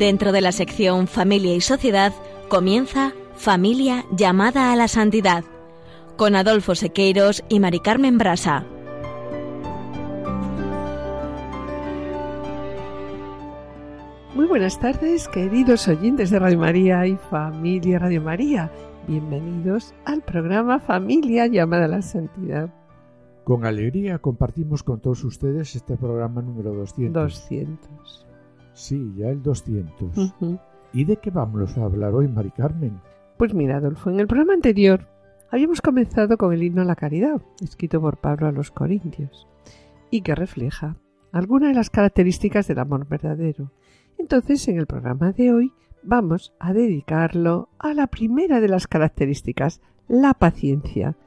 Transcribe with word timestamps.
Dentro 0.00 0.32
de 0.32 0.40
la 0.40 0.50
sección 0.50 1.06
Familia 1.08 1.54
y 1.54 1.60
Sociedad 1.60 2.14
comienza 2.48 3.12
Familia 3.34 4.06
llamada 4.10 4.72
a 4.72 4.76
la 4.76 4.88
santidad 4.88 5.44
con 6.16 6.36
Adolfo 6.36 6.74
Sequeiros 6.74 7.44
y 7.50 7.60
Mari 7.60 7.80
Carmen 7.80 8.16
Brasa. 8.16 8.64
Muy 14.34 14.46
buenas 14.46 14.80
tardes, 14.80 15.28
queridos 15.28 15.86
oyentes 15.86 16.30
de 16.30 16.38
Radio 16.38 16.58
María 16.58 17.06
y 17.06 17.16
familia 17.16 17.98
Radio 17.98 18.22
María. 18.22 18.72
Bienvenidos 19.06 19.92
al 20.06 20.22
programa 20.22 20.80
Familia 20.80 21.46
llamada 21.46 21.84
a 21.84 21.88
la 21.88 22.00
Santidad. 22.00 22.72
Con 23.44 23.66
alegría 23.66 24.18
compartimos 24.18 24.82
con 24.82 24.98
todos 25.00 25.22
ustedes 25.24 25.76
este 25.76 25.98
programa 25.98 26.40
número 26.40 26.72
200. 26.72 27.12
200. 27.22 28.29
Sí, 28.80 29.12
ya 29.14 29.28
el 29.28 29.42
200. 29.42 30.34
¿Y 30.94 31.04
de 31.04 31.18
qué 31.18 31.30
vamos 31.30 31.76
a 31.76 31.84
hablar 31.84 32.14
hoy, 32.14 32.28
Mari 32.28 32.50
Carmen? 32.50 32.98
Pues 33.36 33.52
mira, 33.52 33.76
Adolfo, 33.76 34.08
en 34.08 34.18
el 34.18 34.26
programa 34.26 34.54
anterior 34.54 35.06
habíamos 35.50 35.82
comenzado 35.82 36.38
con 36.38 36.54
el 36.54 36.62
himno 36.62 36.80
a 36.80 36.86
la 36.86 36.96
caridad, 36.96 37.42
escrito 37.62 38.00
por 38.00 38.16
Pablo 38.16 38.46
a 38.46 38.52
los 38.52 38.70
Corintios, 38.70 39.46
y 40.10 40.22
que 40.22 40.34
refleja 40.34 40.96
algunas 41.30 41.68
de 41.68 41.74
las 41.74 41.90
características 41.90 42.68
del 42.68 42.78
amor 42.78 43.06
verdadero. 43.06 43.70
Entonces, 44.16 44.66
en 44.66 44.78
el 44.78 44.86
programa 44.86 45.32
de 45.32 45.52
hoy 45.52 45.72
vamos 46.02 46.54
a 46.58 46.72
dedicarlo 46.72 47.68
a 47.78 47.92
la 47.92 48.06
primera 48.06 48.62
de 48.62 48.68
las 48.68 48.86
características, 48.86 49.82
la 50.08 50.32
paciencia, 50.32 51.18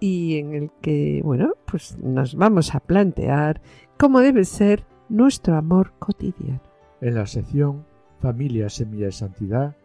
y 0.00 0.36
en 0.36 0.52
el 0.52 0.70
que, 0.82 1.22
bueno, 1.24 1.54
pues 1.66 1.96
nos 1.98 2.34
vamos 2.34 2.74
a 2.74 2.80
plantear 2.80 3.62
cómo 3.96 4.20
debe 4.20 4.44
ser 4.44 4.84
nuestro 5.08 5.56
amor 5.56 5.92
cotidiano. 5.98 6.60
En 7.00 7.14
la 7.14 7.26
sección 7.26 7.84
Familia 8.20 8.68
Semilla 8.68 9.06
de 9.06 9.12
Santidad, 9.12 9.76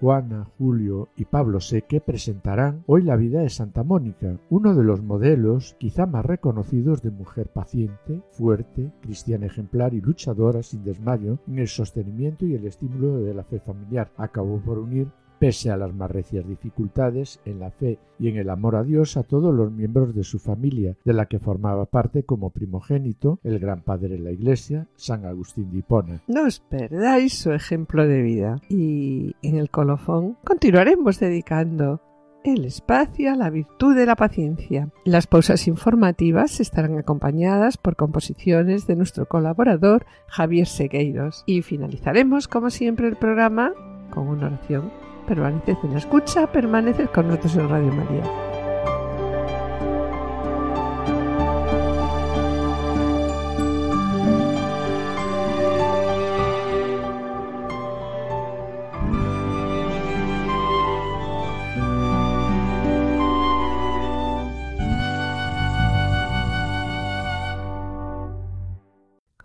Juana, 0.00 0.46
Julio 0.58 1.08
y 1.16 1.24
Pablo 1.24 1.60
Seque 1.60 2.00
presentarán 2.00 2.84
hoy 2.86 3.02
la 3.02 3.16
vida 3.16 3.40
de 3.40 3.48
Santa 3.48 3.82
Mónica, 3.82 4.38
uno 4.48 4.76
de 4.76 4.84
los 4.84 5.02
modelos 5.02 5.74
quizá 5.80 6.06
más 6.06 6.24
reconocidos 6.24 7.02
de 7.02 7.10
mujer 7.10 7.48
paciente, 7.48 8.22
fuerte, 8.30 8.92
cristiana 9.00 9.46
ejemplar 9.46 9.94
y 9.94 10.00
luchadora 10.00 10.62
sin 10.62 10.84
desmayo 10.84 11.40
en 11.48 11.58
el 11.58 11.66
sostenimiento 11.66 12.46
y 12.46 12.54
el 12.54 12.64
estímulo 12.64 13.18
de 13.18 13.34
la 13.34 13.42
fe 13.42 13.58
familiar. 13.58 14.12
Acabó 14.16 14.60
por 14.60 14.78
unir 14.78 15.08
pese 15.38 15.70
a 15.70 15.76
las 15.76 15.94
más 15.94 16.10
recias 16.10 16.46
dificultades 16.46 17.40
en 17.44 17.60
la 17.60 17.70
fe 17.70 17.98
y 18.18 18.28
en 18.28 18.36
el 18.36 18.50
amor 18.50 18.76
a 18.76 18.82
Dios 18.82 19.16
a 19.16 19.22
todos 19.22 19.54
los 19.54 19.70
miembros 19.70 20.14
de 20.14 20.24
su 20.24 20.38
familia, 20.38 20.96
de 21.04 21.12
la 21.12 21.26
que 21.26 21.38
formaba 21.38 21.86
parte 21.86 22.24
como 22.24 22.50
primogénito 22.50 23.38
el 23.44 23.58
gran 23.58 23.82
padre 23.82 24.08
de 24.08 24.18
la 24.18 24.32
Iglesia, 24.32 24.86
San 24.96 25.24
Agustín 25.24 25.70
de 25.70 25.78
Hipona. 25.78 26.22
No 26.26 26.44
os 26.44 26.60
perdáis 26.60 27.38
su 27.38 27.52
ejemplo 27.52 28.06
de 28.06 28.22
vida. 28.22 28.60
Y 28.68 29.34
en 29.42 29.56
el 29.56 29.70
colofón 29.70 30.36
continuaremos 30.44 31.20
dedicando 31.20 32.00
el 32.44 32.64
espacio 32.64 33.32
a 33.32 33.36
la 33.36 33.50
virtud 33.50 33.94
de 33.94 34.06
la 34.06 34.16
paciencia. 34.16 34.90
Las 35.04 35.26
pausas 35.26 35.66
informativas 35.68 36.60
estarán 36.60 36.96
acompañadas 36.98 37.76
por 37.76 37.96
composiciones 37.96 38.86
de 38.86 38.96
nuestro 38.96 39.26
colaborador 39.26 40.06
Javier 40.28 40.66
Segueiros. 40.66 41.42
Y 41.46 41.62
finalizaremos, 41.62 42.48
como 42.48 42.70
siempre, 42.70 43.08
el 43.08 43.16
programa 43.16 43.72
con 44.10 44.28
una 44.28 44.46
oración 44.46 44.90
permaneced 45.28 45.76
en 45.84 45.96
escucha, 45.96 46.50
permaneced 46.50 47.10
con 47.10 47.28
nosotros 47.28 47.56
en 47.56 47.68
Radio 47.68 47.92
María. 47.92 48.57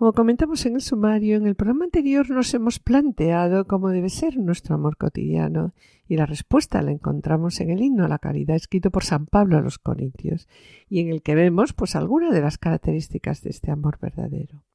Como 0.04 0.12
comentamos 0.12 0.66
en 0.66 0.76
el 0.76 0.82
sumario, 0.82 1.38
en 1.38 1.48
el 1.48 1.56
programa 1.56 1.86
anterior 1.86 2.30
nos 2.30 2.54
hemos 2.54 2.78
planteado 2.78 3.66
cómo 3.68 3.88
debe 3.88 4.10
ser 4.10 4.38
nuestro 4.38 4.76
amor 4.76 4.98
cotidiano 4.98 5.74
y 6.10 6.18
la 6.18 6.26
respuesta 6.26 6.82
la 6.82 6.92
encontramos 6.92 7.62
en 7.62 7.70
el 7.70 7.82
himno 7.82 8.04
a 8.04 8.10
la 8.10 8.20
caridad 8.20 8.58
escrito 8.58 8.92
por 8.92 9.06
San 9.06 9.28
Pablo 9.28 9.58
a 9.58 9.62
los 9.62 9.80
Corintios 9.80 10.50
y 10.90 11.00
en 11.00 11.08
el 11.08 11.22
que 11.22 11.36
vemos 11.36 11.72
pues 11.72 11.96
algunas 11.96 12.34
de 12.34 12.42
las 12.42 12.58
características 12.58 13.44
de 13.44 13.52
este 13.52 13.72
amor 13.72 13.98
verdadero. 13.98 14.66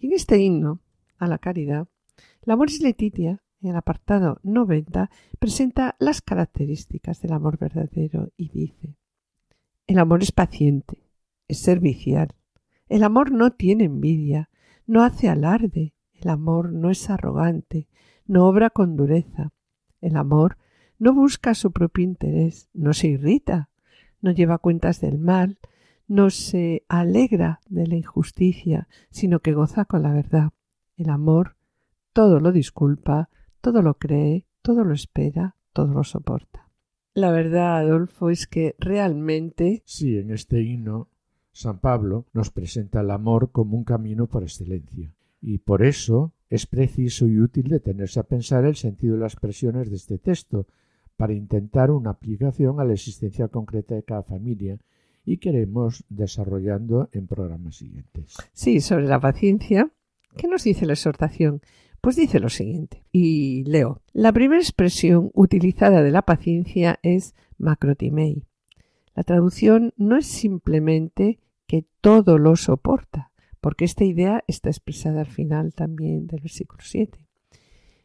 Y 0.00 0.08
en 0.08 0.14
este 0.14 0.40
himno 0.40 0.80
a 1.16 1.28
la 1.28 1.38
caridad, 1.38 1.86
la 2.42 2.56
Moris 2.56 2.82
Letitia, 2.82 3.44
en 3.62 3.70
el 3.70 3.76
apartado 3.76 4.40
90, 4.42 5.12
presenta 5.38 5.94
las 6.00 6.22
características 6.22 7.20
del 7.20 7.34
amor 7.34 7.56
verdadero 7.56 8.32
y 8.36 8.48
dice 8.48 8.96
El 9.86 10.00
amor 10.00 10.24
es 10.24 10.32
paciente, 10.32 11.08
es 11.46 11.60
servicial, 11.60 12.34
el 12.88 13.02
amor 13.04 13.30
no 13.30 13.52
tiene 13.52 13.84
envidia, 13.84 14.48
no 14.86 15.02
hace 15.02 15.28
alarde, 15.28 15.94
el 16.14 16.30
amor 16.30 16.72
no 16.72 16.90
es 16.90 17.10
arrogante, 17.10 17.88
no 18.26 18.46
obra 18.46 18.70
con 18.70 18.96
dureza, 18.96 19.52
el 20.00 20.16
amor 20.16 20.56
no 20.98 21.12
busca 21.12 21.54
su 21.54 21.72
propio 21.72 22.04
interés, 22.04 22.68
no 22.72 22.94
se 22.94 23.08
irrita, 23.08 23.70
no 24.20 24.30
lleva 24.30 24.58
cuentas 24.58 25.00
del 25.00 25.18
mal, 25.18 25.58
no 26.08 26.30
se 26.30 26.84
alegra 26.88 27.60
de 27.68 27.86
la 27.86 27.96
injusticia, 27.96 28.88
sino 29.10 29.40
que 29.40 29.52
goza 29.52 29.84
con 29.84 30.02
la 30.02 30.12
verdad. 30.12 30.50
El 30.96 31.10
amor 31.10 31.56
todo 32.12 32.40
lo 32.40 32.50
disculpa, 32.50 33.28
todo 33.60 33.82
lo 33.82 33.98
cree, 33.98 34.46
todo 34.62 34.84
lo 34.84 34.94
espera, 34.94 35.56
todo 35.72 35.92
lo 35.92 36.02
soporta. 36.02 36.70
La 37.12 37.30
verdad, 37.30 37.78
Adolfo, 37.78 38.30
es 38.30 38.46
que 38.46 38.74
realmente. 38.78 39.82
Sí, 39.84 40.16
en 40.16 40.30
este 40.30 40.62
himno 40.62 41.08
San 41.56 41.78
Pablo 41.78 42.26
nos 42.34 42.50
presenta 42.50 43.00
el 43.00 43.10
amor 43.10 43.50
como 43.50 43.78
un 43.78 43.84
camino 43.84 44.26
por 44.26 44.42
excelencia, 44.42 45.10
y 45.40 45.56
por 45.56 45.82
eso 45.82 46.34
es 46.50 46.66
preciso 46.66 47.26
y 47.26 47.40
útil 47.40 47.68
detenerse 47.68 48.20
a 48.20 48.24
pensar 48.24 48.66
el 48.66 48.76
sentido 48.76 49.14
de 49.14 49.20
las 49.20 49.32
expresiones 49.32 49.88
de 49.88 49.96
este 49.96 50.18
texto, 50.18 50.66
para 51.16 51.32
intentar 51.32 51.90
una 51.90 52.10
aplicación 52.10 52.78
a 52.78 52.84
la 52.84 52.92
existencia 52.92 53.48
concreta 53.48 53.94
de 53.94 54.02
cada 54.02 54.22
familia 54.22 54.76
y 55.24 55.38
que 55.38 55.48
iremos 55.48 56.04
desarrollando 56.10 57.08
en 57.12 57.26
programas 57.26 57.76
siguientes. 57.76 58.36
Sí, 58.52 58.82
sobre 58.82 59.06
la 59.06 59.18
paciencia, 59.18 59.90
¿qué 60.36 60.48
nos 60.48 60.64
dice 60.64 60.84
la 60.84 60.92
exhortación? 60.92 61.62
Pues 62.02 62.16
dice 62.16 62.38
lo 62.38 62.50
siguiente, 62.50 63.02
y 63.12 63.64
leo. 63.64 64.02
La 64.12 64.30
primera 64.30 64.60
expresión 64.60 65.30
utilizada 65.32 66.02
de 66.02 66.10
la 66.10 66.20
paciencia 66.20 66.98
es 67.02 67.34
macrotimei. 67.56 68.44
La 69.14 69.22
traducción 69.22 69.94
no 69.96 70.18
es 70.18 70.26
simplemente 70.26 71.38
que 71.66 71.86
todo 72.00 72.38
lo 72.38 72.56
soporta, 72.56 73.32
porque 73.60 73.84
esta 73.84 74.04
idea 74.04 74.44
está 74.46 74.70
expresada 74.70 75.20
al 75.20 75.26
final 75.26 75.74
también 75.74 76.26
del 76.26 76.40
versículo 76.40 76.82
7. 76.82 77.18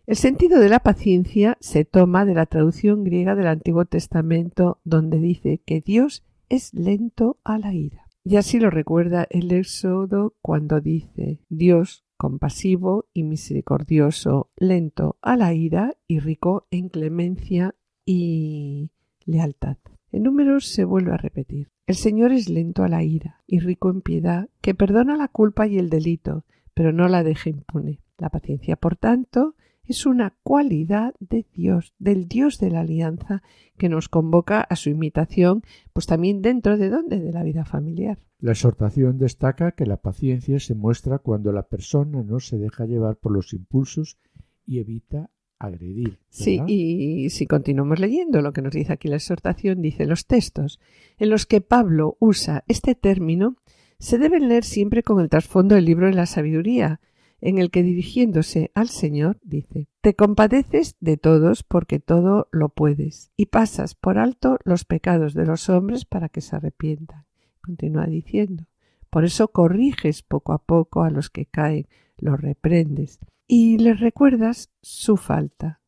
El 0.08 0.16
sentido 0.16 0.60
de 0.60 0.69
la 0.69 0.80
paciencia 0.80 1.58
se 1.62 1.86
toma 1.86 2.25
de 2.25 2.34
la 2.34 2.46
traducción 2.46 3.04
griega 3.04 3.36
del 3.36 3.48
Antiguo 3.48 3.86
Testamento, 3.86 4.80
donde 4.84 5.19
dice 5.19 5.62
que 5.66 5.81
Dios 5.81 6.24
es 6.50 6.74
lento 6.74 7.40
a 7.44 7.58
la 7.58 7.74
ira. 7.74 8.08
Y 8.24 8.36
así 8.36 8.60
lo 8.60 8.69
recuerda 8.69 9.25
el 9.30 9.52
Éxodo 9.52 10.36
cuando 10.42 10.80
dice 10.80 11.40
Dios 11.50 12.06
compasivo 12.18 13.06
y 13.14 13.24
misericordioso, 13.24 14.52
lento 14.56 15.18
a 15.24 15.36
la 15.36 15.54
ira 15.56 15.98
y 16.07 16.19
rico 16.19 16.68
en 16.69 16.90
clemencia 16.90 17.74
y 18.06 18.92
lealtad. 19.25 19.78
En 20.12 20.24
números 20.24 20.68
se 20.68 20.84
vuelve 20.84 21.14
a 21.14 21.18
repetir. 21.18 21.72
El 21.92 21.98
Señor 21.98 22.32
es 22.32 22.48
lento 22.48 22.86
a 22.86 22.88
la 22.88 23.04
ira 23.04 23.42
y 23.48 23.60
rico 23.60 23.90
en 23.90 24.00
piedad, 24.00 24.48
que 24.62 24.74
perdona 24.74 25.18
la 25.18 25.28
culpa 25.28 25.68
y 25.68 25.78
el 25.78 25.90
delito, 25.90 26.46
pero 26.74 26.94
no 26.94 27.10
la 27.10 27.22
deja 27.22 27.50
impune. 27.50 28.00
La 28.18 28.30
paciencia, 28.30 28.78
por 28.78 28.96
tanto, 28.96 29.56
es 29.84 30.06
una 30.06 30.34
cualidad 30.42 31.14
de 31.20 31.46
Dios, 31.54 31.94
del 32.00 32.30
Dios 32.30 32.60
de 32.60 32.72
la 32.72 32.80
alianza, 32.80 33.44
que 33.78 33.90
nos 33.90 34.08
convoca 34.08 34.62
a 34.62 34.78
su 34.78 34.90
imitación, 34.90 35.64
pues 35.92 36.06
también 36.06 36.42
dentro 36.42 36.78
de 36.78 36.90
dónde, 36.90 37.20
de 37.20 37.34
la 37.34 37.44
vida 37.44 37.66
familiar. 37.66 38.20
La 38.40 38.52
exhortación 38.52 39.18
destaca 39.18 39.74
que 39.74 39.86
la 39.86 39.98
paciencia 39.98 40.62
se 40.62 40.76
muestra 40.76 41.20
cuando 41.20 41.52
la 41.52 41.68
persona 41.68 42.24
no 42.24 42.40
se 42.40 42.58
deja 42.58 42.86
llevar 42.86 43.18
por 43.18 43.34
los 43.34 43.52
impulsos 43.52 44.18
y 44.66 44.80
evita 44.80 45.30
agredir. 45.68 46.18
Sí, 46.30 46.62
y 46.68 47.30
si 47.30 47.48
continuamos 47.48 48.00
leyendo 48.00 48.42
lo 48.42 48.54
que 48.54 48.62
nos 48.62 48.74
dice 48.74 48.94
aquí 48.94 49.08
la 49.08 49.18
exhortación, 49.18 49.81
dice 49.81 50.06
los 50.06 50.25
textos 50.25 50.80
en 51.18 51.30
los 51.30 51.46
que 51.46 51.62
Pablo 51.62 52.18
usa 52.19 52.63
este 52.68 52.96
término 52.96 53.56
se 54.00 54.18
deben 54.18 54.50
leer 54.50 54.63
siempre 54.63 55.04
con 55.04 55.19
el 55.19 55.30
trasfondo 55.30 55.75
del 55.75 55.86
libro 55.86 56.08
de 56.08 56.13
la 56.13 56.25
sabiduría, 56.25 57.00
en 57.40 57.60
el 57.60 57.69
que 57.69 57.84
dirigiéndose 57.84 58.72
al 58.74 58.90
Señor 58.90 59.38
dice 59.44 59.88
Te 60.02 60.16
compadeces 60.16 60.96
de 61.00 61.18
todos 61.18 61.64
porque 61.64 62.00
todo 62.00 62.48
lo 62.52 62.69
puedes, 62.69 63.31
y 63.38 63.48
pasas 63.48 63.94
por 63.94 64.18
alto 64.18 64.57
los 64.64 64.86
pecados 64.86 65.34
de 65.34 65.46
los 65.46 65.69
hombres 65.69 66.06
para 66.06 66.30
que 66.30 66.42
se 66.42 66.56
arrepientan. 66.56 67.25
Continúa 67.62 68.07
diciendo 68.07 68.66
Por 69.10 69.25
eso 69.25 69.50
corriges 69.50 70.24
poco 70.24 70.54
a 70.54 70.60
poco 70.60 71.04
a 71.04 71.12
los 71.12 71.30
que 71.30 71.46
caen, 71.46 71.88
los 72.18 72.42
reprendes 72.42 73.19
y 73.53 73.77
les 73.80 74.00
recuerdas 74.00 74.71
su 74.81 75.18
falta, 75.18 75.81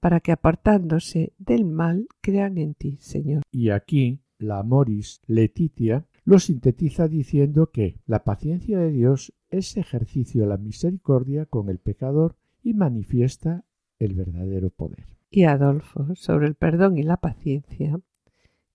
para 0.00 0.20
que 0.20 0.32
apartándose 0.32 1.34
del 1.36 1.66
mal 1.66 2.08
crean 2.22 2.56
en 2.56 2.72
ti, 2.72 2.96
Señor. 2.98 3.42
Y 3.52 3.68
aquí 3.68 4.22
la 4.38 4.62
Moris 4.62 5.20
Letitia 5.26 6.06
lo 6.24 6.38
sintetiza 6.38 7.08
diciendo 7.08 7.70
que 7.70 8.00
la 8.06 8.24
paciencia 8.24 8.78
de 8.78 8.90
Dios 8.90 9.34
es 9.50 9.76
ejercicio 9.76 10.40
de 10.40 10.48
la 10.48 10.56
misericordia 10.56 11.44
con 11.44 11.68
el 11.68 11.78
pecador 11.78 12.36
y 12.62 12.72
manifiesta 12.72 13.66
el 13.98 14.14
verdadero 14.14 14.70
poder. 14.70 15.04
Y 15.28 15.44
Adolfo, 15.44 16.14
sobre 16.14 16.46
el 16.46 16.54
perdón 16.54 16.96
y 16.96 17.02
la 17.02 17.18
paciencia, 17.18 18.00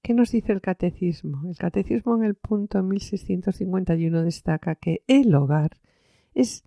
¿qué 0.04 0.14
nos 0.14 0.30
dice 0.30 0.52
el 0.52 0.62
catecismo? 0.62 1.50
El 1.50 1.58
catecismo 1.58 2.16
en 2.16 2.24
el 2.24 2.36
punto 2.36 2.84
1651 2.84 4.22
destaca 4.22 4.76
que 4.76 5.02
el 5.08 5.34
hogar 5.34 5.80
es 6.36 6.64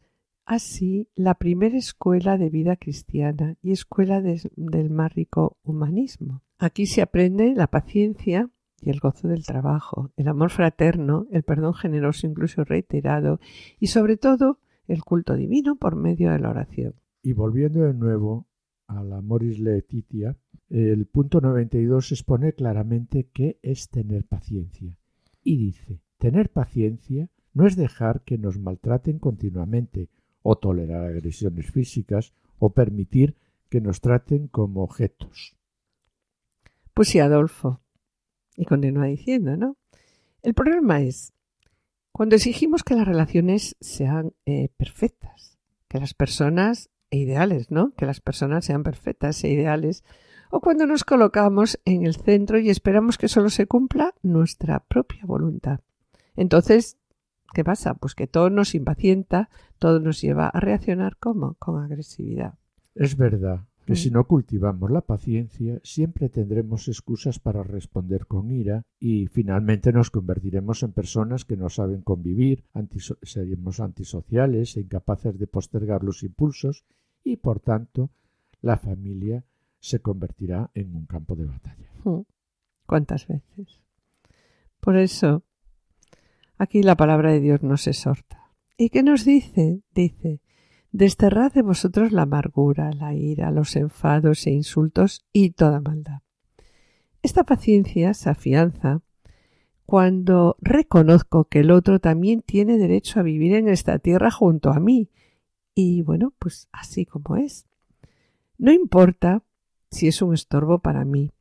así 0.48 1.08
la 1.14 1.34
primera 1.34 1.76
escuela 1.76 2.38
de 2.38 2.48
vida 2.48 2.76
cristiana 2.76 3.56
y 3.62 3.70
escuela 3.72 4.22
del 4.22 4.90
más 4.90 5.14
rico 5.14 5.58
humanismo. 5.62 6.42
Aquí 6.58 6.86
se 6.86 7.02
aprende 7.02 7.54
la 7.54 7.66
paciencia 7.66 8.50
y 8.80 8.90
el 8.90 8.98
gozo 8.98 9.28
del 9.28 9.44
trabajo, 9.44 10.10
el 10.16 10.26
amor 10.26 10.50
fraterno, 10.50 11.26
el 11.30 11.42
perdón 11.42 11.74
generoso 11.74 12.26
incluso 12.26 12.64
reiterado 12.64 13.40
y 13.78 13.88
sobre 13.88 14.16
todo 14.16 14.58
el 14.86 15.04
culto 15.04 15.34
divino 15.34 15.76
por 15.76 15.96
medio 15.96 16.30
de 16.30 16.38
la 16.38 16.48
oración. 16.48 16.94
Y 17.22 17.34
volviendo 17.34 17.82
de 17.82 17.92
nuevo 17.92 18.46
a 18.86 19.04
la 19.04 19.20
Moris 19.20 19.58
Letitia, 19.58 20.34
el 20.70 21.04
punto 21.06 21.42
92 21.42 22.12
expone 22.12 22.54
claramente 22.54 23.28
qué 23.34 23.58
es 23.62 23.90
tener 23.90 24.24
paciencia. 24.24 24.96
Y 25.44 25.58
dice, 25.58 26.00
tener 26.16 26.50
paciencia 26.50 27.28
no 27.52 27.66
es 27.66 27.76
dejar 27.76 28.22
que 28.22 28.38
nos 28.38 28.58
maltraten 28.58 29.18
continuamente, 29.18 30.08
o 30.50 30.56
tolerar 30.56 31.04
agresiones 31.04 31.70
físicas, 31.70 32.32
o 32.58 32.70
permitir 32.70 33.36
que 33.68 33.82
nos 33.82 34.00
traten 34.00 34.48
como 34.48 34.82
objetos. 34.82 35.54
Pues 36.94 37.08
sí, 37.08 37.18
Adolfo. 37.18 37.82
Y 38.56 38.64
continúa 38.64 39.04
diciendo, 39.04 39.58
¿no? 39.58 39.76
El 40.42 40.54
problema 40.54 41.02
es 41.02 41.34
cuando 42.12 42.34
exigimos 42.34 42.82
que 42.82 42.94
las 42.94 43.06
relaciones 43.06 43.76
sean 43.80 44.32
eh, 44.46 44.70
perfectas, 44.78 45.58
que 45.86 46.00
las 46.00 46.14
personas 46.14 46.88
e 47.10 47.18
ideales, 47.18 47.70
¿no? 47.70 47.92
Que 47.94 48.06
las 48.06 48.20
personas 48.20 48.64
sean 48.64 48.84
perfectas 48.84 49.44
e 49.44 49.50
ideales, 49.50 50.02
o 50.50 50.60
cuando 50.60 50.86
nos 50.86 51.04
colocamos 51.04 51.78
en 51.84 52.06
el 52.06 52.16
centro 52.16 52.58
y 52.58 52.70
esperamos 52.70 53.18
que 53.18 53.28
solo 53.28 53.50
se 53.50 53.66
cumpla 53.66 54.14
nuestra 54.22 54.80
propia 54.80 55.26
voluntad. 55.26 55.80
Entonces, 56.36 56.96
¿qué 57.52 57.64
pasa? 57.64 57.94
Pues 57.94 58.14
que 58.14 58.26
todo 58.26 58.50
nos 58.50 58.74
impacienta, 58.74 59.50
todo 59.78 60.00
nos 60.00 60.20
lleva 60.20 60.48
a 60.48 60.60
reaccionar 60.60 61.16
como 61.16 61.54
con 61.54 61.82
agresividad. 61.82 62.54
Es 62.94 63.16
verdad 63.16 63.60
que 63.88 63.96
si 63.96 64.10
mm. 64.10 64.12
no 64.12 64.24
cultivamos 64.24 64.90
la 64.90 65.00
paciencia, 65.00 65.80
siempre 65.82 66.28
tendremos 66.28 66.88
excusas 66.88 67.38
para 67.38 67.62
responder 67.62 68.26
con 68.26 68.50
ira 68.50 68.84
y 69.00 69.28
finalmente 69.28 69.92
nos 69.92 70.10
convertiremos 70.10 70.82
en 70.82 70.92
personas 70.92 71.46
que 71.46 71.56
no 71.56 71.70
saben 71.70 72.02
convivir, 72.02 72.64
seremos 73.22 73.80
antisociales 73.80 74.76
e 74.76 74.80
incapaces 74.80 75.38
de 75.38 75.46
postergar 75.46 76.04
los 76.04 76.22
impulsos 76.22 76.84
y 77.24 77.38
por 77.38 77.60
tanto 77.60 78.10
la 78.60 78.76
familia 78.76 79.44
se 79.80 80.00
convertirá 80.00 80.70
en 80.74 80.94
un 80.94 81.06
campo 81.06 81.34
de 81.34 81.46
batalla. 81.46 81.90
Mm. 82.04 82.20
¿Cuántas 82.84 83.26
veces? 83.26 83.80
Por 84.80 84.96
eso, 84.96 85.44
aquí 86.58 86.82
la 86.82 86.96
palabra 86.96 87.32
de 87.32 87.40
Dios 87.40 87.62
nos 87.62 87.86
exhorta. 87.86 88.52
¿Y 88.76 88.90
qué 88.90 89.02
nos 89.02 89.24
dice? 89.24 89.82
Dice, 89.94 90.40
desterrad 90.92 91.52
de 91.52 91.62
vosotros 91.62 92.12
la 92.12 92.22
amargura, 92.22 92.92
la 92.92 93.14
ira, 93.14 93.50
los 93.50 93.76
enfados 93.76 94.46
e 94.46 94.50
insultos 94.50 95.24
y 95.32 95.50
toda 95.50 95.80
maldad. 95.80 96.20
Esta 97.22 97.44
paciencia 97.44 98.14
se 98.14 98.30
afianza 98.30 99.02
cuando 99.84 100.56
reconozco 100.60 101.44
que 101.44 101.60
el 101.60 101.70
otro 101.70 101.98
también 101.98 102.42
tiene 102.42 102.76
derecho 102.76 103.20
a 103.20 103.22
vivir 103.22 103.54
en 103.54 103.68
esta 103.68 103.98
tierra 103.98 104.30
junto 104.30 104.70
a 104.70 104.80
mí 104.80 105.10
y 105.74 106.02
bueno, 106.02 106.34
pues 106.38 106.68
así 106.72 107.06
como 107.06 107.36
es. 107.36 107.66
No 108.58 108.72
importa 108.72 109.44
si 109.90 110.08
es 110.08 110.20
un 110.22 110.34
estorbo 110.34 110.80
para 110.80 111.04
mí, 111.04 111.32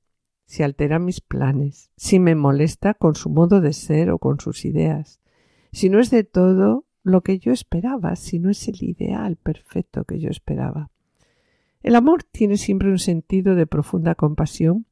si 0.47 0.63
altera 0.63 0.97
mis 0.97 1.19
planes, 1.19 1.91
si 1.97 2.19
me 2.19 2.33
molesta 2.33 2.93
con 2.93 3.15
su 3.15 3.29
modo 3.29 3.59
de 3.59 3.73
ser 3.73 4.09
o 4.09 4.17
con 4.17 4.39
sus 4.39 4.63
ideas, 4.63 5.19
si 5.73 5.89
no 5.89 5.99
es 5.99 6.09
de 6.09 6.23
todo 6.23 6.85
lo 7.03 7.21
que 7.21 7.37
yo 7.37 7.51
esperaba, 7.51 8.15
si 8.15 8.39
no 8.39 8.49
es 8.49 8.67
el 8.69 8.81
ideal 8.81 9.35
perfecto 9.35 10.05
que 10.05 10.19
yo 10.19 10.29
esperaba. 10.29 10.89
El 11.83 11.95
amor 11.95 12.23
tiene 12.23 12.57
siempre 12.57 12.89
un 12.89 12.97
sentido 12.97 13.55
de 13.55 13.67
profunda 13.67 14.15
compasión 14.15 14.85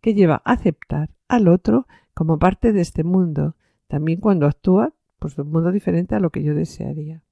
que 0.00 0.14
lleva 0.14 0.42
a 0.44 0.52
aceptar 0.52 1.10
al 1.28 1.48
otro 1.48 1.86
como 2.14 2.38
parte 2.38 2.72
de 2.72 2.80
este 2.80 3.02
mundo, 3.02 3.56
también 3.88 4.20
cuando 4.20 4.46
actúa 4.46 4.94
pues 5.18 5.36
de 5.36 5.42
un 5.42 5.50
modo 5.50 5.72
diferente 5.72 6.14
a 6.14 6.20
lo 6.20 6.30
que 6.30 6.44
yo 6.44 6.54
desearía. 6.54 7.22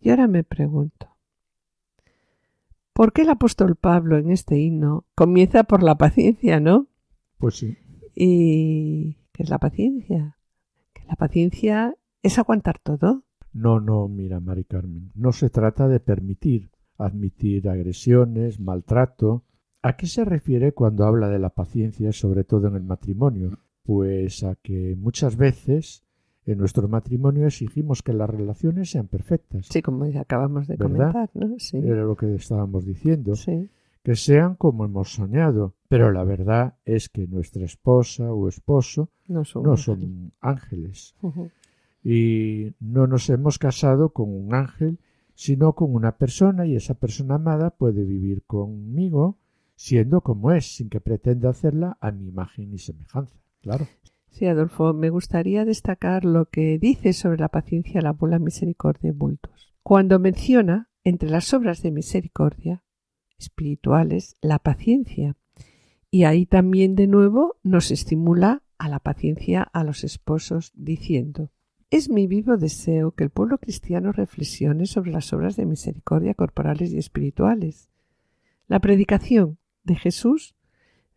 Y 0.00 0.10
ahora 0.10 0.28
me 0.28 0.44
pregunto, 0.44 1.16
¿por 2.92 3.14
qué 3.14 3.22
el 3.22 3.30
apóstol 3.30 3.74
Pablo 3.74 4.18
en 4.18 4.30
este 4.30 4.58
himno 4.58 5.06
comienza 5.14 5.64
por 5.64 5.82
la 5.82 5.96
paciencia, 5.96 6.60
no? 6.60 6.86
Pues 7.38 7.56
sí. 7.56 7.76
¿Y 8.14 9.14
qué 9.32 9.42
es 9.42 9.50
la 9.50 9.58
paciencia? 9.58 10.36
Que 10.92 11.04
la 11.04 11.16
paciencia 11.16 11.94
es 12.22 12.38
aguantar 12.38 12.78
todo. 12.78 13.24
No, 13.52 13.80
no, 13.80 14.08
mira, 14.08 14.40
Mari 14.40 14.64
Carmen, 14.64 15.12
no 15.14 15.32
se 15.32 15.48
trata 15.48 15.88
de 15.88 16.00
permitir, 16.00 16.70
admitir 16.98 17.68
agresiones, 17.68 18.60
maltrato. 18.60 19.44
¿A 19.82 19.96
qué 19.96 20.06
se 20.06 20.24
refiere 20.24 20.72
cuando 20.72 21.04
habla 21.04 21.28
de 21.28 21.38
la 21.38 21.50
paciencia, 21.50 22.12
sobre 22.12 22.44
todo 22.44 22.68
en 22.68 22.74
el 22.74 22.82
matrimonio? 22.82 23.58
Pues 23.82 24.42
a 24.42 24.56
que 24.56 24.96
muchas 24.96 25.36
veces 25.36 26.02
en 26.44 26.58
nuestro 26.58 26.88
matrimonio 26.88 27.46
exigimos 27.46 28.02
que 28.02 28.12
las 28.12 28.30
relaciones 28.30 28.90
sean 28.90 29.08
perfectas. 29.08 29.66
Sí, 29.70 29.82
como 29.82 30.06
ya 30.06 30.22
acabamos 30.22 30.66
de 30.68 30.76
comentar, 30.76 31.30
¿no? 31.34 31.58
Sí. 31.58 31.78
Era 31.78 32.04
lo 32.04 32.16
que 32.16 32.34
estábamos 32.34 32.84
diciendo. 32.86 33.34
Sí. 33.36 33.68
Que 34.06 34.14
sean 34.14 34.54
como 34.54 34.84
hemos 34.84 35.14
soñado. 35.14 35.74
Pero 35.88 36.12
la 36.12 36.22
verdad 36.22 36.76
es 36.84 37.08
que 37.08 37.26
nuestra 37.26 37.64
esposa 37.64 38.32
o 38.32 38.46
esposo 38.46 39.10
no 39.26 39.44
son, 39.44 40.32
ángeles. 40.40 41.16
Y 42.04 42.72
no 42.78 43.08
nos 43.08 43.28
hemos 43.30 43.58
casado 43.58 44.10
con 44.10 44.32
un 44.32 44.54
ángel, 44.54 45.00
sino 45.34 45.72
con 45.72 45.92
una 45.92 46.18
persona 46.18 46.66
y 46.66 46.76
esa 46.76 46.94
persona 46.94 47.34
amada 47.34 47.70
puede 47.70 48.04
vivir 48.04 48.44
conmigo 48.44 49.38
siendo 49.74 50.20
como 50.20 50.52
es, 50.52 50.76
sin 50.76 50.88
que 50.88 51.00
pretenda 51.00 51.50
hacerla 51.50 51.98
a 52.00 52.12
mi 52.12 52.28
imagen 52.28 52.72
y 52.72 52.78
semejanza. 52.78 53.36
Claro. 53.60 53.88
Sí, 54.30 54.46
Adolfo, 54.46 54.94
me 54.94 55.10
gustaría 55.10 55.64
destacar 55.64 56.24
lo 56.24 56.44
que 56.44 56.78
dice 56.78 57.12
sobre 57.12 57.38
la 57.38 57.48
paciencia 57.48 58.00
la 58.00 58.12
bula 58.12 58.38
Misericordia 58.38 59.10
de 59.10 59.18
Bultos. 59.18 59.74
Cuando 59.82 60.20
menciona 60.20 60.90
entre 61.02 61.28
las 61.28 61.52
obras 61.52 61.82
de 61.82 61.90
misericordia 61.90 62.84
espirituales 63.38 64.36
la 64.40 64.58
paciencia. 64.58 65.36
Y 66.10 66.24
ahí 66.24 66.46
también 66.46 66.94
de 66.94 67.06
nuevo 67.06 67.56
nos 67.62 67.90
estimula 67.90 68.62
a 68.78 68.88
la 68.88 69.00
paciencia 69.00 69.62
a 69.62 69.84
los 69.84 70.04
esposos 70.04 70.72
diciendo 70.74 71.50
es 71.90 72.10
mi 72.10 72.26
vivo 72.26 72.56
deseo 72.56 73.12
que 73.12 73.24
el 73.24 73.30
pueblo 73.30 73.58
cristiano 73.58 74.12
reflexione 74.12 74.86
sobre 74.86 75.12
las 75.12 75.32
obras 75.32 75.56
de 75.56 75.66
misericordia 75.66 76.34
corporales 76.34 76.92
y 76.92 76.98
espirituales. 76.98 77.88
La 78.66 78.80
predicación 78.80 79.58
de 79.84 79.94
Jesús 79.94 80.56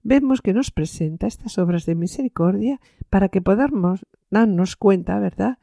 vemos 0.04 0.42
que 0.42 0.54
nos 0.54 0.72
presenta 0.72 1.28
estas 1.28 1.58
obras 1.58 1.86
de 1.86 1.96
misericordia 1.96 2.80
para 3.10 3.30
que 3.30 3.42
podamos 3.42 4.06
darnos 4.30 4.76
cuenta, 4.76 5.20
¿verdad?, 5.20 5.58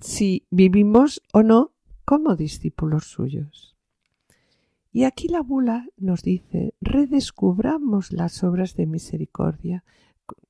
si 0.00 0.46
vivimos 0.50 1.22
o 1.32 1.42
no 1.42 1.72
como 2.04 2.34
discípulos 2.34 3.04
suyos. 3.04 3.76
Y 4.92 5.04
aquí 5.04 5.28
la 5.28 5.40
bula 5.40 5.86
nos 5.96 6.22
dice, 6.22 6.74
redescubramos 6.80 8.12
las 8.12 8.42
obras 8.42 8.74
de 8.74 8.86
misericordia. 8.86 9.84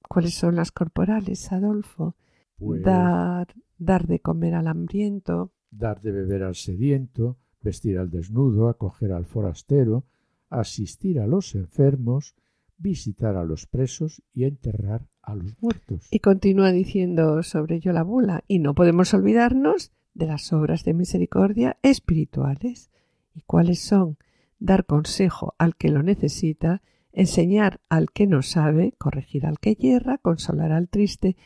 ¿Cuáles 0.08 0.34
son 0.34 0.56
las 0.56 0.72
corporales, 0.72 1.52
Adolfo? 1.52 2.16
Pues 2.56 2.82
dar, 2.82 3.54
dar 3.78 4.06
de 4.06 4.20
comer 4.20 4.54
al 4.54 4.66
hambriento. 4.66 5.52
Dar 5.70 6.00
de 6.00 6.10
beber 6.10 6.42
al 6.42 6.54
sediento, 6.54 7.38
vestir 7.60 7.98
al 7.98 8.10
desnudo, 8.10 8.68
acoger 8.68 9.12
al 9.12 9.26
forastero, 9.26 10.04
asistir 10.48 11.20
a 11.20 11.26
los 11.26 11.54
enfermos, 11.54 12.34
visitar 12.78 13.36
a 13.36 13.44
los 13.44 13.66
presos 13.66 14.22
y 14.32 14.44
enterrar 14.44 15.06
a 15.22 15.34
los 15.34 15.54
muertos. 15.60 16.08
Y 16.10 16.20
continúa 16.20 16.72
diciendo 16.72 17.42
sobre 17.42 17.76
ello 17.76 17.92
la 17.92 18.02
bula, 18.02 18.42
y 18.48 18.58
no 18.58 18.74
podemos 18.74 19.12
olvidarnos 19.12 19.92
de 20.14 20.26
las 20.26 20.52
obras 20.52 20.84
de 20.84 20.94
misericordia 20.94 21.78
espirituales. 21.82 22.90
¿Y 23.34 23.42
cuáles 23.42 23.80
son? 23.80 24.16
Dar 24.60 24.86
consejo 24.86 25.54
al 25.58 25.74
que 25.74 25.88
lo 25.88 26.04
necesita, 26.04 26.82
enseñar 27.12 27.80
al 27.88 28.12
que 28.12 28.28
no 28.28 28.42
sabe, 28.42 28.92
corregir 28.98 29.46
al 29.46 29.58
que 29.58 29.74
yerra, 29.74 30.18
consolar 30.18 30.70
al 30.70 30.88
triste, 30.88 31.36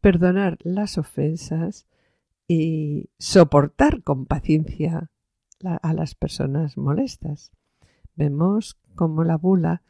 perdonar 0.00 0.58
las 0.62 0.98
ofensas 0.98 1.86
y 2.46 3.10
soportar 3.18 4.02
con 4.02 4.26
paciencia 4.26 5.10
a 5.82 5.92
las 5.92 6.14
personas 6.14 6.76
molestas. 6.76 7.52
Vemos 8.14 8.78
cómo 8.94 9.24
la 9.24 9.36
bula 9.36 9.82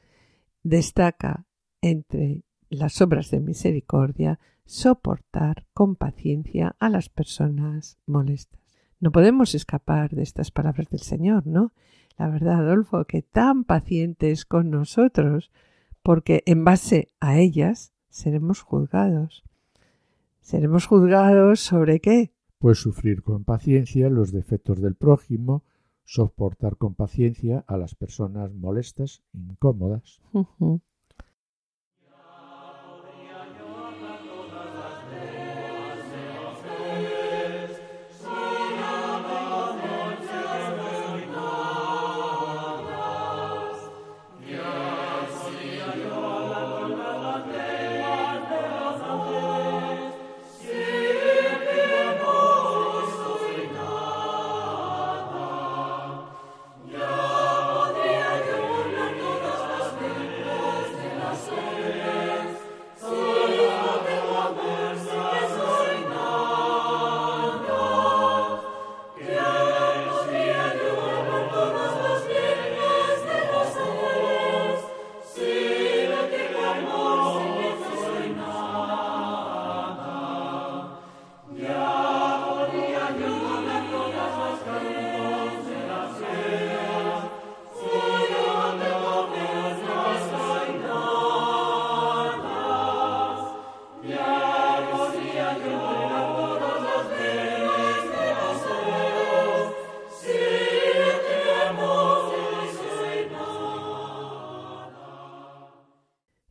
destaca 0.63 1.47
entre 1.81 2.45
las 2.69 3.01
obras 3.01 3.31
de 3.31 3.41
misericordia 3.41 4.39
soportar 4.65 5.67
con 5.73 5.97
paciencia 5.97 6.77
a 6.79 6.91
las 6.91 7.09
personas 7.09 7.99
molestas. 8.07 8.61
No 9.01 9.13
podemos 9.13 9.55
escapar 9.55 10.11
de 10.11 10.23
estas 10.23 10.51
palabras 10.51 10.91
del 10.91 11.01
Señor, 11.01 11.47
¿no? 11.47 11.73
La 12.19 12.29
verdad, 12.29 12.59
Adolfo, 12.59 13.05
que 13.05 13.23
tan 13.23 13.65
pacientes 13.65 14.45
con 14.45 14.71
nosotros, 14.71 15.53
porque 16.03 16.43
en 16.47 16.65
base 16.65 17.13
a 17.21 17.39
ellas 17.39 17.93
seremos 18.11 18.61
juzgados. 18.61 19.45
¿Seremos 20.41 20.87
juzgados 20.87 21.61
sobre 21.61 22.01
qué? 22.01 22.33
Pues 22.59 22.79
sufrir 22.79 23.23
con 23.23 23.45
paciencia 23.45 24.11
los 24.11 24.33
defectos 24.33 24.81
del 24.81 24.97
prójimo, 24.97 25.63
soportar 26.05 26.77
con 26.77 26.95
paciencia 26.95 27.65
a 27.69 27.77
las 27.77 27.95
personas 27.95 28.53
molestas, 28.53 29.23
incómodas. 29.33 30.21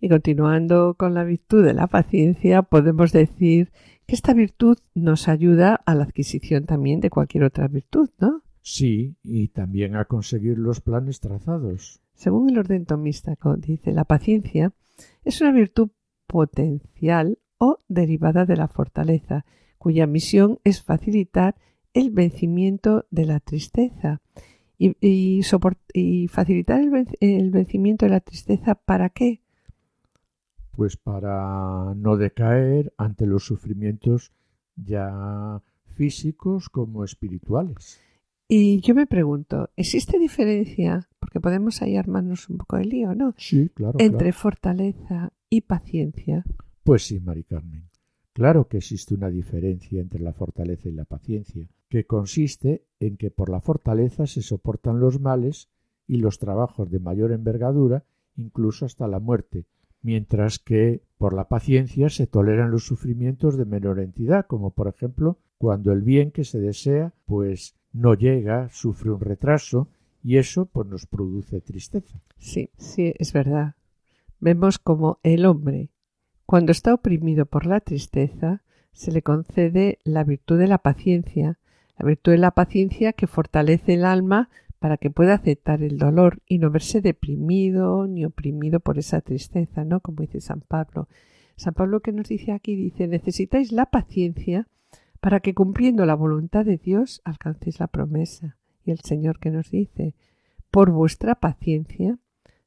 Y 0.08 0.10
continuando 0.10 0.96
con 0.98 1.14
la 1.14 1.26
virtud 1.26 1.66
de 1.66 1.74
la 1.74 1.88
paciencia, 1.88 2.62
podemos 2.62 3.12
decir 3.12 3.74
que 4.06 4.16
esta 4.16 4.34
virtud 4.34 4.78
nos 4.96 5.28
ayuda 5.28 5.82
a 5.86 5.96
la 5.96 6.06
adquisición 6.06 6.66
también 6.66 7.02
de 7.02 7.10
cualquier 7.10 7.44
otra 7.44 7.68
virtud, 7.68 8.10
¿no? 8.18 8.42
Sí, 8.62 9.18
y 9.22 9.50
también 9.50 9.98
a 9.98 10.06
conseguir 10.06 10.60
los 10.60 10.80
planes 10.80 11.20
trazados. 11.20 12.00
Según 12.14 12.50
el 12.50 12.58
orden 12.58 12.86
tomístico, 12.86 13.58
dice, 13.58 13.92
la 13.92 14.06
paciencia 14.06 14.72
es 15.26 15.42
una 15.42 15.52
virtud 15.52 15.90
potencial 16.26 17.40
o 17.58 17.80
derivada 17.90 18.46
de 18.46 18.56
la 18.56 18.70
fortaleza, 18.70 19.44
cuya 19.78 20.08
misión 20.08 20.60
es 20.64 20.82
facilitar 20.82 21.58
el 21.92 22.12
vencimiento 22.12 23.06
de 23.12 23.26
la 23.26 23.42
tristeza. 23.42 24.22
Y, 24.78 24.96
y, 25.02 25.42
facilitar 26.30 26.80
el 27.20 27.52
vencimiento 27.52 28.06
de 28.06 28.12
la 28.12 28.22
tristeza, 28.22 28.76
¿para 28.76 29.10
qué? 29.10 29.42
Pues 30.78 30.96
para 30.96 31.96
no 31.96 32.18
decaer 32.18 32.94
ante 32.98 33.26
los 33.26 33.44
sufrimientos 33.44 34.32
ya 34.76 35.60
físicos 35.88 36.70
como 36.70 37.04
espirituales. 37.04 38.00
Y 38.48 38.80
yo 38.82 38.94
me 38.94 39.08
pregunto, 39.08 39.72
¿existe 39.76 40.20
diferencia? 40.20 41.10
Porque 41.20 41.40
podemos 41.40 41.82
ahí 41.82 41.98
armarnos 41.98 42.48
un 42.48 42.60
poco 42.60 42.78
de 42.78 42.86
lío, 42.86 43.16
¿no? 43.16 43.34
Sí, 43.38 43.70
claro. 43.74 43.96
Entre 43.98 44.32
fortaleza 44.34 45.34
y 45.50 45.62
paciencia. 45.62 46.46
Pues 46.84 47.08
sí, 47.08 47.20
Mari 47.20 47.44
Carmen. 47.44 47.90
Claro 48.34 48.68
que 48.68 48.78
existe 48.78 49.16
una 49.16 49.32
diferencia 49.32 50.00
entre 50.00 50.20
la 50.20 50.32
fortaleza 50.32 50.90
y 50.90 50.92
la 50.92 51.06
paciencia, 51.06 51.68
que 51.90 52.06
consiste 52.06 52.86
en 53.00 53.18
que 53.18 53.32
por 53.32 53.50
la 53.50 53.62
fortaleza 53.62 54.28
se 54.28 54.44
soportan 54.44 55.00
los 55.00 55.20
males 55.20 55.70
y 56.06 56.18
los 56.18 56.38
trabajos 56.38 56.92
de 56.92 57.00
mayor 57.00 57.32
envergadura, 57.32 58.04
incluso 58.36 58.86
hasta 58.86 59.08
la 59.08 59.20
muerte, 59.20 59.66
mientras 60.02 60.60
que 60.60 61.02
por 61.18 61.34
la 61.34 61.48
paciencia 61.48 62.10
se 62.10 62.28
toleran 62.28 62.72
los 62.72 62.86
sufrimientos 62.86 63.58
de 63.58 63.66
menor 63.66 64.00
entidad, 64.00 64.46
como 64.46 64.72
por 64.72 64.88
ejemplo 64.88 65.40
cuando 65.58 65.92
el 65.92 66.02
bien 66.02 66.32
que 66.32 66.44
se 66.44 66.60
desea 66.60 67.14
pues 67.26 67.76
no 67.94 68.14
llega, 68.14 68.70
sufre 68.70 69.12
un 69.12 69.20
retraso 69.20 69.90
y 70.24 70.38
eso 70.38 70.66
pues 70.66 70.88
nos 70.88 71.06
produce 71.06 71.62
tristeza. 71.62 72.22
Sí, 72.38 72.70
sí, 72.78 73.14
es 73.18 73.34
verdad. 73.34 73.76
Vemos 74.40 74.78
como 74.78 75.20
el 75.24 75.46
hombre, 75.46 75.90
cuando 76.46 76.72
está 76.72 76.94
oprimido 76.94 77.46
por 77.46 77.66
la 77.66 77.80
tristeza, 77.80 78.62
se 78.92 79.12
le 79.12 79.22
concede 79.22 80.00
la 80.04 80.24
virtud 80.24 80.60
de 80.60 80.68
la 80.68 80.78
paciencia, 80.80 81.60
la 81.98 82.06
virtud 82.06 82.34
de 82.34 82.38
la 82.38 82.52
paciencia 82.52 83.14
que 83.14 83.28
fortalece 83.28 83.96
el 83.96 84.06
alma 84.06 84.50
para 84.80 84.98
que 84.98 85.10
pueda 85.10 85.36
aceptar 85.36 85.82
el 85.82 85.98
dolor 85.98 86.42
y 86.46 86.60
no 86.60 86.70
verse 86.70 87.02
deprimido 87.02 88.08
ni 88.08 88.26
oprimido 88.26 88.80
por 88.80 88.98
esa 88.98 89.22
tristeza, 89.22 89.84
¿no? 89.84 90.00
Como 90.00 90.22
dice 90.22 90.42
San 90.42 90.62
Pablo. 90.62 91.08
San 91.56 91.74
Pablo 91.74 92.02
que 92.02 92.12
nos 92.12 92.28
dice 92.28 92.52
aquí 92.52 92.76
dice, 92.76 93.08
necesitáis 93.08 93.72
la 93.72 93.88
paciencia 93.88 94.68
para 95.20 95.40
que 95.40 95.54
cumpliendo 95.54 96.06
la 96.06 96.16
voluntad 96.16 96.66
de 96.66 96.78
Dios 96.78 97.22
alcancéis 97.26 97.80
la 97.80 97.88
promesa. 97.88 98.58
Y 98.86 98.92
el 98.92 99.00
Señor 99.00 99.40
que 99.40 99.50
nos 99.50 99.72
dice, 99.72 100.16
por 100.72 100.92
vuestra 100.92 101.36
paciencia 101.36 102.20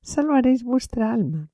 salvaréis 0.03 0.65
vuestra 0.65 1.13
alma. 1.13 1.51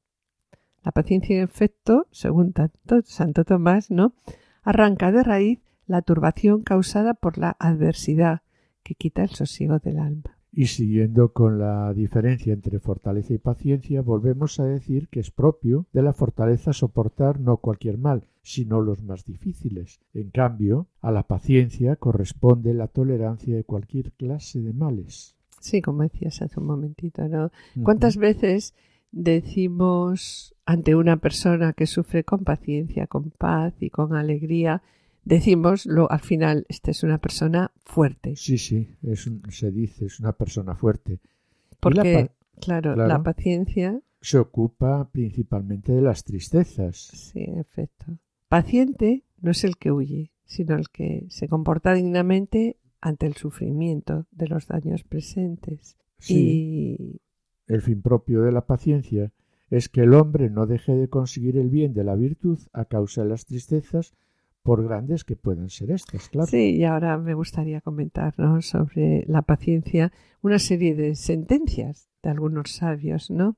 La 0.83 0.93
paciencia, 0.93 1.37
en 1.37 1.43
efecto, 1.43 2.07
según 2.13 2.53
tanto, 2.53 3.03
Santo 3.03 3.45
Tomás, 3.45 3.91
¿no? 3.91 4.15
arranca 4.63 5.13
de 5.13 5.23
raíz 5.23 5.61
la 5.87 6.03
turbación 6.03 6.63
causada 6.63 7.15
por 7.15 7.39
la 7.39 7.57
adversidad 7.59 8.43
que 8.83 8.95
quita 8.95 9.23
el 9.23 9.31
sosiego 9.31 9.79
del 9.79 9.99
alma. 9.99 10.36
Y 10.59 10.69
siguiendo 10.69 11.35
con 11.35 11.59
la 11.59 11.93
diferencia 11.93 12.55
entre 12.55 12.81
fortaleza 12.81 13.35
y 13.35 13.39
paciencia, 13.39 14.01
volvemos 14.01 14.59
a 14.59 14.65
decir 14.65 15.09
que 15.09 15.21
es 15.21 15.31
propio 15.31 15.85
de 15.93 16.01
la 16.01 16.15
fortaleza 16.15 16.73
soportar 16.73 17.39
no 17.41 17.59
cualquier 17.59 17.99
mal, 17.99 18.25
sino 18.41 18.81
los 18.81 19.03
más 19.03 19.27
difíciles. 19.27 20.01
En 20.15 20.31
cambio, 20.31 20.87
a 21.03 21.13
la 21.13 21.25
paciencia 21.25 21.97
corresponde 21.97 22.73
la 22.73 22.89
tolerancia 22.89 23.55
de 23.55 23.65
cualquier 23.65 24.13
clase 24.13 24.63
de 24.63 24.73
males. 24.73 25.37
Sí, 25.61 25.83
como 25.83 26.05
decías 26.05 26.41
hace 26.41 26.59
un 26.59 26.69
momentito, 26.69 27.29
¿no? 27.29 27.51
¿Cuántas 27.83 28.17
veces 28.17 28.75
decimos 29.13 30.55
ante 30.65 30.95
una 30.95 31.19
persona 31.19 31.75
que 31.75 31.87
sufre 31.87 32.25
con 32.25 32.45
paciencia, 32.45 33.07
con 33.07 33.31
paz 33.31 33.75
y 33.81 33.91
con 33.91 34.15
alegría, 34.15 34.81
decimos 35.27 35.85
lo, 35.85 36.11
al 36.11 36.21
final, 36.21 36.65
esta 36.69 36.91
es 36.91 37.03
una 37.03 37.19
persona 37.19 37.73
fuerte. 37.85 38.37
Sí, 38.37 38.57
sí, 38.57 38.97
es 39.03 39.31
se 39.51 39.71
dice, 39.71 40.07
es 40.07 40.21
una 40.21 40.33
persona 40.33 40.75
fuerte. 40.75 41.21
Porque, 41.81 42.31
claro, 42.61 42.97
la 42.97 43.23
paciencia 43.23 44.01
se 44.21 44.39
ocupa 44.39 45.11
principalmente 45.11 45.93
de 45.93 46.01
las 46.01 46.25
tristezas. 46.25 46.97
Sí, 46.97 47.45
en 47.45 47.59
efecto. 47.59 48.19
Paciente 48.49 49.25
no 49.41 49.51
es 49.51 49.65
el 49.65 49.77
que 49.77 49.93
huye, 49.93 50.31
sino 50.45 50.77
el 50.77 50.89
que 50.89 51.27
se 51.29 51.49
comporta 51.49 51.93
dignamente 51.93 52.79
ante 53.01 53.27
el 53.27 53.35
sufrimiento 53.35 54.27
de 54.31 54.47
los 54.47 54.69
daños 54.69 55.05
presentes. 55.05 55.97
Sí. 56.19 56.35
Y 56.37 57.21
el 57.67 57.83
fin 57.83 58.01
propio 58.01 58.43
de 58.43 58.53
la 58.53 58.67
paciencia 58.67 59.33
es 59.71 59.89
que 59.89 60.03
el 60.03 60.15
hombre 60.15 60.51
no 60.51 60.67
deje 60.67 60.95
de 60.95 61.09
conseguir 61.09 61.57
el 61.57 61.69
bien 61.69 61.93
de 61.93 62.05
la 62.05 62.15
virtud 62.15 62.59
a 62.73 62.85
causa 62.85 63.25
de 63.25 63.29
las 63.29 63.45
tristezas 63.45 64.15
por 64.67 64.83
grandes 64.83 65.23
que 65.23 65.37
puedan 65.37 65.71
ser 65.71 65.93
estas, 65.93 66.29
claro. 66.29 66.49
Sí, 66.49 66.75
y 66.75 66.83
ahora 66.83 67.17
me 67.19 67.35
gustaría 67.35 67.81
comentar 67.81 68.35
sobre 68.63 69.25
la 69.29 69.43
paciencia 69.43 70.13
una 70.43 70.59
serie 70.59 70.97
de 70.97 71.15
sentencias 71.15 72.09
de 72.21 72.31
algunos 72.31 72.73
sabios, 72.73 73.31
¿no? 73.31 73.55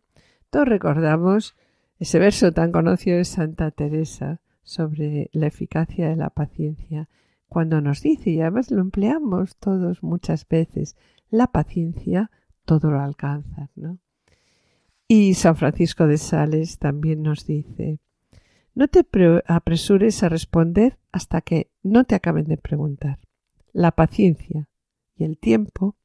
Todos 0.51 0.69
recordamos 0.69 1.57
ese 1.99 2.19
verso 2.19 2.53
tan 2.53 2.73
conocido 2.73 3.17
de 3.17 3.25
Santa 3.25 3.71
Teresa 3.71 4.43
sobre 4.63 5.31
la 5.33 5.47
eficacia 5.47 6.11
de 6.11 6.17
la 6.17 6.29
paciencia, 6.29 7.09
cuando 7.49 7.81
nos 7.81 8.03
dice, 8.03 8.29
y 8.29 8.43
además 8.43 8.71
lo 8.71 8.83
empleamos 8.83 9.57
todos 9.57 10.03
muchas 10.03 10.47
veces, 10.47 10.95
la 11.31 11.47
paciencia 11.47 12.31
todo 12.67 12.91
lo 12.91 13.01
alcanza, 13.01 13.71
¿no? 13.77 13.99
Y 15.09 15.33
San 15.33 15.57
Francisco 15.57 16.07
de 16.07 16.19
Sales 16.19 16.79
también 16.79 17.23
nos 17.23 17.47
dice, 17.47 17.99
no 18.79 18.87
te 18.87 19.05
apresures 19.49 20.23
a 20.23 20.29
responder 20.29 21.01
hasta 21.11 21.41
que 21.41 21.69
no 21.83 22.05
te 22.05 22.15
acaben 22.15 22.45
de 22.45 22.59
preguntar. 22.59 23.19
La 23.73 23.91
paciencia 23.91 24.69
y 25.17 25.25
el 25.25 25.37
tiempo 25.37 25.97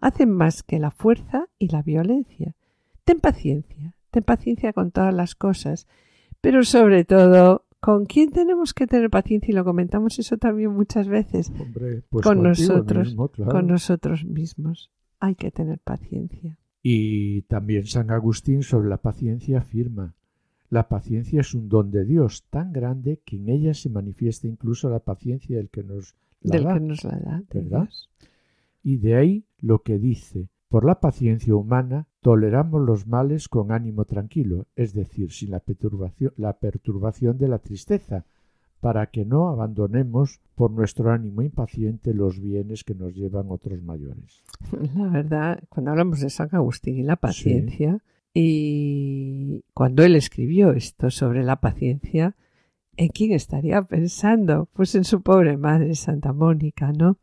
hacen 0.00 0.30
más 0.30 0.62
que 0.62 0.78
la 0.78 0.90
fuerza 0.90 1.50
y 1.58 1.68
la 1.68 1.82
violencia. 1.82 2.56
Ten 3.04 3.20
paciencia, 3.20 3.94
ten 4.10 4.22
paciencia 4.22 4.72
con 4.72 4.90
todas 4.90 5.12
las 5.12 5.34
cosas, 5.34 5.86
pero 6.40 6.64
sobre 6.64 7.04
todo 7.04 7.66
¿Con 7.78 8.06
quién 8.06 8.30
tenemos 8.30 8.72
que 8.72 8.86
tener 8.86 9.10
paciencia? 9.10 9.52
Y 9.52 9.54
lo 9.54 9.62
comentamos 9.62 10.18
eso 10.18 10.38
también 10.38 10.70
muchas 10.70 11.06
veces. 11.06 11.52
Pues 12.08 12.24
con 12.24 12.42
nosotros, 12.42 13.14
con 13.50 13.66
nosotros 13.66 14.24
mismos. 14.24 14.90
Hay 15.20 15.34
que 15.34 15.50
tener 15.50 15.80
paciencia. 15.80 16.58
Y 16.82 17.42
también 17.42 17.84
San 17.84 18.10
Agustín 18.10 18.62
sobre 18.62 18.88
la 18.88 19.02
paciencia 19.02 19.58
afirma, 19.58 20.14
la 20.74 20.88
paciencia 20.88 21.40
es 21.40 21.54
un 21.54 21.68
don 21.68 21.92
de 21.92 22.04
Dios 22.04 22.46
tan 22.50 22.72
grande 22.72 23.20
que 23.24 23.36
en 23.36 23.48
ella 23.48 23.74
se 23.74 23.88
manifiesta 23.88 24.48
incluso 24.48 24.90
la 24.90 24.98
paciencia 24.98 25.56
del 25.56 25.70
que 25.70 25.84
nos 25.84 26.16
la 26.40 26.56
del 26.56 26.64
da. 26.64 26.74
Que 26.74 26.80
nos 26.80 27.04
la 27.04 27.18
da 27.18 27.42
¿verdad? 27.54 27.88
Y 28.82 28.96
de 28.96 29.14
ahí 29.14 29.44
lo 29.60 29.82
que 29.82 30.00
dice, 30.00 30.48
por 30.68 30.84
la 30.84 30.98
paciencia 30.98 31.54
humana 31.54 32.08
toleramos 32.20 32.82
los 32.82 33.06
males 33.06 33.48
con 33.48 33.70
ánimo 33.70 34.04
tranquilo, 34.04 34.66
es 34.74 34.94
decir, 34.94 35.30
sin 35.30 35.52
la 35.52 35.60
perturbación, 35.60 36.32
la 36.36 36.54
perturbación 36.54 37.38
de 37.38 37.46
la 37.46 37.60
tristeza, 37.60 38.24
para 38.80 39.06
que 39.06 39.24
no 39.24 39.48
abandonemos 39.50 40.40
por 40.56 40.72
nuestro 40.72 41.12
ánimo 41.12 41.42
impaciente 41.42 42.12
los 42.12 42.40
bienes 42.40 42.82
que 42.82 42.96
nos 42.96 43.14
llevan 43.14 43.46
otros 43.48 43.80
mayores. 43.80 44.42
La 44.96 45.08
verdad, 45.08 45.62
cuando 45.68 45.92
hablamos 45.92 46.18
de 46.18 46.30
San 46.30 46.48
Agustín 46.50 46.98
y 46.98 47.04
la 47.04 47.16
paciencia, 47.16 48.02
y 48.34 49.62
cuando 49.72 50.02
él 50.02 50.16
escribió 50.16 50.72
esto 50.72 51.10
sobre 51.10 51.44
la 51.44 51.60
paciencia, 51.60 52.34
¿en 52.96 53.08
quién 53.08 53.32
estaría 53.32 53.80
pensando? 53.82 54.68
Pues 54.72 54.96
en 54.96 55.04
su 55.04 55.22
pobre 55.22 55.56
madre 55.56 55.94
Santa 55.94 56.32
Mónica, 56.32 56.92
¿no? 56.92 57.16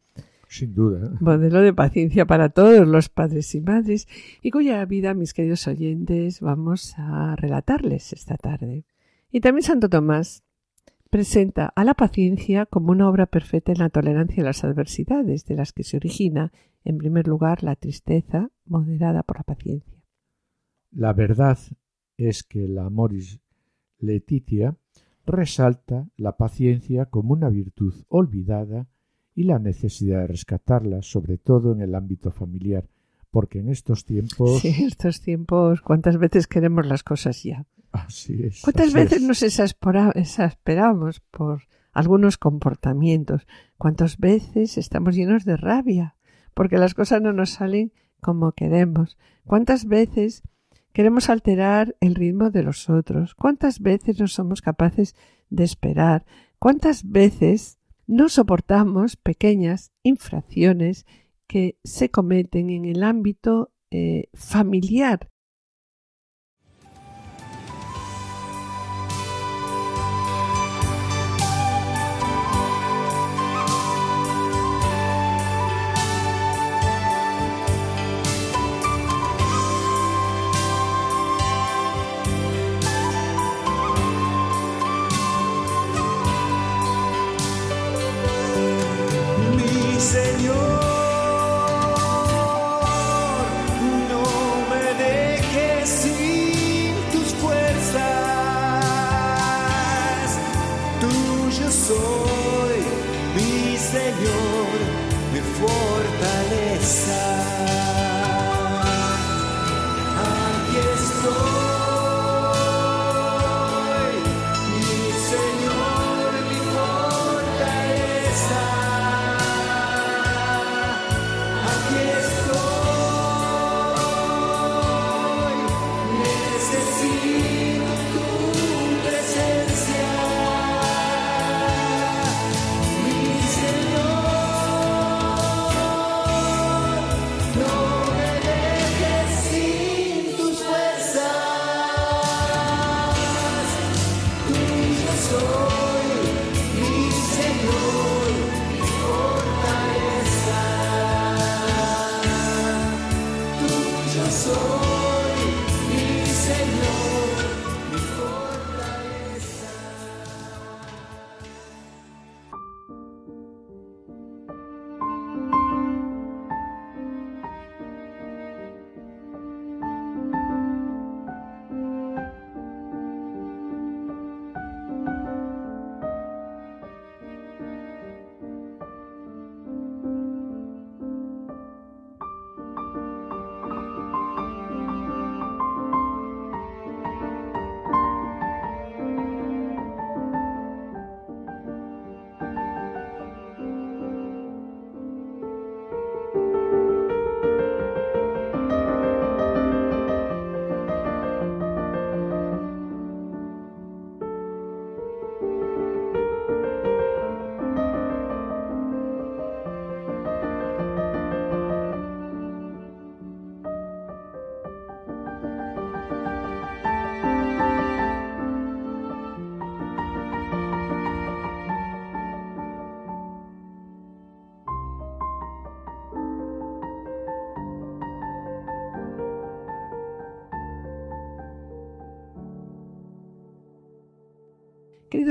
Sin 0.47 0.73
duda. 0.73 1.11
Modelo 1.19 1.61
de 1.61 1.73
paciencia 1.73 2.25
para 2.25 2.49
todos 2.49 2.87
los 2.87 3.09
padres 3.09 3.53
y 3.55 3.61
madres 3.61 4.07
y 4.41 4.51
cuya 4.51 4.83
vida, 4.85 5.13
mis 5.13 5.33
queridos 5.33 5.67
oyentes, 5.67 6.39
vamos 6.39 6.93
a 6.97 7.35
relatarles 7.35 8.13
esta 8.13 8.37
tarde. 8.37 8.85
Y 9.31 9.41
también 9.41 9.63
Santo 9.63 9.89
Tomás 9.89 10.43
presenta 11.09 11.73
a 11.75 11.83
la 11.83 11.93
paciencia 11.93 12.65
como 12.65 12.91
una 12.91 13.09
obra 13.09 13.25
perfecta 13.25 13.73
en 13.73 13.79
la 13.79 13.89
tolerancia 13.89 14.43
a 14.43 14.45
las 14.45 14.63
adversidades, 14.63 15.45
de 15.45 15.55
las 15.55 15.74
que 15.74 15.83
se 15.83 15.97
origina, 15.97 16.53
en 16.85 16.97
primer 16.97 17.27
lugar, 17.27 17.63
la 17.63 17.75
tristeza 17.75 18.50
moderada 18.65 19.24
por 19.24 19.37
la 19.37 19.43
paciencia. 19.43 20.00
La 20.91 21.13
verdad 21.13 21.57
es 22.17 22.43
que 22.43 22.67
la 22.67 22.85
Amoris 22.85 23.39
Letitia 23.99 24.75
resalta 25.25 26.07
la 26.17 26.37
paciencia 26.37 27.05
como 27.05 27.33
una 27.33 27.49
virtud 27.49 27.93
olvidada 28.09 28.87
y 29.33 29.43
la 29.43 29.59
necesidad 29.59 30.21
de 30.21 30.27
rescatarla, 30.27 31.01
sobre 31.01 31.37
todo 31.37 31.71
en 31.71 31.81
el 31.81 31.95
ámbito 31.95 32.31
familiar, 32.31 32.89
porque 33.29 33.59
en 33.59 33.69
estos 33.69 34.05
tiempos. 34.05 34.59
Sí, 34.59 34.69
en 34.69 34.87
estos 34.87 35.21
tiempos, 35.21 35.81
¿cuántas 35.81 36.17
veces 36.17 36.47
queremos 36.47 36.85
las 36.85 37.03
cosas 37.03 37.41
ya? 37.43 37.65
Así 37.91 38.43
es. 38.43 38.61
¿Cuántas 38.61 38.93
veces 38.93 39.21
nos 39.21 39.43
exasperamos 39.43 41.19
por 41.31 41.63
algunos 41.93 42.37
comportamientos? 42.37 43.47
¿Cuántas 43.77 44.17
veces 44.17 44.77
estamos 44.77 45.15
llenos 45.15 45.45
de 45.45 45.57
rabia 45.57 46.15
porque 46.53 46.77
las 46.77 46.93
cosas 46.93 47.21
no 47.21 47.33
nos 47.33 47.51
salen 47.51 47.93
como 48.21 48.51
queremos? 48.51 49.17
¿Cuántas 49.45 49.85
veces 49.85 50.43
queremos 50.93 51.29
alterar 51.29 51.95
el 51.99 52.15
ritmo 52.15 52.51
de 52.51 52.63
los 52.63 52.89
otros? 52.89 53.35
¿Cuántas 53.35 53.79
veces 53.79 54.19
no 54.19 54.27
somos 54.27 54.61
capaces 54.61 55.15
de 55.49 55.63
esperar? 55.63 56.25
¿Cuántas 56.59 57.09
veces 57.09 57.79
no 58.07 58.29
soportamos 58.29 59.15
pequeñas 59.15 59.91
infracciones 60.03 61.05
que 61.47 61.77
se 61.83 62.11
cometen 62.11 62.69
en 62.69 62.85
el 62.85 63.03
ámbito 63.03 63.71
eh, 63.89 64.29
familiar 64.33 65.30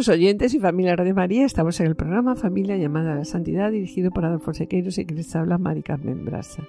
Queridos 0.01 0.17
oyentes 0.17 0.55
y 0.55 0.61
familia 0.61 0.97
de 0.97 1.13
María, 1.13 1.45
estamos 1.45 1.79
en 1.79 1.87
el 1.87 1.95
programa 1.95 2.35
Familia 2.35 2.75
llamada 2.79 3.13
a 3.13 3.17
la 3.17 3.27
Santidad, 3.27 3.71
dirigido 3.71 4.11
por 4.11 4.25
Adolfo 4.25 4.55
Sequeiros 4.55 4.97
y 4.97 5.05
que 5.05 5.15
les 5.15 5.37
habla 5.37 5.59
Mari 5.59 5.83
Carmen 5.83 6.25
Brasa. 6.25 6.63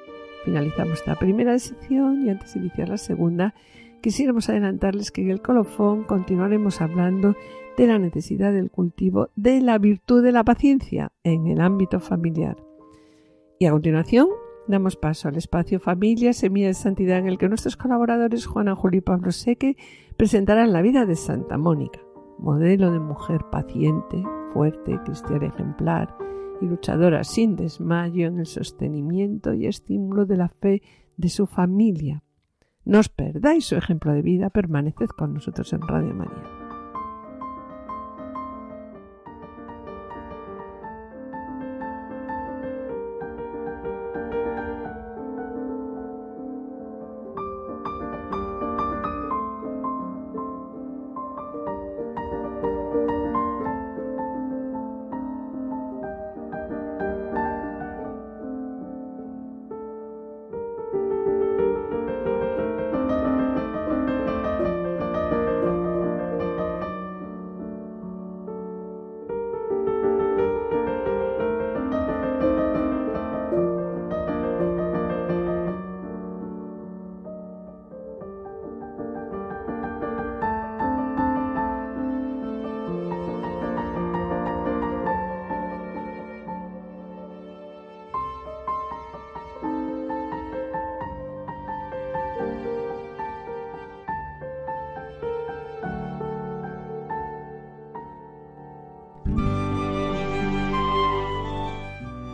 Finalizamos 0.43 0.99
esta 0.99 1.15
primera 1.15 1.57
sección 1.57 2.25
y 2.25 2.29
antes 2.29 2.53
de 2.53 2.59
iniciar 2.59 2.89
la 2.89 2.97
segunda, 2.97 3.55
quisiéramos 4.01 4.49
adelantarles 4.49 5.11
que 5.11 5.21
en 5.21 5.29
el 5.29 5.41
colofón 5.41 6.03
continuaremos 6.03 6.81
hablando 6.81 7.37
de 7.77 7.87
la 7.87 7.99
necesidad 7.99 8.51
del 8.51 8.69
cultivo 8.69 9.29
de 9.37 9.61
la 9.61 9.77
virtud 9.77 10.21
de 10.21 10.33
la 10.33 10.43
paciencia 10.43 11.13
en 11.23 11.47
el 11.47 11.61
ámbito 11.61 12.01
familiar. 12.01 12.57
Y 13.59 13.65
a 13.65 13.71
continuación 13.71 14.27
damos 14.67 14.97
paso 14.97 15.29
al 15.29 15.37
espacio 15.37 15.79
Familia 15.79 16.33
Semilla 16.33 16.67
de 16.67 16.73
Santidad 16.73 17.19
en 17.19 17.27
el 17.27 17.37
que 17.37 17.47
nuestros 17.47 17.77
colaboradores 17.77 18.45
Juana 18.45 18.75
Julio 18.75 18.97
y 18.97 19.01
Pablo 19.01 19.31
Seque 19.31 19.77
presentarán 20.17 20.73
la 20.73 20.81
vida 20.81 21.05
de 21.05 21.15
Santa 21.15 21.57
Mónica 21.57 22.01
modelo 22.41 22.91
de 22.91 22.99
mujer 22.99 23.41
paciente, 23.51 24.23
fuerte, 24.53 24.99
cristiana 25.05 25.47
ejemplar 25.47 26.15
y 26.59 26.65
luchadora 26.65 27.23
sin 27.23 27.55
desmayo 27.55 28.27
en 28.27 28.39
el 28.39 28.45
sostenimiento 28.45 29.53
y 29.53 29.67
estímulo 29.67 30.25
de 30.25 30.37
la 30.37 30.49
fe 30.49 30.81
de 31.17 31.29
su 31.29 31.47
familia. 31.47 32.23
No 32.83 32.99
os 32.99 33.09
perdáis 33.09 33.65
su 33.65 33.75
ejemplo 33.75 34.11
de 34.11 34.21
vida, 34.21 34.49
permaneced 34.49 35.09
con 35.09 35.33
nosotros 35.33 35.71
en 35.73 35.81
Radio 35.81 36.13
María. 36.13 36.60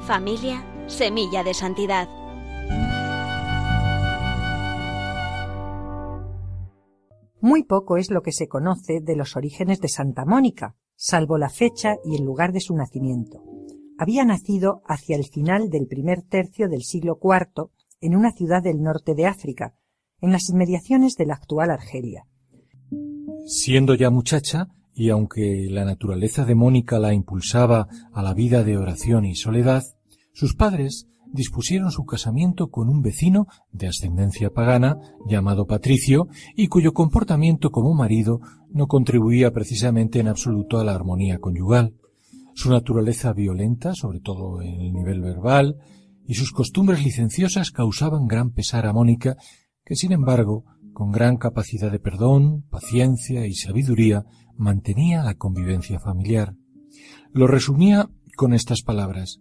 Familia, 0.07 0.65
semilla 0.87 1.43
de 1.43 1.53
santidad. 1.53 2.07
Muy 7.41 7.65
poco 7.65 7.97
es 7.97 8.09
lo 8.09 8.21
que 8.21 8.31
se 8.31 8.47
conoce 8.47 9.01
de 9.01 9.17
los 9.17 9.35
orígenes 9.35 9.81
de 9.81 9.89
Santa 9.89 10.23
Mónica, 10.23 10.77
salvo 10.95 11.37
la 11.37 11.49
fecha 11.49 11.97
y 12.05 12.15
el 12.15 12.23
lugar 12.23 12.53
de 12.53 12.61
su 12.61 12.73
nacimiento. 12.73 13.43
Había 13.97 14.23
nacido 14.23 14.81
hacia 14.85 15.17
el 15.17 15.25
final 15.25 15.69
del 15.69 15.87
primer 15.87 16.21
tercio 16.21 16.69
del 16.69 16.83
siglo 16.83 17.19
IV 17.21 17.69
en 17.99 18.15
una 18.15 18.31
ciudad 18.31 18.63
del 18.63 18.81
norte 18.81 19.13
de 19.13 19.25
África, 19.25 19.75
en 20.21 20.31
las 20.31 20.49
inmediaciones 20.49 21.17
de 21.17 21.25
la 21.25 21.33
actual 21.33 21.69
Argelia. 21.69 22.25
Siendo 23.45 23.93
ya 23.93 24.09
muchacha, 24.09 24.69
y 24.93 25.09
aunque 25.09 25.67
la 25.69 25.83
naturaleza 25.83 26.45
de 26.45 26.55
Mónica 26.55 26.97
la 26.97 27.13
impulsaba 27.13 27.89
a 28.13 28.23
la 28.23 28.33
vida 28.33 28.63
de 28.63 28.77
oración 28.77 29.25
y 29.25 29.35
soledad, 29.35 29.83
sus 30.38 30.54
padres 30.54 31.08
dispusieron 31.34 31.89
su 31.89 32.06
casamiento 32.06 32.69
con 32.69 32.89
un 32.89 33.02
vecino 33.02 33.47
de 33.71 33.88
ascendencia 33.88 34.52
pagana 34.52 35.00
llamado 35.28 35.65
Patricio 35.65 36.28
y 36.56 36.67
cuyo 36.67 36.93
comportamiento 36.93 37.71
como 37.71 37.95
marido 37.95 38.39
no 38.69 38.86
contribuía 38.86 39.52
precisamente 39.52 40.19
en 40.19 40.28
absoluto 40.28 40.78
a 40.78 40.84
la 40.84 40.93
armonía 40.93 41.39
conyugal. 41.39 41.95
Su 42.54 42.69
naturaleza 42.69 43.34
violenta, 43.34 43.95
sobre 43.95 44.19
todo 44.19 44.62
en 44.62 44.80
el 44.80 44.93
nivel 44.93 45.21
verbal, 45.21 45.78
y 46.28 46.36
sus 46.36 46.52
costumbres 46.52 47.04
licenciosas 47.04 47.71
causaban 47.71 48.28
gran 48.28 48.52
pesar 48.52 48.86
a 48.86 48.93
Mónica, 48.93 49.38
que 49.84 49.95
sin 49.95 50.12
embargo, 50.12 50.65
con 50.93 51.12
gran 51.12 51.38
capacidad 51.38 51.91
de 51.91 51.97
perdón, 52.00 52.62
paciencia 52.69 53.47
y 53.47 53.56
sabiduría, 53.56 54.23
mantenía 54.56 55.23
la 55.23 55.34
convivencia 55.34 56.00
familiar. 56.00 56.54
Lo 57.34 57.47
resumía 57.47 58.08
con 58.36 58.54
estas 58.54 58.84
palabras 58.84 59.39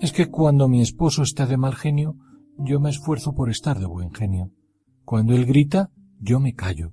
es 0.00 0.12
que 0.12 0.26
cuando 0.30 0.68
mi 0.68 0.82
esposo 0.82 1.22
está 1.22 1.46
de 1.46 1.56
mal 1.56 1.74
genio, 1.74 2.16
yo 2.58 2.80
me 2.80 2.90
esfuerzo 2.90 3.34
por 3.34 3.50
estar 3.50 3.78
de 3.78 3.86
buen 3.86 4.12
genio. 4.12 4.50
Cuando 5.04 5.34
él 5.34 5.46
grita, 5.46 5.90
yo 6.20 6.40
me 6.40 6.54
callo. 6.54 6.92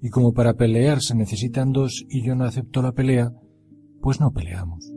Y 0.00 0.10
como 0.10 0.32
para 0.32 0.54
pelear 0.54 1.00
se 1.00 1.14
necesitan 1.14 1.72
dos 1.72 2.04
y 2.08 2.22
yo 2.22 2.34
no 2.34 2.44
acepto 2.44 2.82
la 2.82 2.92
pelea, 2.92 3.32
pues 4.00 4.20
no 4.20 4.32
peleamos. 4.32 4.92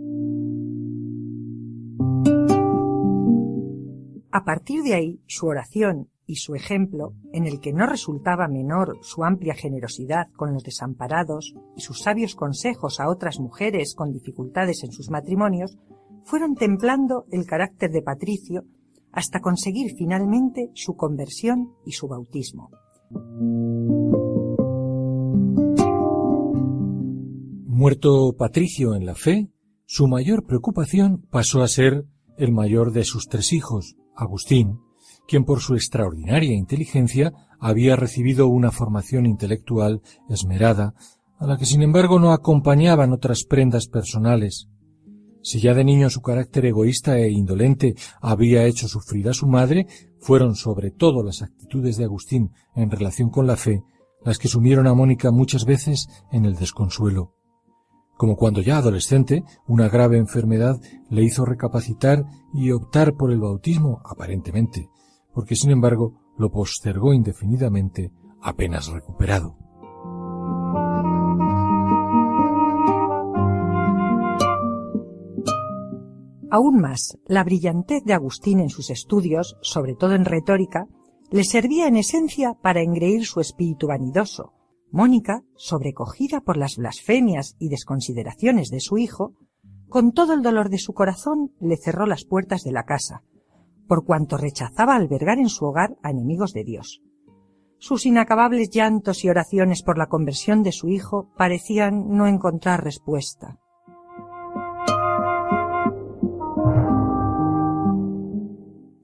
A 4.31 4.43
partir 4.43 4.83
de 4.83 4.93
ahí, 4.93 5.21
su 5.25 5.47
oración 5.47 6.09
y 6.27 6.35
su 6.35 6.53
ejemplo, 6.53 7.15
en 7.33 7.47
el 7.47 7.59
que 7.59 7.73
no 7.73 7.87
resultaba 7.87 8.47
menor 8.47 8.99
su 9.01 9.23
amplia 9.23 9.55
generosidad 9.55 10.27
con 10.35 10.53
los 10.53 10.63
desamparados 10.63 11.55
y 11.75 11.81
sus 11.81 12.01
sabios 12.01 12.35
consejos 12.35 12.99
a 12.99 13.09
otras 13.09 13.39
mujeres 13.39 13.95
con 13.95 14.11
dificultades 14.11 14.83
en 14.83 14.91
sus 14.91 15.09
matrimonios, 15.09 15.79
fueron 16.29 16.53
templando 16.53 17.25
el 17.31 17.47
carácter 17.47 17.89
de 17.89 18.03
Patricio 18.03 18.63
hasta 19.11 19.39
conseguir 19.41 19.95
finalmente 19.97 20.69
su 20.75 20.95
conversión 20.95 21.73
y 21.87 21.93
su 21.93 22.07
bautismo. 22.07 22.69
Muerto 27.65 28.35
Patricio 28.37 28.93
en 28.93 29.07
la 29.07 29.15
fe, 29.15 29.49
su 29.87 30.07
mayor 30.07 30.45
preocupación 30.45 31.25
pasó 31.31 31.63
a 31.63 31.67
ser 31.67 32.05
el 32.37 32.51
mayor 32.51 32.91
de 32.91 33.05
sus 33.05 33.27
tres 33.27 33.51
hijos, 33.51 33.95
Agustín, 34.15 34.81
quien 35.27 35.45
por 35.45 35.61
su 35.61 35.73
extraordinaria 35.73 36.53
inteligencia 36.53 37.33
había 37.59 37.95
recibido 37.95 38.47
una 38.47 38.69
formación 38.69 39.25
intelectual 39.25 40.03
esmerada, 40.29 40.93
a 41.39 41.47
la 41.47 41.57
que 41.57 41.65
sin 41.65 41.81
embargo 41.81 42.19
no 42.19 42.33
acompañaban 42.33 43.13
otras 43.13 43.45
prendas 43.45 43.87
personales, 43.87 44.67
si 45.41 45.59
ya 45.59 45.73
de 45.73 45.83
niño 45.83 46.09
su 46.09 46.21
carácter 46.21 46.65
egoísta 46.65 47.17
e 47.17 47.29
indolente 47.29 47.95
había 48.21 48.65
hecho 48.65 48.87
sufrir 48.87 49.29
a 49.29 49.33
su 49.33 49.47
madre, 49.47 49.87
fueron 50.19 50.55
sobre 50.55 50.91
todo 50.91 51.23
las 51.23 51.41
actitudes 51.41 51.97
de 51.97 52.05
Agustín 52.05 52.51
en 52.75 52.91
relación 52.91 53.29
con 53.29 53.47
la 53.47 53.55
fe 53.55 53.83
las 54.23 54.37
que 54.37 54.47
sumieron 54.47 54.87
a 54.87 54.93
Mónica 54.93 55.31
muchas 55.31 55.65
veces 55.65 56.09
en 56.31 56.45
el 56.45 56.55
desconsuelo. 56.55 57.35
Como 58.17 58.35
cuando 58.35 58.61
ya 58.61 58.77
adolescente, 58.77 59.43
una 59.65 59.87
grave 59.87 60.17
enfermedad 60.17 60.79
le 61.09 61.23
hizo 61.23 61.45
recapacitar 61.45 62.25
y 62.53 62.71
optar 62.71 63.13
por 63.13 63.31
el 63.31 63.39
bautismo, 63.39 64.01
aparentemente, 64.03 64.89
porque 65.33 65.55
sin 65.55 65.71
embargo 65.71 66.19
lo 66.37 66.51
postergó 66.51 67.13
indefinidamente 67.13 68.11
apenas 68.41 68.87
recuperado. 68.87 69.68
Aún 76.51 76.79
más, 76.79 77.17
la 77.27 77.43
brillantez 77.43 78.03
de 78.03 78.13
Agustín 78.13 78.59
en 78.59 78.69
sus 78.69 78.89
estudios, 78.89 79.57
sobre 79.61 79.95
todo 79.95 80.15
en 80.15 80.25
retórica, 80.25 80.87
le 81.29 81.43
servía 81.43 81.87
en 81.87 81.95
esencia 81.95 82.55
para 82.59 82.81
engreír 82.81 83.25
su 83.25 83.39
espíritu 83.39 83.87
vanidoso. 83.87 84.53
Mónica, 84.91 85.43
sobrecogida 85.55 86.41
por 86.41 86.57
las 86.57 86.77
blasfemias 86.77 87.55
y 87.59 87.69
desconsideraciones 87.69 88.69
de 88.69 88.79
su 88.79 88.97
hijo, 88.97 89.35
con 89.89 90.11
todo 90.11 90.33
el 90.33 90.41
dolor 90.41 90.69
de 90.69 90.79
su 90.79 90.93
corazón 90.93 91.51
le 91.59 91.77
cerró 91.77 92.07
las 92.07 92.25
puertas 92.25 92.63
de 92.63 92.71
la 92.71 92.83
casa, 92.83 93.21
por 93.87 94.03
cuanto 94.03 94.37
rechazaba 94.37 94.95
albergar 94.95 95.37
en 95.37 95.49
su 95.49 95.65
hogar 95.65 95.97
a 96.01 96.09
enemigos 96.09 96.53
de 96.53 96.63
Dios. 96.63 97.03
Sus 97.77 98.07
inacabables 98.07 98.71
llantos 98.71 99.23
y 99.23 99.29
oraciones 99.29 99.83
por 99.83 99.99
la 99.99 100.07
conversión 100.07 100.63
de 100.63 100.71
su 100.71 100.89
hijo 100.89 101.29
parecían 101.37 102.09
no 102.09 102.25
encontrar 102.25 102.83
respuesta. 102.83 103.59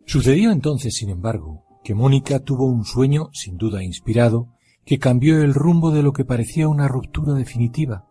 Sucedió 0.06 0.52
entonces, 0.52 0.96
sin 0.96 1.10
embargo, 1.10 1.63
que 1.84 1.96
Mónica 1.96 2.39
tuvo 2.39 2.65
un 2.65 2.86
sueño, 2.86 3.30
sin 3.34 3.58
duda 3.58 3.84
inspirado, 3.84 4.50
que 4.86 5.00
cambió 5.00 5.41
el 5.41 5.54
rumbo 5.54 5.91
de 5.91 6.04
lo 6.04 6.13
que 6.13 6.26
parecía 6.26 6.68
una 6.68 6.88
ruptura 6.88 7.34
definitiva. 7.34 8.08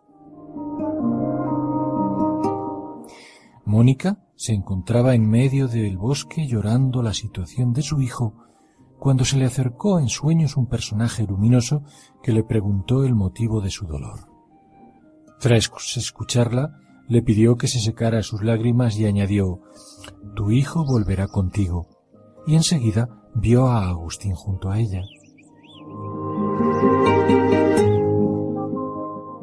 Mónica 3.65 4.19
se 4.35 4.53
encontraba 4.53 5.15
en 5.15 5.29
medio 5.29 5.67
del 5.67 5.97
bosque 5.97 6.47
llorando 6.47 7.01
la 7.01 7.13
situación 7.13 7.73
de 7.73 7.81
su 7.81 8.01
hijo 8.01 8.35
cuando 8.99 9.25
se 9.25 9.37
le 9.37 9.45
acercó 9.45 9.99
en 9.99 10.09
sueños 10.09 10.57
un 10.57 10.67
personaje 10.67 11.23
luminoso 11.23 11.83
que 12.21 12.33
le 12.33 12.43
preguntó 12.43 13.03
el 13.03 13.15
motivo 13.15 13.61
de 13.61 13.69
su 13.69 13.85
dolor. 13.85 14.29
Tras 15.39 15.69
escucharla, 15.97 16.79
le 17.07 17.21
pidió 17.21 17.55
que 17.55 17.67
se 17.67 17.79
secara 17.79 18.23
sus 18.23 18.43
lágrimas 18.43 18.97
y 18.97 19.05
añadió 19.05 19.61
Tu 20.35 20.51
hijo 20.51 20.85
volverá 20.85 21.27
contigo. 21.27 21.87
Y 22.47 22.55
enseguida 22.55 23.09
vio 23.35 23.67
a 23.67 23.89
Agustín 23.89 24.33
junto 24.33 24.69
a 24.69 24.79
ella. 24.79 25.01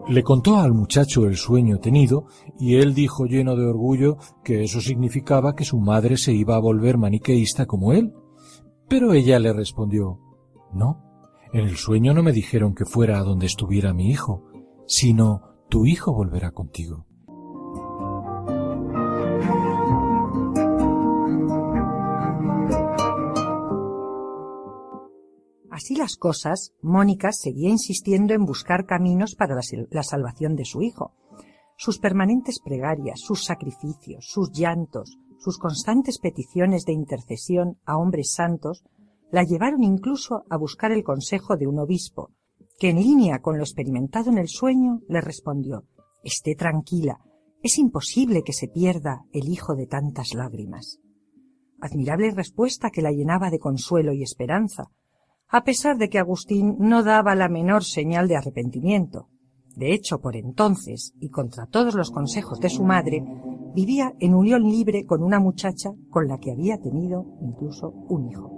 Le 0.09 0.23
contó 0.25 0.57
al 0.57 0.75
muchacho 0.75 1.27
el 1.27 1.37
sueño 1.37 1.79
tenido 1.79 2.27
y 2.59 2.77
él 2.77 2.93
dijo 2.93 3.25
lleno 3.25 3.57
de 3.57 3.67
orgullo 3.67 4.19
que 4.45 4.65
eso 4.65 4.81
significaba 4.81 5.55
que 5.55 5.65
su 5.65 5.79
madre 5.79 6.17
se 6.17 6.33
iba 6.33 6.57
a 6.57 6.61
volver 6.61 6.99
maniqueísta 6.99 7.67
como 7.67 7.93
él. 7.93 8.13
Pero 8.89 9.15
ella 9.15 9.39
le 9.39 9.53
respondió 9.53 10.19
No, 10.73 11.03
en 11.53 11.67
el 11.67 11.77
sueño 11.77 12.13
no 12.15 12.23
me 12.23 12.33
dijeron 12.33 12.75
que 12.75 12.85
fuera 12.85 13.19
a 13.19 13.23
donde 13.23 13.47
estuviera 13.47 13.95
mi 13.95 14.11
hijo, 14.11 14.45
sino 14.87 15.43
tu 15.69 15.87
hijo 15.87 16.13
volverá 16.13 16.51
contigo. 16.51 17.07
Las 25.97 26.17
cosas, 26.17 26.73
Mónica 26.81 27.33
seguía 27.33 27.69
insistiendo 27.69 28.35
en 28.35 28.45
buscar 28.45 28.87
caminos 28.87 29.35
para 29.35 29.55
la, 29.55 30.03
salvación 30.03 30.57
de 30.57 30.65
su 30.65 30.83
hijo. 30.83 31.13
Sus 31.77 31.99
permanentes 31.99 32.61
plegarias, 32.61 33.21
sus 33.21 33.45
sacrificios, 33.45 34.27
sus 34.29 34.53
llantos, 34.53 35.19
sus 35.39 35.59
constantes 35.59 36.19
peticiones 36.19 36.85
de 36.85 36.93
intercesión 36.93 37.79
a 37.85 37.97
hombres 37.99 38.33
santos 38.33 38.85
la 39.31 39.43
llevaron 39.43 39.83
incluso 39.83 40.45
a 40.49 40.57
buscar 40.57 40.93
el 40.93 41.03
consejo 41.03 41.57
de 41.57 41.67
un 41.67 41.79
obispo, 41.79 42.31
que 42.79 42.91
en 42.91 42.97
línea 42.97 43.41
con 43.41 43.57
lo 43.57 43.65
experimentado 43.65 44.31
en 44.31 44.39
el 44.39 44.49
sueño 44.49 45.01
le 45.09 45.21
respondió 45.21 45.85
Esté 46.23 46.55
tranquila, 46.55 47.21
es 47.63 47.79
imposible 47.79 48.43
que 48.45 48.53
se 48.53 48.69
pierda 48.69 49.25
el 49.33 49.49
hijo 49.49 49.75
de 49.75 49.87
tantas 49.87 50.35
lágrimas. 50.35 51.01
Admirable 51.81 52.31
respuesta 52.31 52.91
que 52.91 53.03
la 53.03 53.11
llenaba 53.11 53.51
de 53.51 53.59
consuelo 53.59 54.13
y 54.13 54.23
esperanza, 54.23 54.91
a 55.53 55.65
pesar 55.65 55.99
de 55.99 56.09
que 56.09 56.19
Agustín 56.19 56.77
no 56.79 57.03
daba 57.03 57.35
la 57.35 57.51
menor 57.51 57.85
señal 57.85 58.27
de 58.27 58.37
arrepentimiento. 58.37 59.29
De 59.77 59.93
hecho, 59.93 60.19
por 60.19 60.35
entonces, 60.35 61.13
y 61.21 61.29
contra 61.29 61.67
todos 61.67 61.95
los 61.95 62.11
consejos 62.11 62.59
de 62.59 62.71
su 62.71 62.85
madre, 62.85 63.23
vivía 63.75 64.15
en 64.19 64.35
unión 64.35 64.63
libre 64.63 65.05
con 65.05 65.23
una 65.23 65.41
muchacha 65.41 65.91
con 66.11 66.27
la 66.27 66.39
que 66.39 66.53
había 66.53 66.79
tenido 66.79 67.27
incluso 67.43 67.91
un 67.91 68.31
hijo. 68.31 68.51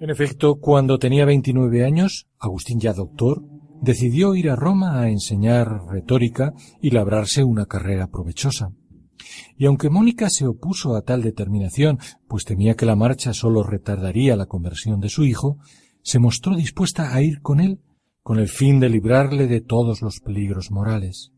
En 0.00 0.10
efecto, 0.10 0.56
cuando 0.56 0.98
tenía 0.98 1.24
29 1.24 1.84
años, 1.84 2.26
Agustín 2.38 2.78
ya 2.78 2.92
doctor, 2.92 3.42
decidió 3.80 4.34
ir 4.34 4.50
a 4.50 4.56
Roma 4.56 5.00
a 5.00 5.08
enseñar 5.08 5.86
retórica 5.88 6.52
y 6.80 6.90
labrarse 6.90 7.42
una 7.42 7.64
carrera 7.64 8.08
provechosa. 8.08 8.72
Y 9.56 9.66
aunque 9.66 9.90
Mónica 9.90 10.30
se 10.30 10.46
opuso 10.46 10.96
a 10.96 11.02
tal 11.02 11.22
determinación, 11.22 11.98
pues 12.28 12.44
temía 12.44 12.74
que 12.74 12.86
la 12.86 12.96
marcha 12.96 13.32
sólo 13.32 13.62
retardaría 13.62 14.36
la 14.36 14.46
conversión 14.46 15.00
de 15.00 15.08
su 15.08 15.24
hijo, 15.24 15.58
se 16.02 16.18
mostró 16.18 16.56
dispuesta 16.56 17.14
a 17.14 17.22
ir 17.22 17.40
con 17.40 17.60
él 17.60 17.80
con 18.22 18.38
el 18.38 18.48
fin 18.48 18.78
de 18.78 18.88
librarle 18.88 19.46
de 19.46 19.60
todos 19.60 20.00
los 20.00 20.20
peligros 20.20 20.70
morales. 20.70 21.32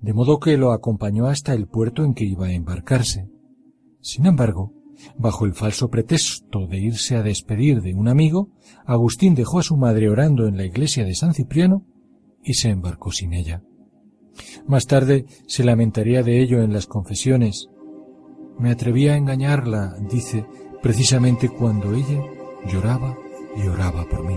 De 0.00 0.14
modo 0.14 0.40
que 0.40 0.56
lo 0.56 0.72
acompañó 0.72 1.26
hasta 1.26 1.52
el 1.52 1.66
puerto 1.66 2.04
en 2.04 2.14
que 2.14 2.24
iba 2.24 2.46
a 2.46 2.52
embarcarse. 2.52 3.28
Sin 4.00 4.24
embargo, 4.24 4.72
bajo 5.18 5.44
el 5.44 5.52
falso 5.52 5.90
pretexto 5.90 6.66
de 6.66 6.78
irse 6.78 7.16
a 7.16 7.22
despedir 7.22 7.82
de 7.82 7.94
un 7.94 8.08
amigo, 8.08 8.50
Agustín 8.86 9.34
dejó 9.34 9.58
a 9.58 9.62
su 9.62 9.76
madre 9.76 10.08
orando 10.08 10.46
en 10.46 10.56
la 10.56 10.64
iglesia 10.64 11.04
de 11.04 11.14
San 11.14 11.34
Cipriano 11.34 11.84
y 12.42 12.54
se 12.54 12.70
embarcó 12.70 13.12
sin 13.12 13.34
ella. 13.34 13.62
Más 14.66 14.86
tarde 14.86 15.26
se 15.46 15.64
lamentaría 15.64 16.22
de 16.22 16.40
ello 16.40 16.62
en 16.62 16.72
las 16.72 16.86
confesiones. 16.86 17.68
Me 18.58 18.70
atreví 18.70 19.08
a 19.08 19.16
engañarla, 19.16 19.96
dice, 20.10 20.44
precisamente 20.82 21.48
cuando 21.48 21.92
ella 21.92 22.22
lloraba 22.66 23.16
y 23.56 23.66
oraba 23.66 24.04
por 24.04 24.24
mí. 24.24 24.36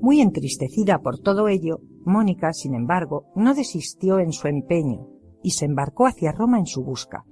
Muy 0.00 0.20
entristecida 0.20 0.98
por 0.98 1.18
todo 1.18 1.48
ello, 1.48 1.80
Mónica, 2.04 2.52
sin 2.52 2.74
embargo, 2.74 3.32
no 3.34 3.54
desistió 3.54 4.18
en 4.18 4.32
su 4.32 4.48
empeño 4.48 5.08
y 5.42 5.52
se 5.52 5.64
embarcó 5.64 6.06
hacia 6.06 6.32
Roma 6.32 6.58
en 6.58 6.66
su 6.66 6.84
busca. 6.84 7.24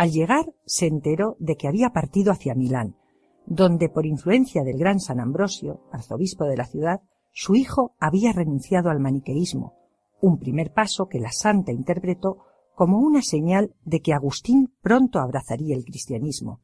Al 0.00 0.12
llegar 0.12 0.54
se 0.64 0.86
enteró 0.86 1.36
de 1.40 1.56
que 1.56 1.68
había 1.68 1.90
partido 1.90 2.32
hacia 2.32 2.54
Milán, 2.54 2.96
donde 3.44 3.90
por 3.90 4.06
influencia 4.06 4.64
del 4.64 4.78
gran 4.78 4.98
San 4.98 5.20
Ambrosio, 5.20 5.82
arzobispo 5.92 6.44
de 6.44 6.56
la 6.56 6.64
ciudad, 6.64 7.02
su 7.32 7.54
hijo 7.54 7.94
había 8.00 8.32
renunciado 8.32 8.88
al 8.88 8.98
maniqueísmo, 8.98 9.74
un 10.22 10.38
primer 10.38 10.72
paso 10.72 11.06
que 11.06 11.20
la 11.20 11.32
santa 11.32 11.72
interpretó 11.72 12.38
como 12.74 12.98
una 12.98 13.20
señal 13.20 13.74
de 13.84 14.00
que 14.00 14.14
Agustín 14.14 14.72
pronto 14.80 15.18
abrazaría 15.18 15.76
el 15.76 15.84
cristianismo. 15.84 16.62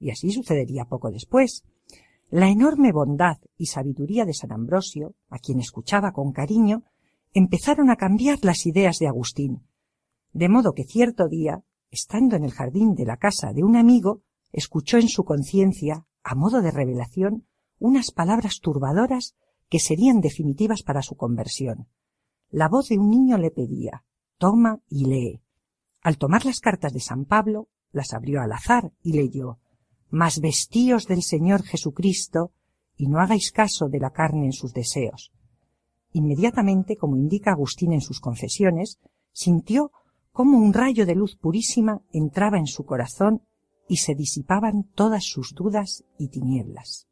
Y 0.00 0.10
así 0.10 0.32
sucedería 0.32 0.86
poco 0.86 1.12
después. 1.12 1.62
La 2.30 2.48
enorme 2.48 2.90
bondad 2.90 3.38
y 3.56 3.66
sabiduría 3.66 4.24
de 4.24 4.34
San 4.34 4.50
Ambrosio, 4.50 5.14
a 5.28 5.38
quien 5.38 5.60
escuchaba 5.60 6.10
con 6.10 6.32
cariño, 6.32 6.82
empezaron 7.32 7.90
a 7.90 7.96
cambiar 7.96 8.40
las 8.42 8.66
ideas 8.66 8.98
de 8.98 9.06
Agustín, 9.06 9.62
de 10.32 10.48
modo 10.48 10.72
que 10.72 10.82
cierto 10.82 11.28
día 11.28 11.62
estando 11.92 12.36
en 12.36 12.44
el 12.44 12.50
jardín 12.50 12.94
de 12.94 13.04
la 13.04 13.18
casa 13.18 13.52
de 13.52 13.62
un 13.62 13.76
amigo, 13.76 14.22
escuchó 14.50 14.96
en 14.96 15.08
su 15.08 15.24
conciencia, 15.24 16.06
a 16.24 16.34
modo 16.34 16.62
de 16.62 16.70
revelación, 16.70 17.46
unas 17.78 18.10
palabras 18.10 18.60
turbadoras 18.60 19.36
que 19.68 19.78
serían 19.78 20.20
definitivas 20.20 20.82
para 20.82 21.02
su 21.02 21.16
conversión. 21.16 21.88
La 22.50 22.68
voz 22.68 22.88
de 22.88 22.98
un 22.98 23.10
niño 23.10 23.36
le 23.38 23.50
pedía 23.50 24.04
Toma 24.38 24.80
y 24.88 25.04
lee. 25.04 25.42
Al 26.00 26.18
tomar 26.18 26.46
las 26.46 26.60
cartas 26.60 26.92
de 26.92 27.00
San 27.00 27.26
Pablo, 27.26 27.68
las 27.92 28.14
abrió 28.14 28.40
al 28.40 28.52
azar 28.52 28.92
y 29.02 29.12
leyó 29.12 29.58
Mas 30.10 30.40
vestíos 30.40 31.06
del 31.06 31.22
Señor 31.22 31.62
Jesucristo 31.62 32.52
y 32.96 33.06
no 33.06 33.20
hagáis 33.20 33.52
caso 33.52 33.88
de 33.88 34.00
la 34.00 34.10
carne 34.10 34.46
en 34.46 34.52
sus 34.52 34.72
deseos. 34.72 35.32
Inmediatamente, 36.12 36.96
como 36.96 37.16
indica 37.16 37.52
Agustín 37.52 37.92
en 37.92 38.00
sus 38.00 38.20
confesiones, 38.20 38.98
sintió 39.32 39.92
cómo 40.32 40.58
un 40.58 40.72
rayo 40.72 41.06
de 41.06 41.14
luz 41.14 41.36
purísima 41.36 42.00
entraba 42.12 42.58
en 42.58 42.66
su 42.66 42.84
corazón 42.84 43.42
y 43.88 43.98
se 43.98 44.14
disipaban 44.14 44.84
todas 44.94 45.24
sus 45.24 45.54
dudas 45.54 46.04
y 46.18 46.28
tinieblas. 46.28 47.06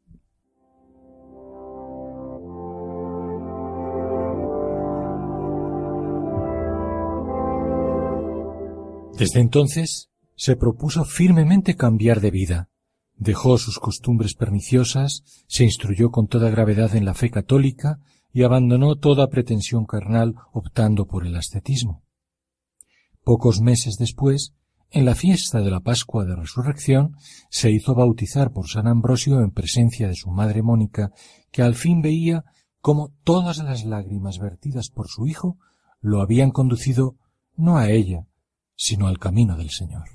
Desde 9.17 9.39
entonces 9.39 10.09
se 10.35 10.55
propuso 10.55 11.05
firmemente 11.05 11.75
cambiar 11.75 12.21
de 12.21 12.31
vida. 12.31 12.69
Dejó 13.17 13.59
sus 13.59 13.77
costumbres 13.77 14.33
perniciosas, 14.33 15.21
se 15.47 15.63
instruyó 15.63 16.09
con 16.09 16.25
toda 16.25 16.49
gravedad 16.49 16.95
en 16.95 17.05
la 17.05 17.13
fe 17.13 17.29
católica 17.29 17.99
y 18.33 18.41
abandonó 18.41 18.95
toda 18.95 19.27
pretensión 19.27 19.85
carnal 19.85 20.33
optando 20.53 21.05
por 21.05 21.27
el 21.27 21.35
ascetismo. 21.35 22.01
Pocos 23.23 23.61
meses 23.61 23.97
después, 23.97 24.53
en 24.89 25.05
la 25.05 25.15
fiesta 25.15 25.61
de 25.61 25.71
la 25.71 25.79
Pascua 25.79 26.25
de 26.25 26.35
Resurrección, 26.35 27.15
se 27.49 27.71
hizo 27.71 27.95
bautizar 27.95 28.51
por 28.51 28.67
San 28.67 28.87
Ambrosio 28.87 29.41
en 29.41 29.51
presencia 29.51 30.07
de 30.07 30.15
su 30.15 30.31
madre 30.31 30.61
Mónica, 30.61 31.11
que 31.51 31.61
al 31.61 31.75
fin 31.75 32.01
veía 32.01 32.43
cómo 32.81 33.13
todas 33.23 33.59
las 33.59 33.85
lágrimas 33.85 34.39
vertidas 34.39 34.89
por 34.89 35.07
su 35.07 35.27
hijo 35.27 35.57
lo 36.01 36.21
habían 36.21 36.51
conducido 36.51 37.15
no 37.55 37.77
a 37.77 37.89
ella, 37.89 38.27
sino 38.75 39.07
al 39.07 39.19
camino 39.19 39.55
del 39.55 39.69
Señor. 39.69 40.05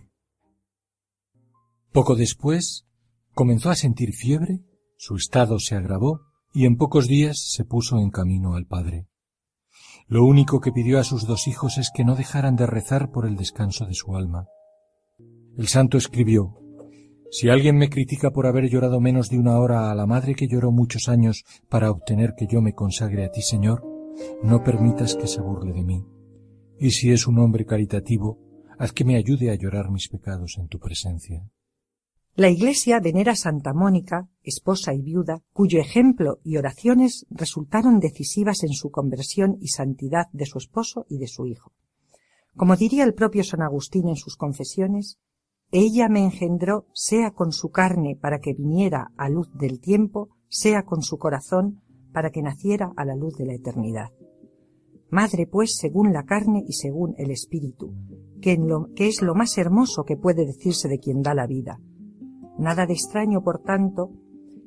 Poco 1.92 2.16
después 2.16 2.86
comenzó 3.32 3.70
a 3.70 3.76
sentir 3.76 4.12
fiebre, 4.12 4.60
su 4.96 5.16
estado 5.16 5.58
se 5.58 5.76
agravó 5.76 6.22
y 6.52 6.66
en 6.66 6.76
pocos 6.76 7.06
días 7.06 7.50
se 7.52 7.64
puso 7.64 7.98
en 7.98 8.10
camino 8.10 8.54
al 8.54 8.66
Padre. 8.66 9.06
Lo 10.08 10.24
único 10.24 10.60
que 10.60 10.70
pidió 10.70 11.00
a 11.00 11.04
sus 11.04 11.26
dos 11.26 11.48
hijos 11.48 11.78
es 11.78 11.90
que 11.92 12.04
no 12.04 12.14
dejaran 12.14 12.54
de 12.54 12.66
rezar 12.66 13.10
por 13.10 13.26
el 13.26 13.36
descanso 13.36 13.86
de 13.86 13.94
su 13.94 14.16
alma. 14.16 14.46
El 15.56 15.66
santo 15.66 15.98
escribió 15.98 16.60
Si 17.30 17.48
alguien 17.48 17.76
me 17.76 17.90
critica 17.90 18.30
por 18.30 18.46
haber 18.46 18.68
llorado 18.68 19.00
menos 19.00 19.30
de 19.30 19.38
una 19.38 19.58
hora 19.58 19.90
a 19.90 19.94
la 19.96 20.06
madre 20.06 20.34
que 20.34 20.46
lloró 20.46 20.70
muchos 20.70 21.08
años 21.08 21.44
para 21.68 21.90
obtener 21.90 22.34
que 22.36 22.46
yo 22.46 22.62
me 22.62 22.72
consagre 22.72 23.24
a 23.24 23.32
ti, 23.32 23.42
Señor, 23.42 23.82
no 24.44 24.62
permitas 24.62 25.16
que 25.16 25.26
se 25.26 25.40
burle 25.40 25.72
de 25.72 25.82
mí. 25.82 26.04
y 26.78 26.90
si 26.90 27.10
es 27.10 27.26
un 27.26 27.38
hombre 27.38 27.64
caritativo, 27.64 28.38
haz 28.78 28.92
que 28.92 29.04
me 29.04 29.16
ayude 29.16 29.50
a 29.50 29.54
llorar 29.54 29.90
mis 29.90 30.08
pecados 30.08 30.56
en 30.58 30.68
tu 30.68 30.78
presencia. 30.78 31.42
La 32.38 32.50
Iglesia 32.50 33.00
venera 33.00 33.32
a 33.32 33.34
Santa 33.36 33.72
Mónica, 33.72 34.28
esposa 34.42 34.92
y 34.92 35.00
viuda, 35.00 35.42
cuyo 35.54 35.80
ejemplo 35.80 36.38
y 36.44 36.58
oraciones 36.58 37.24
resultaron 37.30 37.98
decisivas 37.98 38.62
en 38.62 38.74
su 38.74 38.90
conversión 38.90 39.56
y 39.58 39.68
santidad 39.68 40.26
de 40.34 40.44
su 40.44 40.58
esposo 40.58 41.06
y 41.08 41.16
de 41.16 41.28
su 41.28 41.46
hijo. 41.46 41.72
Como 42.54 42.76
diría 42.76 43.04
el 43.04 43.14
propio 43.14 43.42
San 43.42 43.62
Agustín 43.62 44.08
en 44.08 44.16
sus 44.16 44.36
confesiones, 44.36 45.18
ella 45.72 46.10
me 46.10 46.22
engendró 46.22 46.84
sea 46.92 47.30
con 47.30 47.52
su 47.52 47.70
carne 47.70 48.18
para 48.20 48.38
que 48.38 48.52
viniera 48.52 49.12
a 49.16 49.30
luz 49.30 49.48
del 49.54 49.80
tiempo, 49.80 50.28
sea 50.48 50.84
con 50.84 51.00
su 51.00 51.16
corazón 51.16 51.80
para 52.12 52.28
que 52.28 52.42
naciera 52.42 52.92
a 52.98 53.06
la 53.06 53.16
luz 53.16 53.34
de 53.38 53.46
la 53.46 53.54
eternidad. 53.54 54.10
Madre, 55.08 55.46
pues, 55.46 55.76
según 55.78 56.12
la 56.12 56.24
carne 56.24 56.62
y 56.68 56.74
según 56.74 57.14
el 57.16 57.30
espíritu, 57.30 57.94
que, 58.42 58.58
que 58.94 59.08
es 59.08 59.22
lo 59.22 59.34
más 59.34 59.56
hermoso 59.56 60.04
que 60.04 60.18
puede 60.18 60.44
decirse 60.44 60.86
de 60.86 60.98
quien 60.98 61.22
da 61.22 61.32
la 61.32 61.46
vida. 61.46 61.80
Nada 62.58 62.86
de 62.86 62.94
extraño, 62.94 63.42
por 63.42 63.58
tanto, 63.62 64.10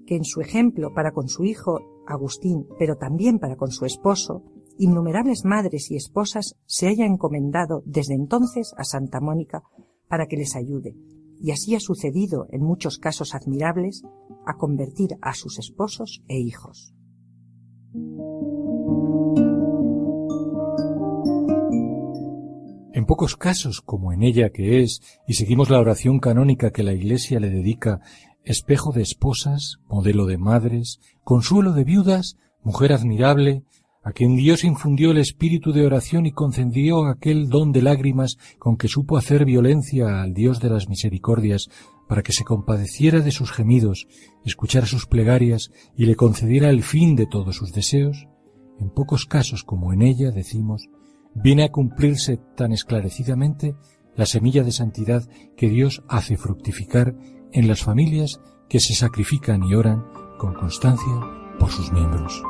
que 0.06 0.15
en 0.15 0.23
su 0.23 0.41
ejemplo 0.41 0.93
para 0.93 1.12
con 1.12 1.28
su 1.28 1.43
hijo 1.43 1.80
Agustín, 2.08 2.67
pero 2.78 2.97
también 2.97 3.39
para 3.39 3.56
con 3.56 3.71
su 3.71 3.86
esposo, 3.86 4.43
innumerables 4.78 5.45
madres 5.45 5.91
y 5.91 5.95
esposas 5.95 6.56
se 6.65 6.88
hayan 6.88 7.13
encomendado 7.13 7.84
desde 7.86 8.15
entonces 8.15 8.73
a 8.78 8.84
Santa 8.84 9.19
Mónica 9.19 9.63
para 10.08 10.28
que 10.28 10.38
les 10.38 10.56
ayude, 10.56 10.95
y 11.39 11.52
así 11.52 11.75
ha 11.75 11.80
sucedido 11.80 12.47
en 12.49 12.63
muchos 12.63 12.97
casos 12.97 13.36
admirables 13.36 14.04
a 14.45 14.56
convertir 14.58 15.17
a 15.21 15.34
sus 15.34 15.60
esposos 15.60 16.23
e 16.28 16.39
hijos. 16.39 16.93
Pocos 23.09 23.35
casos, 23.35 23.81
como 23.81 24.13
en 24.13 24.21
ella 24.21 24.51
que 24.51 24.83
es, 24.83 25.01
y 25.27 25.33
seguimos 25.33 25.71
la 25.71 25.79
oración 25.79 26.19
canónica 26.19 26.69
que 26.69 26.83
la 26.83 26.93
Iglesia 26.93 27.39
le 27.39 27.49
dedica, 27.49 28.01
espejo 28.43 28.91
de 28.91 29.01
esposas, 29.01 29.79
modelo 29.87 30.27
de 30.27 30.37
madres, 30.37 30.99
consuelo 31.23 31.73
de 31.73 31.83
viudas, 31.85 32.37
mujer 32.61 32.93
admirable, 32.93 33.63
a 34.03 34.11
quien 34.11 34.35
Dios 34.35 34.63
infundió 34.63 35.09
el 35.09 35.17
espíritu 35.17 35.71
de 35.71 35.87
oración 35.87 36.27
y 36.27 36.33
concedió 36.33 37.07
aquel 37.07 37.49
don 37.49 37.71
de 37.71 37.81
lágrimas 37.81 38.37
con 38.59 38.77
que 38.77 38.87
supo 38.87 39.17
hacer 39.17 39.43
violencia 39.43 40.21
al 40.21 40.35
Dios 40.35 40.59
de 40.59 40.69
las 40.69 40.87
misericordias, 40.87 41.67
para 42.07 42.21
que 42.21 42.31
se 42.31 42.43
compadeciera 42.43 43.21
de 43.21 43.31
sus 43.31 43.51
gemidos, 43.51 44.05
escuchara 44.45 44.85
sus 44.85 45.07
plegarias 45.07 45.71
y 45.97 46.05
le 46.05 46.15
concediera 46.15 46.69
el 46.69 46.83
fin 46.83 47.15
de 47.15 47.25
todos 47.25 47.55
sus 47.55 47.73
deseos, 47.73 48.27
en 48.79 48.91
pocos 48.91 49.25
casos 49.25 49.63
como 49.63 49.93
en 49.93 50.03
ella 50.03 50.29
decimos, 50.29 50.89
viene 51.33 51.63
a 51.63 51.71
cumplirse 51.71 52.39
tan 52.55 52.71
esclarecidamente 52.71 53.75
la 54.15 54.25
semilla 54.25 54.63
de 54.63 54.71
santidad 54.71 55.23
que 55.55 55.69
Dios 55.69 56.03
hace 56.07 56.37
fructificar 56.37 57.15
en 57.51 57.67
las 57.67 57.83
familias 57.83 58.41
que 58.67 58.79
se 58.79 58.93
sacrifican 58.93 59.63
y 59.63 59.75
oran 59.75 60.05
con 60.37 60.53
constancia 60.53 61.13
por 61.57 61.69
sus 61.69 61.91
miembros. 61.91 62.43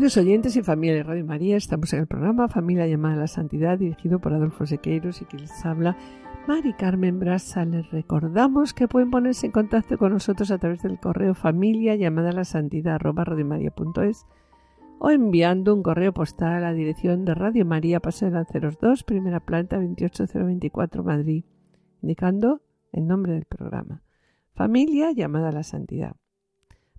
Queridos 0.00 0.16
oyentes 0.16 0.56
y 0.56 0.62
familia 0.62 0.94
de 0.94 1.02
Radio 1.02 1.26
María, 1.26 1.58
estamos 1.58 1.92
en 1.92 2.00
el 2.00 2.06
programa 2.06 2.48
Familia 2.48 2.86
llamada 2.86 3.16
a 3.16 3.18
la 3.18 3.26
Santidad, 3.26 3.76
dirigido 3.76 4.18
por 4.18 4.32
Adolfo 4.32 4.64
Sequeiros 4.64 5.20
y 5.20 5.26
que 5.26 5.36
les 5.36 5.66
habla 5.66 5.94
Mari 6.48 6.72
Carmen 6.72 7.18
Brasa. 7.18 7.66
Les 7.66 7.90
recordamos 7.90 8.72
que 8.72 8.88
pueden 8.88 9.10
ponerse 9.10 9.44
en 9.44 9.52
contacto 9.52 9.98
con 9.98 10.14
nosotros 10.14 10.50
a 10.52 10.56
través 10.56 10.80
del 10.80 10.98
correo 10.98 11.34
familia 11.34 11.96
llamada 11.96 12.30
a 12.30 12.32
la 12.32 12.44
santidad 12.46 12.94
arroba 12.94 13.24
radiomaria.es 13.24 14.24
o 15.00 15.10
enviando 15.10 15.74
un 15.74 15.82
correo 15.82 16.14
postal 16.14 16.54
a 16.54 16.60
la 16.60 16.72
dirección 16.72 17.26
de 17.26 17.34
Radio 17.34 17.66
María, 17.66 18.00
Paseo 18.00 18.30
de 18.30 18.36
Lanceros 18.36 18.78
2, 18.80 19.04
primera 19.04 19.40
planta 19.40 19.76
28024 19.76 21.04
Madrid, 21.04 21.44
indicando 22.00 22.62
el 22.92 23.06
nombre 23.06 23.34
del 23.34 23.44
programa. 23.44 24.02
Familia 24.54 25.12
llamada 25.12 25.50
a 25.50 25.52
la 25.52 25.62
santidad. 25.62 26.16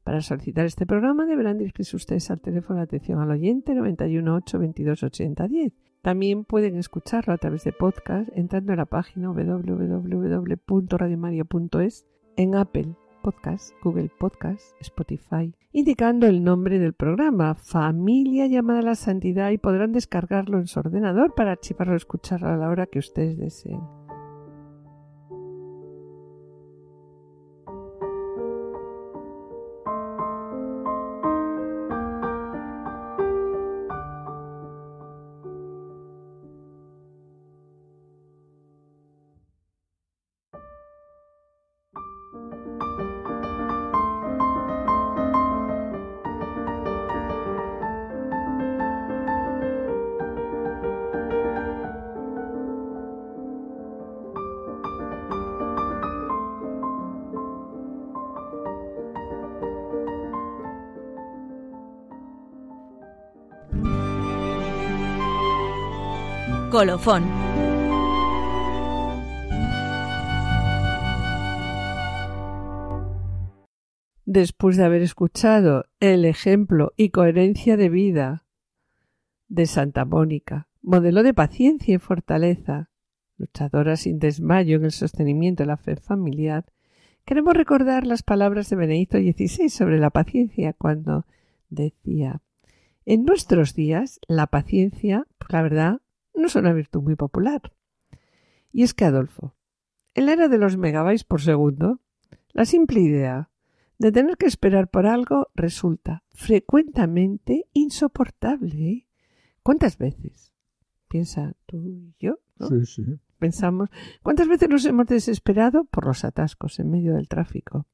Para 0.03 0.21
solicitar 0.21 0.65
este 0.65 0.85
programa 0.85 1.25
deberán 1.25 1.57
dirigirse 1.57 1.95
ustedes 1.95 2.29
al 2.31 2.41
teléfono 2.41 2.77
de 2.77 2.83
atención 2.83 3.19
al 3.19 3.31
oyente 3.31 3.73
918 3.75 4.59
22 4.59 5.03
80 5.03 5.47
10. 5.47 5.73
También 6.01 6.43
pueden 6.45 6.77
escucharlo 6.77 7.33
a 7.33 7.37
través 7.37 7.63
de 7.63 7.73
podcast 7.73 8.27
entrando 8.35 8.73
en 8.73 8.79
la 8.79 8.87
página 8.87 9.29
www.radiomaria.es 9.29 12.07
en 12.37 12.55
Apple 12.55 12.95
Podcast, 13.21 13.73
Google 13.83 14.09
Podcast, 14.19 14.75
Spotify, 14.79 15.53
indicando 15.71 16.25
el 16.25 16.43
nombre 16.43 16.79
del 16.79 16.93
programa, 16.93 17.53
Familia 17.53 18.47
llamada 18.47 18.79
a 18.79 18.83
la 18.83 18.95
Santidad, 18.95 19.51
y 19.51 19.59
podrán 19.59 19.91
descargarlo 19.91 20.57
en 20.57 20.65
su 20.65 20.79
ordenador 20.79 21.35
para 21.35 21.51
archivarlo 21.51 21.93
o 21.93 21.97
escucharlo 21.97 22.49
a 22.49 22.57
la 22.57 22.69
hora 22.69 22.87
que 22.87 22.97
ustedes 22.97 23.37
deseen. 23.37 24.00
Colofón. 66.71 67.25
Después 74.23 74.77
de 74.77 74.85
haber 74.85 75.01
escuchado 75.01 75.87
el 75.99 76.23
ejemplo 76.23 76.93
y 76.95 77.09
coherencia 77.09 77.75
de 77.75 77.89
vida 77.89 78.45
de 79.49 79.65
Santa 79.65 80.05
Mónica, 80.05 80.69
modelo 80.81 81.23
de 81.23 81.33
paciencia 81.33 81.95
y 81.95 81.97
fortaleza, 81.97 82.89
luchadora 83.35 83.97
sin 83.97 84.19
desmayo 84.19 84.77
en 84.77 84.85
el 84.85 84.93
sostenimiento 84.93 85.63
de 85.63 85.67
la 85.67 85.77
fe 85.77 85.97
familiar, 85.97 86.71
queremos 87.25 87.53
recordar 87.53 88.07
las 88.07 88.23
palabras 88.23 88.69
de 88.69 88.77
Benedicto 88.77 89.17
XVI 89.17 89.67
sobre 89.67 89.99
la 89.99 90.09
paciencia 90.09 90.71
cuando 90.71 91.25
decía 91.69 92.41
En 93.05 93.25
nuestros 93.25 93.75
días 93.75 94.21
la 94.29 94.47
paciencia, 94.47 95.27
la 95.49 95.61
verdad, 95.63 96.01
no 96.33 96.47
es 96.47 96.55
una 96.55 96.73
virtud 96.73 97.01
muy 97.01 97.15
popular. 97.15 97.61
Y 98.71 98.83
es 98.83 98.93
que, 98.93 99.05
Adolfo, 99.05 99.55
en 100.13 100.25
la 100.25 100.33
era 100.33 100.47
de 100.47 100.57
los 100.57 100.77
megabytes 100.77 101.23
por 101.23 101.41
segundo, 101.41 101.99
la 102.53 102.65
simple 102.65 103.01
idea 103.01 103.49
de 103.97 104.11
tener 104.11 104.37
que 104.37 104.47
esperar 104.47 104.89
por 104.89 105.05
algo 105.05 105.49
resulta 105.53 106.23
frecuentemente 106.31 107.67
insoportable. 107.73 108.89
¿eh? 108.89 109.07
¿Cuántas 109.63 109.97
veces? 109.97 110.53
Piensa 111.07 111.53
tú 111.65 111.85
y 111.87 112.15
yo, 112.19 112.39
Sí, 112.67 112.85
sí. 112.85 113.19
Pensamos, 113.39 113.89
¿cuántas 114.21 114.47
veces 114.47 114.69
nos 114.69 114.85
hemos 114.85 115.07
desesperado 115.07 115.85
por 115.85 116.05
los 116.05 116.23
atascos 116.23 116.79
en 116.79 116.91
medio 116.91 117.15
del 117.15 117.27
tráfico? 117.27 117.87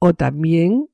O 0.00 0.12
también 0.12 0.88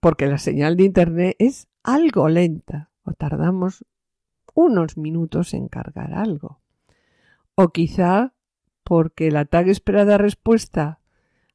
porque 0.00 0.26
la 0.26 0.38
señal 0.38 0.76
de 0.76 0.84
Internet 0.84 1.36
es 1.40 1.66
algo 1.82 2.28
lenta 2.28 2.90
o 3.02 3.12
tardamos 3.14 3.84
unos 4.58 4.96
minutos 4.96 5.54
en 5.54 5.68
cargar 5.68 6.12
algo. 6.14 6.58
O 7.54 7.68
quizá 7.68 8.32
porque 8.82 9.30
la 9.30 9.44
tan 9.44 9.68
esperada 9.68 10.18
respuesta 10.18 10.98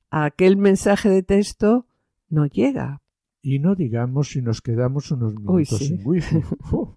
a 0.10 0.24
aquel 0.26 0.56
mensaje 0.58 1.10
de 1.10 1.22
texto 1.24 1.86
no 2.30 2.46
llega. 2.46 3.02
Y 3.42 3.60
no 3.60 3.76
digamos 3.76 4.30
si 4.30 4.42
nos 4.42 4.62
quedamos 4.62 5.12
unos 5.12 5.36
minutos 5.36 5.80
sí. 5.80 5.88
sin 5.98 6.02
wifi. 6.08 6.38
Uh, 6.72 6.88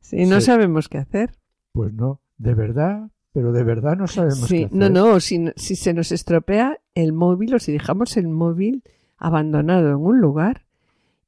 Si 0.00 0.26
no 0.26 0.40
Sí. 0.40 0.46
sabemos 0.46 0.88
qué 0.88 0.98
hacer. 0.98 1.34
pues 1.72 1.92
no, 1.94 2.20
de 2.38 2.54
verdad, 2.54 3.10
pero 3.32 3.50
de 3.52 3.64
verdad 3.64 3.96
no 3.96 4.06
sabemos 4.06 4.46
Sí, 4.46 4.58
qué 4.58 4.64
hacer. 4.66 4.76
no, 4.78 4.88
no, 4.90 5.18
si, 5.20 5.46
si 5.56 5.74
se 5.74 5.94
nos 5.94 6.12
estropea 6.12 6.78
el 6.94 7.12
móvil 7.12 7.54
o 7.54 7.58
si 7.58 7.72
dejamos 7.72 8.16
el 8.16 8.28
móvil 8.28 8.84
abandonado 9.16 9.88
en 9.90 9.96
un 9.96 10.20
lugar 10.20 10.66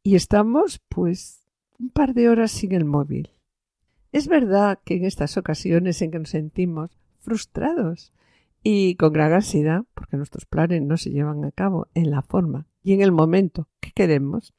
y 0.04 0.14
estamos, 0.14 0.80
pues, 0.90 1.40
un 1.80 1.88
par 1.90 2.12
de 2.14 2.28
horas 2.28 2.50
sin 2.52 2.72
el 2.72 2.84
móvil. 2.84 3.30
Es 4.12 4.28
verdad 4.28 4.78
que 4.84 4.96
en 4.96 5.04
estas 5.04 5.36
ocasiones 5.36 6.00
en 6.02 6.10
que 6.10 6.18
nos 6.18 6.30
sentimos 6.30 6.90
frustrados 7.18 8.12
y 8.62 8.96
con 8.96 9.12
gran 9.12 9.32
ansiedad, 9.32 9.84
porque 9.94 10.16
nuestros 10.16 10.46
planes 10.46 10.82
no 10.82 10.96
se 10.96 11.10
llevan 11.10 11.44
a 11.44 11.52
cabo 11.52 11.88
en 11.94 12.10
la 12.10 12.22
forma 12.22 12.66
y 12.82 12.92
en 12.92 13.00
el 13.00 13.12
momento 13.12 13.68
que 13.80 13.92
queremos, 13.92 14.54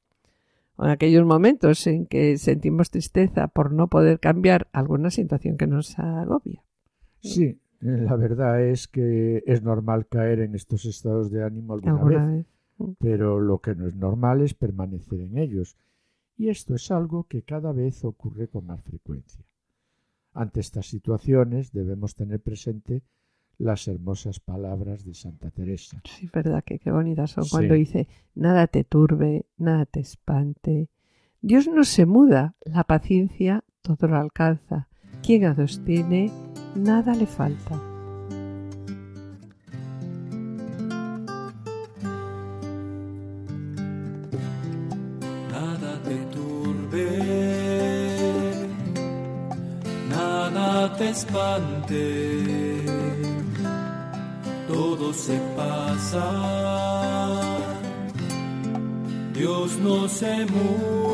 o 0.75 0.85
en 0.85 0.91
aquellos 0.91 1.25
momentos 1.25 1.85
en 1.87 2.05
que 2.05 2.37
sentimos 2.37 2.91
tristeza 2.91 3.47
por 3.47 3.73
no 3.73 3.87
poder 3.87 4.19
cambiar 4.19 4.67
alguna 4.71 5.09
situación 5.09 5.57
que 5.57 5.67
nos 5.67 5.97
agobia. 5.97 6.63
Sí, 7.19 7.59
la 7.79 8.15
verdad 8.15 8.61
es 8.61 8.87
que 8.87 9.43
es 9.45 9.61
normal 9.61 10.07
caer 10.07 10.39
en 10.39 10.55
estos 10.55 10.85
estados 10.85 11.31
de 11.31 11.43
ánimo 11.43 11.73
alguna, 11.73 11.93
alguna 11.93 12.25
vez, 12.27 12.45
vez. 12.77 12.95
pero 12.99 13.39
lo 13.39 13.59
que 13.59 13.75
no 13.75 13.87
es 13.87 13.95
normal 13.95 14.41
es 14.41 14.53
permanecer 14.53 15.19
en 15.19 15.37
ellos. 15.37 15.77
Y 16.37 16.49
esto 16.49 16.75
es 16.75 16.91
algo 16.91 17.23
que 17.23 17.41
cada 17.43 17.71
vez 17.71 18.05
ocurre 18.05 18.47
con 18.47 18.65
más 18.67 18.81
frecuencia. 18.83 19.43
Ante 20.33 20.59
estas 20.59 20.85
situaciones 20.85 21.71
debemos 21.71 22.15
tener 22.15 22.39
presente 22.39 23.01
las 23.57 23.87
hermosas 23.87 24.39
palabras 24.39 25.03
de 25.03 25.15
Santa 25.15 25.49
Teresa. 25.49 25.99
Sí, 26.05 26.29
verdad 26.31 26.63
que 26.63 26.77
qué 26.77 26.91
bonitas 26.91 27.31
son 27.31 27.45
Sí. 27.45 27.49
cuando 27.49 27.73
dice 27.73 28.07
nada 28.35 28.67
te 28.67 28.83
turbe, 28.83 29.47
nada 29.57 29.87
te 29.87 29.99
espante. 29.99 30.89
Dios 31.41 31.67
no 31.67 31.83
se 31.83 32.05
muda, 32.05 32.55
la 32.65 32.83
paciencia 32.83 33.63
todo 33.81 34.07
lo 34.07 34.17
alcanza. 34.17 34.89
Quien 35.23 35.45
a 35.45 35.55
Dios 35.55 35.81
tiene, 35.85 36.31
nada 36.75 37.15
le 37.15 37.25
falta. 37.25 37.96
Todo 54.67 55.13
se 55.13 55.37
pasa, 55.55 56.25
Dios 59.33 59.77
no 59.77 60.07
se 60.07 60.45
muda, 60.45 61.06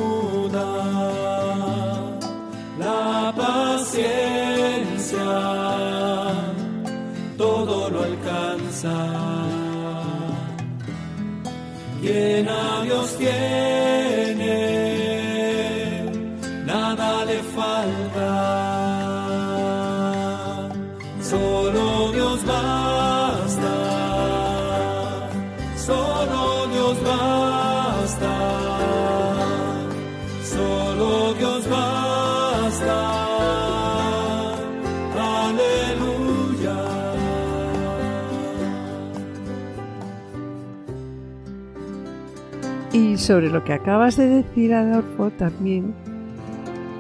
sobre 43.24 43.50
lo 43.50 43.64
que 43.64 43.72
acabas 43.72 44.18
de 44.18 44.28
decir, 44.28 44.74
Adolfo, 44.74 45.32
también 45.32 45.94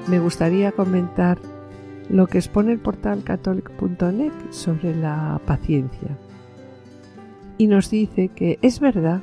me 0.08 0.20
gustaría 0.20 0.72
comentar 0.72 1.38
lo 2.10 2.28
que 2.28 2.38
expone 2.38 2.72
el 2.72 2.80
portal 2.80 3.26
catholic.net 3.26 4.32
sobre 4.50 4.96
la 4.96 5.42
paciencia. 5.46 6.18
Y 7.58 7.68
nos 7.68 7.90
dice 7.90 8.30
que 8.30 8.58
es 8.62 8.80
verdad 8.80 9.22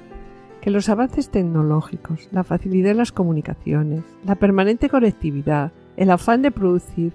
que 0.61 0.71
los 0.71 0.91
avances 0.91 1.31
tecnológicos, 1.31 2.29
la 2.33 2.45
facilidad 2.45 2.91
en 2.91 2.99
las 2.99 3.13
comunicaciones, 3.13 4.03
la 4.27 4.35
permanente 4.35 4.91
conectividad, 4.91 5.73
el 5.97 6.11
afán 6.11 6.43
de 6.43 6.51
producir, 6.51 7.15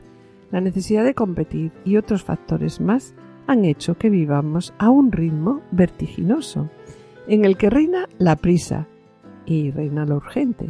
la 0.50 0.62
necesidad 0.62 1.04
de 1.04 1.14
competir 1.14 1.72
y 1.86 1.98
otros 1.98 2.24
factores 2.24 2.82
más 2.82 3.14
han 3.46 3.66
hecho 3.66 4.00
que 4.00 4.10
vivamos 4.10 4.74
a 4.80 4.90
un 4.90 5.12
ritmo 5.12 5.62
vertiginoso, 5.70 6.72
en 7.28 7.46
el 7.46 7.56
que 7.56 7.70
reina 7.70 8.10
la 8.18 8.36
prisa 8.36 8.88
y 9.46 9.72
reina 9.72 10.06
lo 10.06 10.16
urgente, 10.16 10.70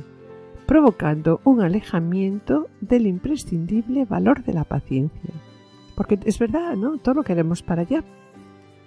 provocando 0.65 1.41
un 1.43 1.61
alejamiento 1.61 2.67
del 2.81 3.07
imprescindible 3.07 4.05
valor 4.05 4.43
de 4.43 4.53
la 4.53 4.63
paciencia. 4.63 5.33
Porque 5.95 6.19
es 6.25 6.39
verdad, 6.39 6.75
¿no? 6.75 6.97
Todo 6.97 7.15
lo 7.15 7.23
queremos 7.23 7.61
para 7.61 7.83
allá. 7.83 8.03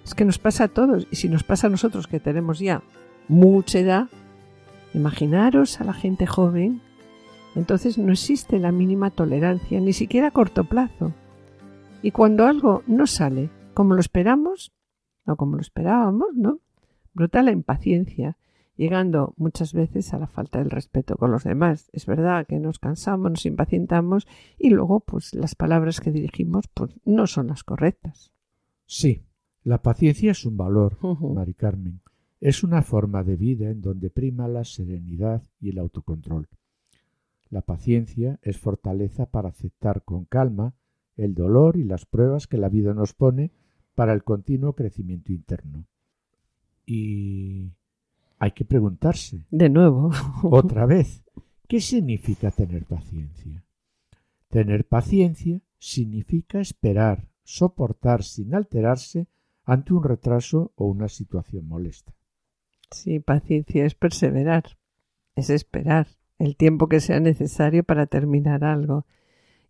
Es 0.03 0.13
que 0.13 0.25
nos 0.25 0.39
pasa 0.39 0.65
a 0.65 0.67
todos, 0.67 1.07
y 1.11 1.15
si 1.15 1.29
nos 1.29 1.43
pasa 1.43 1.67
a 1.67 1.69
nosotros 1.69 2.07
que 2.07 2.19
tenemos 2.19 2.59
ya 2.59 2.83
mucha 3.27 3.79
edad, 3.79 4.07
imaginaros 4.93 5.79
a 5.81 5.83
la 5.83 5.93
gente 5.93 6.25
joven, 6.25 6.81
entonces 7.55 7.97
no 7.97 8.11
existe 8.11 8.59
la 8.59 8.71
mínima 8.71 9.09
tolerancia, 9.11 9.79
ni 9.79 9.93
siquiera 9.93 10.27
a 10.27 10.31
corto 10.31 10.63
plazo. 10.63 11.13
Y 12.01 12.11
cuando 12.11 12.45
algo 12.45 12.83
no 12.87 13.07
sale 13.07 13.49
como 13.73 13.93
lo 13.93 13.99
esperamos, 13.99 14.71
o 15.25 15.35
como 15.35 15.55
lo 15.55 15.61
esperábamos, 15.61 16.29
¿no? 16.35 16.59
Brota 17.13 17.43
la 17.43 17.51
impaciencia, 17.51 18.37
llegando 18.79 19.33
muchas 19.35 19.73
veces 19.73 20.13
a 20.13 20.19
la 20.19 20.27
falta 20.27 20.59
del 20.59 20.69
respeto 20.69 21.17
con 21.17 21.31
los 21.31 21.43
demás. 21.43 21.89
Es 21.91 22.05
verdad 22.05 22.47
que 22.47 22.59
nos 22.59 22.79
cansamos, 22.79 23.29
nos 23.29 23.45
impacientamos 23.45 24.25
y 24.57 24.69
luego 24.69 25.01
pues 25.01 25.35
las 25.35 25.53
palabras 25.53 25.99
que 25.99 26.11
dirigimos 26.11 26.69
pues 26.73 26.91
no 27.03 27.27
son 27.27 27.47
las 27.47 27.65
correctas. 27.65 28.31
Sí, 28.85 29.25
la 29.63 29.81
paciencia 29.81 30.31
es 30.31 30.45
un 30.45 30.55
valor, 30.55 30.97
Ujú. 31.01 31.33
Mari 31.33 31.53
Carmen. 31.55 31.99
Es 32.39 32.63
una 32.63 32.81
forma 32.81 33.21
de 33.25 33.35
vida 33.35 33.69
en 33.69 33.81
donde 33.81 34.09
prima 34.09 34.47
la 34.47 34.63
serenidad 34.63 35.43
y 35.59 35.71
el 35.71 35.79
autocontrol. 35.79 36.47
La 37.49 37.61
paciencia 37.61 38.39
es 38.41 38.59
fortaleza 38.59 39.25
para 39.25 39.49
aceptar 39.49 40.03
con 40.03 40.23
calma 40.23 40.73
el 41.17 41.35
dolor 41.35 41.75
y 41.75 41.83
las 41.83 42.05
pruebas 42.05 42.47
que 42.47 42.57
la 42.57 42.69
vida 42.69 42.93
nos 42.93 43.13
pone 43.13 43.51
para 43.93 44.13
el 44.13 44.23
continuo 44.23 44.71
crecimiento 44.71 45.33
interno. 45.33 45.85
Y 46.85 47.73
hay 48.39 48.51
que 48.51 48.65
preguntarse 48.65 49.43
De 49.51 49.69
nuevo. 49.69 50.11
otra 50.43 50.85
vez, 50.85 51.23
¿qué 51.67 51.81
significa 51.81 52.49
tener 52.51 52.85
paciencia? 52.85 53.63
Tener 54.47 54.87
paciencia 54.87 55.61
significa 55.77 56.59
esperar, 56.59 57.27
soportar 57.43 58.23
sin 58.23 58.55
alterarse 58.55 59.27
ante 59.65 59.93
un 59.93 60.03
retraso 60.03 60.71
o 60.75 60.87
una 60.87 61.09
situación 61.09 61.67
molesta. 61.67 62.13
Sí, 62.91 63.19
paciencia 63.19 63.85
es 63.85 63.93
perseverar, 63.93 64.77
es 65.35 65.51
esperar 65.51 66.07
el 66.39 66.55
tiempo 66.55 66.87
que 66.87 67.01
sea 67.01 67.19
necesario 67.19 67.83
para 67.83 68.07
terminar 68.07 68.63
algo. 68.63 69.05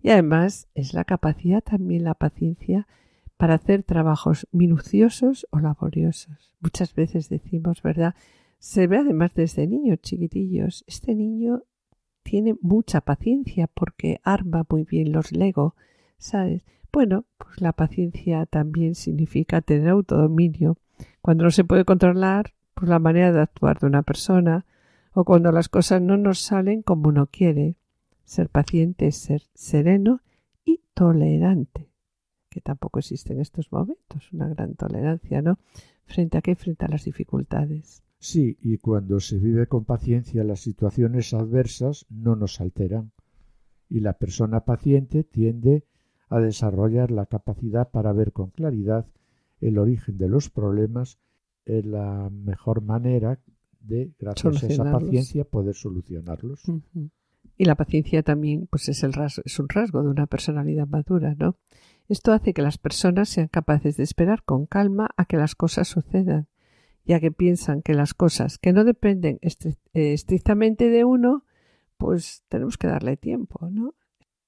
Y 0.01 0.11
además 0.11 0.69
es 0.75 0.93
la 0.93 1.03
capacidad 1.03 1.61
también 1.61 2.05
la 2.05 2.13
paciencia 2.13 2.87
para 3.35 3.55
hacer 3.55 3.83
trabajos 3.83 4.47
minuciosos 4.51 5.47
o 5.49 5.59
laboriosos. 5.59 6.55
Muchas 6.61 6.93
veces 6.93 7.27
decimos, 7.27 7.81
¿verdad? 7.81 8.15
Se 8.59 8.87
ve 8.87 8.97
además 8.97 9.33
desde 9.33 9.67
niños 9.67 9.99
chiquitillos. 10.01 10.83
Este 10.85 11.15
niño 11.15 11.63
tiene 12.23 12.55
mucha 12.61 13.01
paciencia 13.01 13.67
porque 13.67 14.19
arma 14.23 14.65
muy 14.69 14.83
bien 14.83 15.13
los 15.13 15.31
Lego, 15.31 15.75
¿sabes? 16.17 16.63
Bueno, 16.91 17.25
pues 17.37 17.61
la 17.61 17.71
paciencia 17.71 18.45
también 18.45 18.95
significa 18.95 19.61
tener 19.61 19.89
autodominio. 19.89 20.77
Cuando 21.21 21.45
no 21.45 21.51
se 21.51 21.63
puede 21.63 21.85
controlar, 21.85 22.53
pues 22.73 22.89
la 22.89 22.99
manera 22.99 23.31
de 23.31 23.41
actuar 23.41 23.79
de 23.79 23.87
una 23.87 24.03
persona, 24.03 24.65
o 25.13 25.23
cuando 25.23 25.51
las 25.51 25.69
cosas 25.69 26.01
no 26.01 26.17
nos 26.17 26.39
salen 26.39 26.81
como 26.81 27.09
uno 27.09 27.27
quiere. 27.27 27.77
Ser 28.25 28.49
paciente 28.49 29.07
es 29.07 29.15
ser 29.15 29.43
sereno 29.53 30.21
y 30.65 30.81
tolerante, 30.93 31.89
que 32.49 32.59
tampoco 32.59 32.99
existe 32.99 33.33
en 33.33 33.39
estos 33.39 33.71
momentos, 33.71 34.31
una 34.33 34.49
gran 34.49 34.75
tolerancia, 34.75 35.41
¿no? 35.41 35.57
¿Frente 36.05 36.37
a 36.37 36.41
qué? 36.41 36.55
Frente 36.55 36.85
a 36.85 36.89
las 36.89 37.05
dificultades. 37.05 38.03
Sí, 38.19 38.57
y 38.61 38.77
cuando 38.77 39.19
se 39.19 39.37
vive 39.37 39.67
con 39.67 39.85
paciencia 39.85 40.43
las 40.43 40.59
situaciones 40.59 41.33
adversas 41.33 42.05
no 42.09 42.35
nos 42.35 42.59
alteran, 42.59 43.11
y 43.87 44.01
la 44.01 44.13
persona 44.13 44.65
paciente 44.65 45.23
tiende 45.23 45.85
a 46.27 46.39
desarrollar 46.39 47.11
la 47.11 47.25
capacidad 47.25 47.89
para 47.89 48.13
ver 48.13 48.33
con 48.33 48.51
claridad 48.51 49.07
el 49.61 49.77
origen 49.77 50.17
de 50.17 50.29
los 50.29 50.49
problemas 50.49 51.17
en 51.65 51.91
la 51.91 52.29
mejor 52.29 52.81
manera 52.81 53.39
de, 53.79 54.11
gracias 54.19 54.63
a 54.63 54.67
esa 54.67 54.91
paciencia, 54.91 55.43
poder 55.43 55.75
solucionarlos. 55.75 56.63
Y 57.57 57.65
la 57.65 57.75
paciencia 57.75 58.23
también, 58.23 58.67
pues 58.67 58.89
es 58.89 59.03
el 59.03 59.13
rasgo, 59.13 59.43
es 59.45 59.59
un 59.59 59.69
rasgo 59.69 60.03
de 60.03 60.09
una 60.09 60.27
personalidad 60.27 60.87
madura, 60.87 61.35
¿no? 61.37 61.57
Esto 62.07 62.31
hace 62.31 62.53
que 62.53 62.61
las 62.61 62.77
personas 62.77 63.29
sean 63.29 63.47
capaces 63.47 63.97
de 63.97 64.03
esperar 64.03 64.43
con 64.43 64.65
calma 64.65 65.09
a 65.17 65.25
que 65.25 65.37
las 65.37 65.55
cosas 65.55 65.87
sucedan, 65.87 66.47
ya 67.09 67.19
que 67.19 67.31
piensan 67.31 67.81
que 67.81 67.95
las 67.95 68.13
cosas 68.13 68.59
que 68.59 68.71
no 68.71 68.83
dependen 68.83 69.39
eh, 69.41 69.73
estrictamente 70.13 70.91
de 70.91 71.05
uno, 71.05 71.43
pues 71.97 72.43
tenemos 72.49 72.77
que 72.77 72.85
darle 72.85 73.17
tiempo, 73.17 73.67
¿no? 73.71 73.95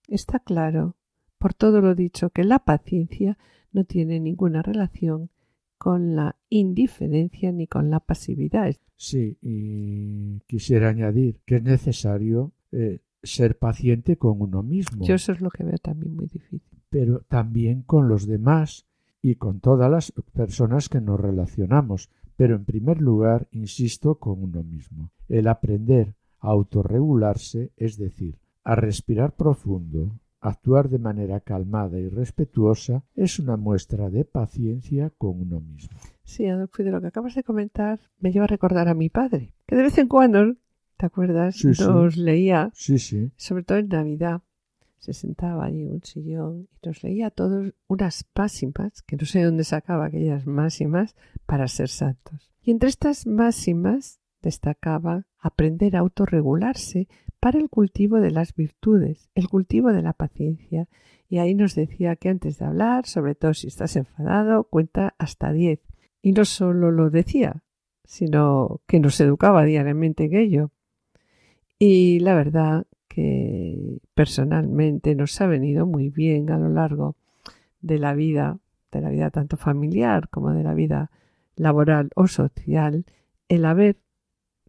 Está 0.07 0.37
claro, 0.37 0.95
por 1.39 1.55
todo 1.55 1.81
lo 1.81 1.95
dicho, 1.95 2.29
que 2.29 2.43
la 2.43 2.59
paciencia 2.59 3.39
no 3.71 3.83
tiene 3.83 4.19
ninguna 4.19 4.61
relación 4.61 5.31
con 5.79 6.15
la 6.15 6.35
indiferencia 6.49 7.51
ni 7.51 7.65
con 7.65 7.89
la 7.89 7.99
pasividad. 7.99 8.75
Sí, 8.95 9.39
y 9.41 10.41
quisiera 10.41 10.89
añadir 10.89 11.39
que 11.47 11.55
es 11.55 11.63
necesario 11.63 12.51
eh, 12.71 12.99
ser 13.23 13.57
paciente 13.57 14.17
con 14.17 14.39
uno 14.39 14.61
mismo. 14.61 15.03
Yo 15.03 15.15
eso 15.15 15.31
es 15.31 15.41
lo 15.41 15.49
que 15.49 15.63
veo 15.63 15.79
también 15.79 16.15
muy 16.15 16.27
difícil. 16.27 16.61
Pero 16.91 17.21
también 17.21 17.81
con 17.81 18.07
los 18.07 18.27
demás 18.27 18.85
y 19.23 19.35
con 19.35 19.61
todas 19.61 19.89
las 19.89 20.11
personas 20.11 20.89
que 20.89 21.01
nos 21.01 21.19
relacionamos. 21.19 22.11
Pero 22.41 22.55
en 22.55 22.65
primer 22.65 22.99
lugar, 22.99 23.47
insisto, 23.51 24.15
con 24.15 24.41
uno 24.41 24.63
mismo. 24.63 25.11
El 25.29 25.47
aprender 25.47 26.15
a 26.39 26.47
autorregularse, 26.47 27.71
es 27.77 27.97
decir, 27.97 28.39
a 28.63 28.73
respirar 28.73 29.35
profundo, 29.35 30.19
Actuar 30.43 30.89
de 30.89 30.97
manera 30.97 31.39
calmada 31.41 31.99
y 31.99 32.09
respetuosa 32.09 33.03
es 33.15 33.37
una 33.37 33.57
muestra 33.57 34.09
de 34.09 34.25
paciencia 34.25 35.11
con 35.15 35.39
uno 35.39 35.59
mismo. 35.59 35.95
Sí, 36.23 36.47
Adolfo, 36.47 36.81
de 36.81 36.89
lo 36.89 36.99
que 36.99 37.05
acabas 37.05 37.35
de 37.35 37.43
comentar 37.43 37.99
me 38.19 38.31
lleva 38.31 38.45
a 38.45 38.47
recordar 38.47 38.87
a 38.87 38.95
mi 38.95 39.09
padre, 39.09 39.53
que 39.67 39.75
de 39.75 39.83
vez 39.83 39.99
en 39.99 40.07
cuando, 40.07 40.55
¿te 40.97 41.05
acuerdas? 41.05 41.63
nos 41.63 42.17
leía, 42.17 42.71
sí. 42.73 42.97
sobre 43.35 43.61
todo 43.61 43.77
en 43.77 43.89
Navidad, 43.89 44.41
se 45.01 45.13
sentaba 45.13 45.65
allí 45.65 45.81
en 45.81 45.93
un 45.93 46.03
sillón 46.03 46.67
y 46.71 46.87
nos 46.87 47.03
leía 47.03 47.27
a 47.27 47.31
todos 47.31 47.73
unas 47.87 48.23
máximas, 48.35 49.01
que 49.01 49.17
no 49.17 49.25
sé 49.25 49.39
de 49.39 49.45
dónde 49.45 49.63
sacaba 49.63 50.05
aquellas 50.05 50.45
máximas, 50.45 51.15
para 51.47 51.67
ser 51.67 51.89
santos. 51.89 52.53
Y 52.61 52.69
entre 52.69 52.89
estas 52.89 53.25
máximas 53.25 54.21
destacaba 54.43 55.25
aprender 55.39 55.95
a 55.95 55.99
autorregularse 55.99 57.07
para 57.39 57.57
el 57.57 57.69
cultivo 57.69 58.21
de 58.21 58.29
las 58.29 58.53
virtudes, 58.53 59.31
el 59.33 59.49
cultivo 59.49 59.91
de 59.91 60.03
la 60.03 60.13
paciencia. 60.13 60.87
Y 61.27 61.39
ahí 61.39 61.55
nos 61.55 61.73
decía 61.73 62.15
que 62.15 62.29
antes 62.29 62.59
de 62.59 62.65
hablar, 62.65 63.07
sobre 63.07 63.33
todo 63.33 63.55
si 63.55 63.67
estás 63.67 63.95
enfadado, 63.95 64.65
cuenta 64.65 65.15
hasta 65.17 65.51
diez. 65.51 65.79
Y 66.21 66.33
no 66.33 66.45
solo 66.45 66.91
lo 66.91 67.09
decía, 67.09 67.63
sino 68.03 68.81
que 68.85 68.99
nos 68.99 69.19
educaba 69.19 69.65
diariamente 69.65 70.25
en 70.25 70.35
ello. 70.35 70.71
Y 71.79 72.19
la 72.19 72.35
verdad 72.35 72.85
que 73.07 73.90
personalmente 74.13 75.15
nos 75.15 75.39
ha 75.41 75.47
venido 75.47 75.85
muy 75.85 76.09
bien 76.09 76.51
a 76.51 76.57
lo 76.57 76.69
largo 76.69 77.15
de 77.81 77.99
la 77.99 78.13
vida, 78.13 78.59
de 78.91 79.01
la 79.01 79.09
vida 79.09 79.31
tanto 79.31 79.57
familiar 79.57 80.29
como 80.29 80.51
de 80.53 80.63
la 80.63 80.73
vida 80.73 81.11
laboral 81.55 82.09
o 82.15 82.27
social, 82.27 83.05
el 83.49 83.65
haber 83.65 83.97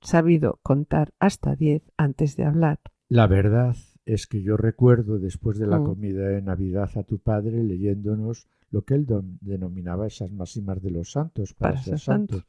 sabido 0.00 0.58
contar 0.62 1.12
hasta 1.18 1.54
diez 1.54 1.82
antes 1.96 2.36
de 2.36 2.44
hablar. 2.44 2.80
La 3.08 3.26
verdad 3.26 3.76
es 4.04 4.26
que 4.26 4.42
yo 4.42 4.56
recuerdo 4.56 5.18
después 5.18 5.58
de 5.58 5.66
la 5.66 5.78
mm. 5.78 5.84
comida 5.84 6.28
de 6.28 6.42
Navidad 6.42 6.90
a 6.96 7.02
tu 7.02 7.18
padre 7.18 7.62
leyéndonos 7.62 8.48
lo 8.70 8.82
que 8.82 8.94
él 8.94 9.06
denominaba 9.40 10.06
esas 10.06 10.32
máximas 10.32 10.82
de 10.82 10.90
los 10.90 11.12
santos 11.12 11.52
para, 11.52 11.76
ser 11.76 11.98
santos. 11.98 12.44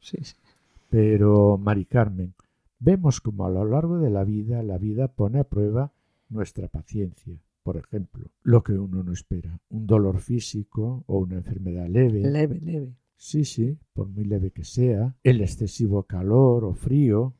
Pero, 0.88 1.58
Mari 1.58 1.84
Carmen, 1.84 2.34
vemos 2.78 3.20
como 3.20 3.44
a 3.44 3.50
lo 3.50 3.64
largo 3.64 3.98
de 3.98 4.10
la 4.10 4.24
vida 4.24 4.62
la 4.62 4.78
vida 4.78 5.08
pone 5.08 5.40
a 5.40 5.44
prueba 5.44 5.92
nuestra 6.34 6.68
paciencia. 6.68 7.34
Por 7.62 7.78
ejemplo, 7.78 8.30
lo 8.42 8.62
que 8.62 8.74
uno 8.74 9.02
no 9.02 9.12
espera, 9.12 9.58
un 9.70 9.86
dolor 9.86 10.20
físico 10.20 11.02
o 11.06 11.18
una 11.18 11.36
enfermedad 11.36 11.88
leve. 11.88 12.20
Leve, 12.20 12.60
leve. 12.60 12.94
Sí, 13.16 13.46
sí, 13.46 13.78
por 13.94 14.08
muy 14.08 14.24
leve 14.24 14.50
que 14.50 14.64
sea, 14.64 15.16
el 15.22 15.40
excesivo 15.40 16.02
calor 16.02 16.64
o 16.64 16.74
frío, 16.74 17.32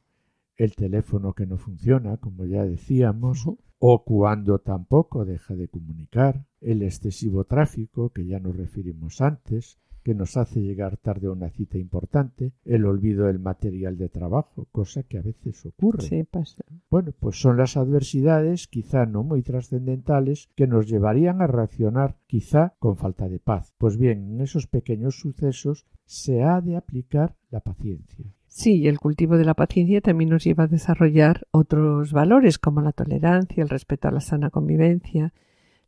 el 0.57 0.75
teléfono 0.75 1.35
que 1.35 1.47
no 1.47 1.59
funciona, 1.59 2.17
como 2.17 2.47
ya 2.47 2.65
decíamos, 2.65 3.47
o 3.79 4.05
cuando 4.05 4.61
tampoco 4.61 5.27
deja 5.27 5.55
de 5.55 5.69
comunicar, 5.69 6.47
el 6.63 6.83
excesivo 6.83 7.45
tráfico, 7.45 8.11
que 8.11 8.25
ya 8.25 8.39
nos 8.39 8.57
referimos 8.57 9.21
antes, 9.21 9.79
que 10.05 10.15
nos 10.15 10.37
hace 10.37 10.61
llegar 10.61 10.99
tarde 10.99 11.27
a 11.29 11.33
una 11.33 11.49
cita 11.49 11.79
importante, 11.79 12.53
el 12.65 12.85
olvido 12.85 13.27
del 13.27 13.39
material 13.39 13.97
de 13.97 14.11
trabajo, 14.11 14.69
cosa 14.71 15.03
que 15.03 15.19
a 15.19 15.23
veces 15.23 15.65
ocurre. 15.65 16.03
Sí, 16.03 16.23
pasa. 16.25 16.63
Bueno, 16.91 17.13
pues 17.19 17.41
son 17.41 17.57
las 17.57 17.79
adversidades, 17.79 18.69
quizá 18.69 19.07
no 19.07 19.25
muy 19.25 19.43
trascendentales, 19.43 20.51
que 20.55 20.67
nos 20.67 20.87
llevarían 20.87 21.41
a 21.41 21.47
reaccionar 21.47 22.17
quizá 22.27 22.75
con 22.79 22.99
falta 22.99 23.29
de 23.29 23.39
paz. 23.39 23.73
Pues 23.79 23.97
bien, 23.97 24.35
en 24.35 24.41
esos 24.43 24.67
pequeños 24.67 25.19
sucesos 25.19 25.87
se 26.05 26.43
ha 26.43 26.61
de 26.61 26.77
aplicar 26.77 27.35
la 27.51 27.61
paciencia. 27.61 28.27
Sí, 28.47 28.87
el 28.87 29.01
cultivo 29.01 29.39
de 29.39 29.47
la 29.47 29.55
paciencia 29.55 30.03
también 30.03 30.31
nos 30.31 30.45
lleva 30.45 30.65
a 30.65 30.69
desarrollar 30.69 31.47
otros 31.51 32.13
valores 32.13 32.59
como 32.59 32.83
la 32.83 32.93
tolerancia, 32.93 33.63
el 33.63 33.71
respeto 33.71 34.09
a 34.09 34.13
la 34.13 34.21
sana 34.21 34.51
convivencia. 34.51 35.33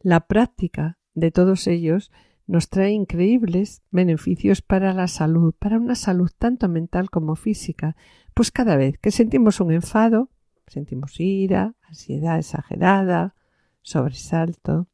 La 0.01 0.27
práctica 0.27 0.99
de 1.15 1.31
todos 1.31 1.67
ellos 1.67 2.11
nos 2.47 2.69
trae 2.69 2.93
increíbles 2.93 3.83
beneficios 3.91 4.63
para 4.63 4.93
la 4.93 5.09
salud, 5.09 5.55
para 5.59 5.79
una 5.79 5.95
salud 5.95 6.31
tanto 6.39 6.69
mental 6.69 7.11
como 7.11 7.37
física, 7.37 7.97
pues 8.35 8.51
cada 8.51 8.77
vez 8.77 8.99
que 8.99 9.11
sentimos 9.11 9.61
un 9.61 9.73
enfado, 9.73 10.31
sentimos 10.67 11.19
ira, 11.19 11.75
ansiedad 11.89 12.39
exagerada, 12.39 13.35
sobresalto, 13.83 14.89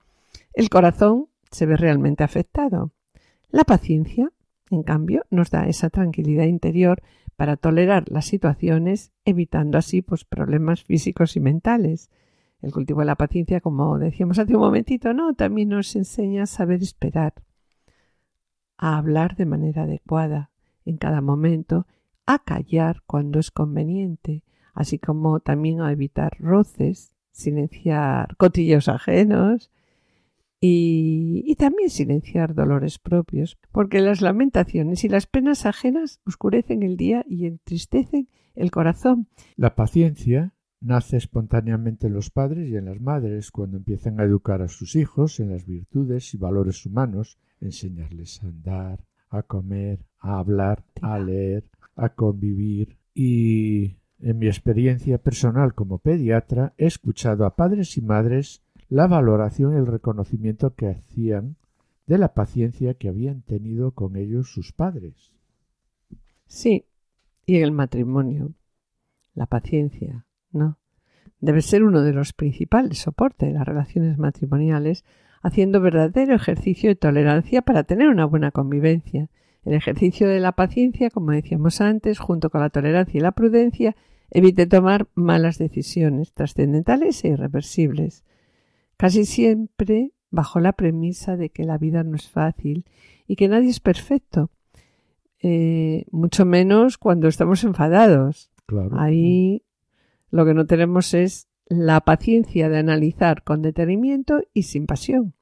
el 0.55 0.69
corazón 0.69 1.29
se 1.51 1.67
ve 1.67 1.77
realmente 1.77 2.25
afectado. 2.25 2.93
La 3.51 3.65
paciencia, 3.65 4.31
en 4.71 4.83
cambio, 4.83 5.25
nos 5.31 5.51
da 5.51 5.67
esa 5.67 5.91
tranquilidad 5.91 6.45
interior 6.45 7.03
para 7.37 7.57
tolerar 7.57 8.11
las 8.11 8.27
situaciones, 8.27 9.13
evitando 9.25 9.79
así 9.79 10.03
pues, 10.03 10.25
problemas 10.25 10.83
físicos 10.83 11.37
y 11.37 11.41
mentales. 11.41 12.11
El 12.63 12.73
cultivo 12.73 13.01
de 13.01 13.07
la 13.07 13.17
paciencia, 13.17 13.61
como 13.61 13.99
decíamos 13.99 14.39
hace 14.39 14.55
un 14.55 14.63
momentito, 14.63 15.13
no, 15.13 15.35
también 15.35 15.71
nos 15.71 15.95
enseña 15.97 16.45
a 16.45 16.47
saber 16.47 16.83
esperar, 16.83 17.35
a 18.79 18.97
hablar 18.97 19.37
de 19.37 19.47
manera 19.47 19.83
adecuada 19.83 20.51
en 20.85 20.97
cada 20.97 21.21
momento, 21.21 21.87
a 22.25 22.39
callar 22.39 23.03
cuando 23.07 23.41
es 23.41 23.51
conveniente, 23.51 24.45
así 24.75 24.99
como 24.99 25.41
también 25.41 25.81
a 25.81 25.91
evitar 25.91 26.37
roces, 26.39 27.15
silenciar 27.33 28.37
cotillos 28.37 28.89
ajenos, 28.89 29.71
y, 30.65 31.57
también 31.57 31.91
silenciar 31.91 32.55
dolores 32.55 33.01
propios, 33.01 33.59
porque 33.73 34.01
las 34.01 34.21
lamentaciones 34.21 35.03
y 35.03 35.09
las 35.09 35.27
penas 35.27 35.67
ajenas 35.67 36.21
oscurecen 36.25 36.85
el 36.85 36.97
día 36.97 37.25
y 37.29 37.47
entristecen 37.47 38.29
el 38.55 38.71
corazón. 38.71 39.27
La 39.57 39.75
paciencia 39.75 40.55
nace 40.83 41.17
espontáneamente 41.17 42.09
en 42.09 42.15
los 42.15 42.31
padres 42.31 42.69
y 42.69 42.77
en 42.77 42.87
las 42.87 43.01
madres 43.01 43.51
cuando 43.51 43.77
empiezan 43.77 44.21
a 44.21 44.25
educar 44.25 44.63
a 44.63 44.69
sus 44.69 44.97
hijos 44.97 45.41
en 45.41 45.51
las 45.51 45.65
virtudes 45.65 46.35
y 46.35 46.39
valores 46.39 46.85
humanos, 46.85 47.39
enseñarles 47.61 48.43
a 48.43 48.49
andar, 48.49 49.05
a 49.31 49.43
comer, 49.43 50.01
a 50.19 50.39
hablar, 50.39 50.85
a 51.01 51.19
leer, 51.19 51.65
a 51.97 52.11
convivir 52.11 52.97
y 53.15 53.97
en 54.21 54.39
mi 54.39 54.47
experiencia 54.47 55.19
personal 55.19 55.75
como 55.75 55.99
pediatra 55.99 56.75
he 56.79 56.87
escuchado 56.87 57.45
a 57.45 57.57
padres 57.57 57.97
y 57.97 58.03
madres 58.03 58.63
la 58.89 59.07
valoración 59.07 59.73
y 59.73 59.77
el 59.77 59.87
reconocimiento 59.87 60.75
que 60.75 60.89
hacían 60.89 61.57
de 62.07 62.19
la 62.19 62.35
paciencia 62.35 62.95
que 62.95 63.09
habían 63.09 63.43
tenido 63.43 63.93
con 63.93 64.17
ellos 64.17 64.53
sus 64.53 64.73
padres. 64.73 65.33
Sí, 66.47 66.85
y 67.47 67.57
en 67.57 67.63
el 67.63 67.73
matrimonio, 67.73 68.53
la 69.35 69.47
paciencia, 69.47 70.27
¿no? 70.53 70.79
Debe 71.41 71.63
ser 71.63 71.83
uno 71.83 72.03
de 72.03 72.13
los 72.13 72.33
principales 72.33 72.99
soportes 72.99 73.49
de 73.49 73.55
las 73.55 73.67
relaciones 73.67 74.19
matrimoniales, 74.19 75.05
haciendo 75.43 75.81
verdadero 75.81 76.35
ejercicio 76.35 76.91
de 76.91 76.95
tolerancia 76.95 77.63
para 77.63 77.83
tener 77.83 78.09
una 78.09 78.25
buena 78.25 78.53
convivencia. 78.53 79.29
El 79.65 79.75
ejercicio 79.75 80.29
de 80.29 80.41
la 80.41 80.53
paciencia, 80.53 81.11
como 81.11 81.33
decíamos 81.33 81.81
antes, 81.81 82.19
junto 82.19 82.51
con 82.51 82.61
la 82.61 82.71
tolerancia 82.71 83.19
y 83.19 83.23
la 83.23 83.33
prudencia, 83.33 83.97
evite 84.31 84.67
tomar 84.67 85.09
malas 85.15 85.59
decisiones 85.59 86.33
trascendentales 86.33 87.25
e 87.25 87.29
irreversibles 87.29 88.25
casi 89.03 89.25
siempre 89.25 90.13
bajo 90.31 90.61
la 90.61 90.75
premisa 90.75 91.37
de 91.37 91.51
que 91.51 91.65
la 91.65 91.77
vida 91.77 92.05
no 92.05 92.15
es 92.15 92.29
fácil 92.29 92.85
y 93.27 93.35
que 93.35 93.49
nadie 93.49 93.69
es 93.69 93.81
perfecto, 93.81 94.49
eh, 95.43 96.05
mucho 96.13 96.47
menos 96.47 96.99
cuando 96.99 97.27
estamos 97.27 97.65
enfadados. 97.65 98.53
Ahí 98.93 99.65
lo 100.33 100.45
que 100.45 100.55
no 100.55 100.67
tenemos 100.67 101.15
es 101.15 101.47
la 101.67 102.01
paciencia 102.01 102.69
de 102.69 102.79
analizar 102.79 103.45
con 103.45 103.63
detenimiento 103.63 104.43
y 104.53 104.65
sin 104.65 104.87
pasión. 104.87 105.35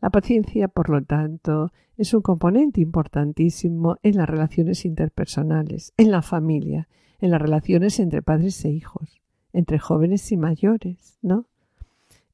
La 0.00 0.10
paciencia, 0.10 0.68
por 0.68 0.88
lo 0.88 1.02
tanto, 1.02 1.72
es 1.96 2.14
un 2.14 2.22
componente 2.22 2.80
importantísimo 2.80 3.98
en 4.02 4.16
las 4.16 4.28
relaciones 4.28 4.84
interpersonales, 4.84 5.92
en 5.96 6.12
la 6.12 6.22
familia, 6.22 6.88
en 7.18 7.32
las 7.32 7.42
relaciones 7.42 7.98
entre 7.98 8.22
padres 8.22 8.64
e 8.64 8.70
hijos, 8.70 9.20
entre 9.52 9.78
jóvenes 9.78 10.30
y 10.30 10.36
mayores, 10.36 11.18
¿no? 11.20 11.46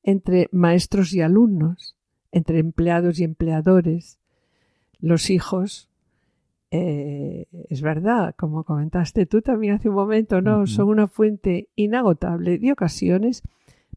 entre 0.06 0.48
maestros 0.52 1.12
y 1.12 1.20
alumnos, 1.20 1.96
entre 2.30 2.60
empleados 2.60 3.18
y 3.18 3.24
empleadores, 3.24 4.18
los 5.00 5.30
hijos, 5.30 5.88
eh, 6.78 7.48
es 7.68 7.82
verdad, 7.82 8.34
como 8.36 8.64
comentaste 8.64 9.26
tú 9.26 9.42
también 9.42 9.74
hace 9.74 9.88
un 9.88 9.94
momento, 9.94 10.40
¿no? 10.40 10.66
Son 10.66 10.88
una 10.88 11.06
fuente 11.06 11.68
inagotable 11.76 12.58
de 12.58 12.72
ocasiones 12.72 13.42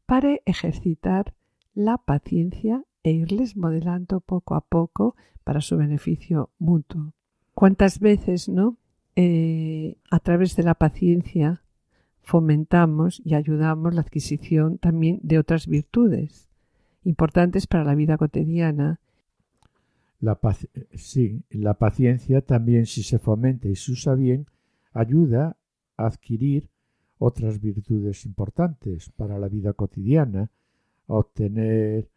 para 0.05 0.37
ejercitar 0.45 1.33
la 1.73 1.97
paciencia 1.97 2.83
e 3.03 3.11
irles 3.11 3.55
modelando 3.55 4.19
poco 4.19 4.55
a 4.55 4.61
poco 4.61 5.15
para 5.43 5.61
su 5.61 5.77
beneficio 5.77 6.49
mutuo. 6.59 7.13
¿Cuántas 7.53 7.99
veces, 7.99 8.49
no? 8.49 8.77
Eh, 9.15 9.97
a 10.09 10.19
través 10.19 10.55
de 10.55 10.63
la 10.63 10.75
paciencia 10.75 11.63
fomentamos 12.21 13.21
y 13.25 13.33
ayudamos 13.33 13.93
la 13.93 14.01
adquisición 14.01 14.77
también 14.77 15.19
de 15.23 15.39
otras 15.39 15.67
virtudes 15.67 16.49
importantes 17.03 17.67
para 17.67 17.83
la 17.83 17.95
vida 17.95 18.17
cotidiana. 18.17 18.99
La 20.21 20.39
sí, 20.95 21.43
la 21.49 21.75
paciencia 21.75 22.41
también, 22.41 22.85
si 22.85 23.03
se 23.03 23.19
fomenta 23.19 23.69
y 23.69 23.75
se 23.75 23.93
usa 23.93 24.15
bien, 24.15 24.47
ayuda 24.93 25.55
a 25.95 26.07
adquirir 26.07 26.69
otras 27.17 27.61
virtudes 27.61 28.25
importantes 28.25 29.09
para 29.11 29.39
la 29.39 29.47
vida 29.47 29.73
cotidiana, 29.73 30.51
a 31.07 31.13
obtener 31.13 32.09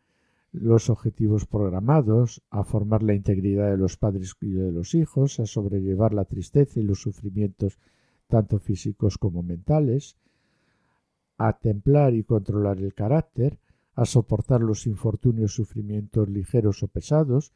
los 0.52 0.90
objetivos 0.90 1.46
programados, 1.46 2.42
a 2.50 2.62
formar 2.62 3.02
la 3.02 3.14
integridad 3.14 3.70
de 3.70 3.78
los 3.78 3.96
padres 3.96 4.36
y 4.40 4.50
de 4.50 4.70
los 4.70 4.94
hijos, 4.94 5.40
a 5.40 5.46
sobrellevar 5.46 6.12
la 6.12 6.24
tristeza 6.24 6.78
y 6.78 6.82
los 6.82 7.00
sufrimientos 7.00 7.78
tanto 8.28 8.58
físicos 8.58 9.18
como 9.18 9.42
mentales, 9.42 10.16
a 11.38 11.58
templar 11.58 12.14
y 12.14 12.22
controlar 12.24 12.78
el 12.78 12.94
carácter, 12.94 13.58
a 13.94 14.04
soportar 14.04 14.60
los 14.60 14.86
infortunios, 14.86 15.54
sufrimientos 15.54 16.28
ligeros 16.28 16.82
o 16.82 16.88
pesados, 16.88 17.52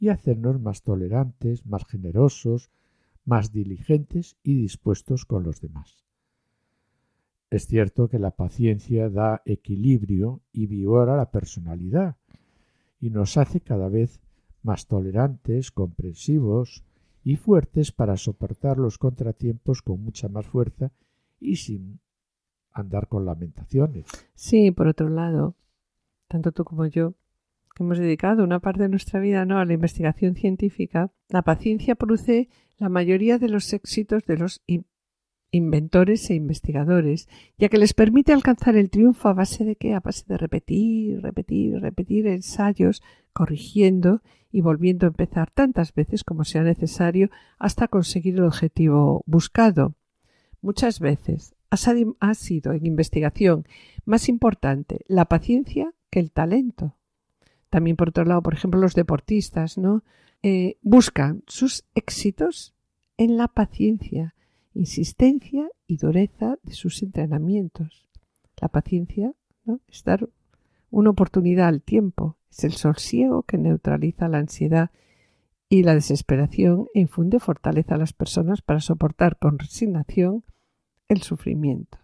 y 0.00 0.08
hacernos 0.08 0.60
más 0.60 0.82
tolerantes, 0.82 1.66
más 1.66 1.84
generosos, 1.86 2.70
más 3.24 3.52
diligentes 3.52 4.36
y 4.42 4.54
dispuestos 4.54 5.26
con 5.26 5.44
los 5.44 5.60
demás. 5.60 6.04
Es 7.50 7.66
cierto 7.66 8.08
que 8.08 8.18
la 8.18 8.30
paciencia 8.30 9.10
da 9.10 9.42
equilibrio 9.44 10.40
y 10.52 10.66
vigor 10.66 11.10
a 11.10 11.16
la 11.16 11.30
personalidad 11.30 12.16
y 12.98 13.10
nos 13.10 13.36
hace 13.36 13.60
cada 13.60 13.88
vez 13.88 14.20
más 14.62 14.86
tolerantes, 14.86 15.70
comprensivos 15.70 16.84
y 17.22 17.36
fuertes 17.36 17.92
para 17.92 18.16
soportar 18.16 18.78
los 18.78 18.98
contratiempos 18.98 19.82
con 19.82 20.02
mucha 20.02 20.28
más 20.28 20.46
fuerza 20.46 20.92
y 21.38 21.56
sin 21.56 22.00
andar 22.72 23.08
con 23.08 23.26
lamentaciones. 23.26 24.06
Sí, 24.34 24.70
por 24.70 24.86
otro 24.86 25.08
lado, 25.08 25.56
tanto 26.28 26.52
tú 26.52 26.64
como 26.64 26.86
yo, 26.86 27.14
hemos 27.80 27.98
dedicado 27.98 28.44
una 28.44 28.60
parte 28.60 28.82
de 28.82 28.88
nuestra 28.88 29.20
vida 29.20 29.44
¿no? 29.44 29.58
a 29.58 29.64
la 29.64 29.72
investigación 29.72 30.34
científica, 30.34 31.12
la 31.28 31.42
paciencia 31.42 31.94
produce 31.94 32.48
la 32.78 32.88
mayoría 32.88 33.38
de 33.38 33.48
los 33.48 33.72
éxitos 33.72 34.24
de 34.24 34.36
los 34.36 34.62
in- 34.66 34.86
inventores 35.50 36.30
e 36.30 36.34
investigadores, 36.34 37.28
ya 37.58 37.68
que 37.68 37.78
les 37.78 37.92
permite 37.92 38.32
alcanzar 38.32 38.76
el 38.76 38.88
triunfo 38.90 39.28
a 39.28 39.34
base 39.34 39.64
de 39.64 39.76
qué? 39.76 39.94
A 39.94 40.00
base 40.00 40.24
de 40.28 40.36
repetir, 40.36 41.20
repetir, 41.22 41.80
repetir 41.80 42.26
ensayos, 42.28 43.02
corrigiendo 43.32 44.22
y 44.52 44.60
volviendo 44.60 45.06
a 45.06 45.08
empezar 45.08 45.50
tantas 45.50 45.92
veces 45.94 46.24
como 46.24 46.44
sea 46.44 46.62
necesario 46.62 47.30
hasta 47.58 47.88
conseguir 47.88 48.34
el 48.34 48.44
objetivo 48.44 49.22
buscado. 49.26 49.94
Muchas 50.60 51.00
veces 51.00 51.54
ha 51.70 52.34
sido 52.34 52.72
en 52.72 52.86
investigación 52.86 53.64
más 54.04 54.28
importante 54.28 55.00
la 55.06 55.24
paciencia 55.26 55.94
que 56.10 56.20
el 56.20 56.30
talento. 56.32 56.96
También, 57.70 57.96
por 57.96 58.08
otro 58.08 58.24
lado, 58.24 58.42
por 58.42 58.54
ejemplo, 58.54 58.80
los 58.80 58.94
deportistas, 58.94 59.78
¿no? 59.78 60.02
Eh, 60.42 60.76
buscan 60.82 61.42
sus 61.46 61.84
éxitos 61.94 62.74
en 63.16 63.36
la 63.36 63.48
paciencia, 63.48 64.34
insistencia 64.74 65.68
y 65.86 65.96
dureza 65.96 66.56
de 66.62 66.72
sus 66.72 67.02
entrenamientos. 67.02 68.08
La 68.60 68.68
paciencia, 68.68 69.32
¿no? 69.64 69.80
Es 69.88 70.02
dar 70.04 70.28
una 70.90 71.10
oportunidad 71.10 71.68
al 71.68 71.82
tiempo, 71.82 72.36
es 72.50 72.64
el 72.64 72.72
sosiego 72.72 73.44
que 73.44 73.58
neutraliza 73.58 74.28
la 74.28 74.38
ansiedad 74.38 74.90
y 75.68 75.84
la 75.84 75.94
desesperación 75.94 76.88
e 76.94 77.00
infunde 77.00 77.38
fortaleza 77.38 77.94
a 77.94 77.98
las 77.98 78.12
personas 78.12 78.60
para 78.60 78.80
soportar 78.80 79.38
con 79.38 79.58
resignación 79.58 80.42
el 81.08 81.22
sufrimiento. 81.22 81.98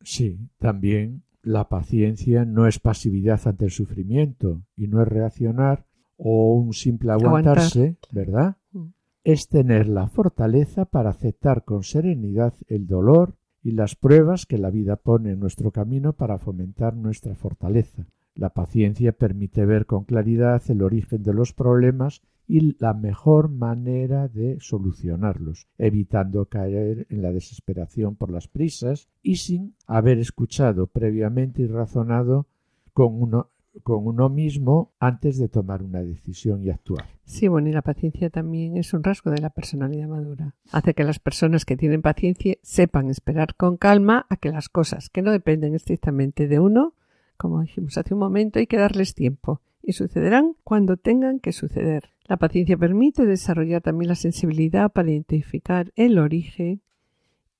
Sí, 0.00 0.38
también 0.58 1.22
la 1.44 1.68
paciencia 1.68 2.44
no 2.44 2.66
es 2.66 2.80
pasividad 2.80 3.40
ante 3.44 3.66
el 3.66 3.70
sufrimiento 3.70 4.62
y 4.76 4.88
no 4.88 5.02
es 5.02 5.08
reaccionar 5.08 5.86
o 6.16 6.54
un 6.54 6.72
simple 6.72 7.12
aguantarse, 7.12 7.96
¿verdad? 8.10 8.56
Mm. 8.72 8.88
Es 9.24 9.48
tener 9.48 9.88
la 9.88 10.08
fortaleza 10.08 10.84
para 10.86 11.10
aceptar 11.10 11.64
con 11.64 11.82
serenidad 11.82 12.54
el 12.66 12.86
dolor 12.86 13.36
y 13.62 13.72
las 13.72 13.94
pruebas 13.94 14.46
que 14.46 14.58
la 14.58 14.70
vida 14.70 14.96
pone 14.96 15.32
en 15.32 15.40
nuestro 15.40 15.70
camino 15.70 16.12
para 16.14 16.38
fomentar 16.38 16.94
nuestra 16.96 17.34
fortaleza. 17.34 18.06
La 18.34 18.50
paciencia 18.50 19.12
permite 19.12 19.64
ver 19.64 19.86
con 19.86 20.04
claridad 20.04 20.62
el 20.68 20.82
origen 20.82 21.22
de 21.22 21.34
los 21.34 21.52
problemas 21.52 22.22
y 22.46 22.76
la 22.78 22.94
mejor 22.94 23.48
manera 23.48 24.28
de 24.28 24.58
solucionarlos, 24.60 25.66
evitando 25.78 26.46
caer 26.46 27.06
en 27.10 27.22
la 27.22 27.32
desesperación 27.32 28.16
por 28.16 28.30
las 28.30 28.48
prisas 28.48 29.08
y 29.22 29.36
sin 29.36 29.74
haber 29.86 30.18
escuchado 30.18 30.86
previamente 30.86 31.62
y 31.62 31.66
razonado 31.66 32.46
con 32.92 33.20
uno, 33.20 33.50
con 33.82 34.06
uno 34.06 34.28
mismo 34.28 34.92
antes 35.00 35.38
de 35.38 35.48
tomar 35.48 35.82
una 35.82 36.02
decisión 36.02 36.62
y 36.62 36.70
actuar. 36.70 37.06
Sí, 37.24 37.48
bueno, 37.48 37.68
y 37.68 37.72
la 37.72 37.82
paciencia 37.82 38.30
también 38.30 38.76
es 38.76 38.92
un 38.92 39.02
rasgo 39.02 39.30
de 39.30 39.40
la 39.40 39.50
personalidad 39.50 40.08
madura. 40.08 40.54
Hace 40.70 40.94
que 40.94 41.04
las 41.04 41.18
personas 41.18 41.64
que 41.64 41.76
tienen 41.76 42.02
paciencia 42.02 42.56
sepan 42.62 43.08
esperar 43.08 43.56
con 43.56 43.76
calma 43.76 44.26
a 44.28 44.36
que 44.36 44.50
las 44.50 44.68
cosas 44.68 45.08
que 45.08 45.22
no 45.22 45.32
dependen 45.32 45.74
estrictamente 45.74 46.46
de 46.46 46.60
uno, 46.60 46.94
como 47.36 47.62
dijimos 47.62 47.96
hace 47.96 48.14
un 48.14 48.20
momento, 48.20 48.58
hay 48.58 48.66
que 48.66 48.76
darles 48.76 49.14
tiempo 49.14 49.60
y 49.84 49.92
sucederán 49.92 50.54
cuando 50.64 50.96
tengan 50.96 51.38
que 51.40 51.52
suceder. 51.52 52.10
La 52.26 52.38
paciencia 52.38 52.76
permite 52.76 53.26
desarrollar 53.26 53.82
también 53.82 54.08
la 54.08 54.14
sensibilidad 54.14 54.90
para 54.90 55.10
identificar 55.10 55.92
el 55.94 56.18
origen 56.18 56.80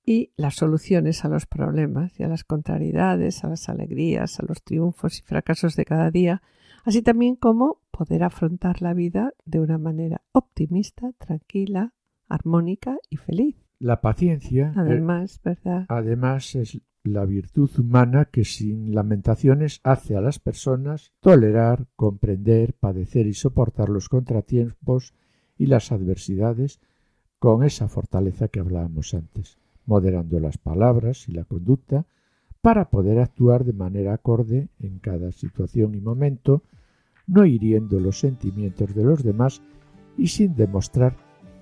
y 0.06 0.32
las 0.36 0.54
soluciones 0.54 1.24
a 1.24 1.28
los 1.28 1.46
problemas 1.46 2.18
y 2.18 2.24
a 2.24 2.28
las 2.28 2.44
contrariedades, 2.44 3.44
a 3.44 3.48
las 3.48 3.68
alegrías, 3.68 4.40
a 4.40 4.44
los 4.46 4.62
triunfos 4.62 5.18
y 5.18 5.22
fracasos 5.22 5.76
de 5.76 5.84
cada 5.84 6.10
día, 6.10 6.42
así 6.84 7.02
también 7.02 7.36
como 7.36 7.80
poder 7.90 8.22
afrontar 8.22 8.82
la 8.82 8.94
vida 8.94 9.32
de 9.44 9.60
una 9.60 9.78
manera 9.78 10.22
optimista, 10.32 11.12
tranquila, 11.18 11.92
armónica 12.28 12.96
y 13.10 13.16
feliz. 13.16 13.56
La 13.78 14.00
paciencia, 14.00 14.68
eh, 14.68 14.80
Además, 14.80 15.40
¿verdad? 15.44 15.84
además, 15.88 16.54
es 16.54 16.80
la 17.05 17.26
virtud 17.26 17.70
humana 17.78 18.24
que 18.24 18.44
sin 18.44 18.94
lamentaciones 18.94 19.80
hace 19.84 20.16
a 20.16 20.22
las 20.22 20.38
personas 20.38 21.12
tolerar, 21.20 21.86
comprender, 21.96 22.72
padecer 22.72 23.26
y 23.26 23.34
soportar 23.34 23.90
los 23.90 24.09
contratiempos 24.09 25.12
y 25.59 25.66
las 25.66 25.92
adversidades 25.92 26.80
con 27.38 27.62
esa 27.62 27.88
fortaleza 27.88 28.48
que 28.48 28.61
hablábamos 28.61 29.12
antes, 29.12 29.59
moderando 29.84 30.40
las 30.40 30.57
palabras 30.57 31.28
y 31.28 31.32
la 31.32 31.44
conducta 31.44 32.07
para 32.62 32.88
poder 32.88 33.18
actuar 33.18 33.64
de 33.64 33.74
manera 33.74 34.14
acorde 34.14 34.68
en 34.80 34.98
cada 34.98 35.30
situación 35.30 35.94
y 35.94 36.00
momento, 36.00 36.62
no 37.26 37.44
hiriendo 37.44 38.00
los 38.00 38.18
sentimientos 38.18 38.94
de 38.94 39.05
los 39.05 39.22
demás 39.22 39.61
y 40.16 40.28
sin 40.28 40.57
demostrar 40.57 41.18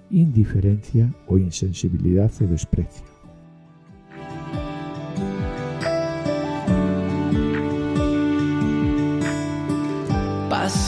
indiferencia 0.08 1.12
o 1.26 1.36
insensibilidad 1.38 2.30
o 2.40 2.46
desprecio. 2.46 3.11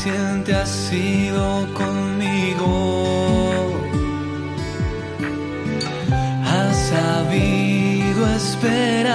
Paciente 0.04 0.52
has 0.54 0.68
sido 0.68 1.66
conmigo, 1.72 3.72
has 6.44 6.76
sabido 6.76 8.26
esperar. 8.36 9.14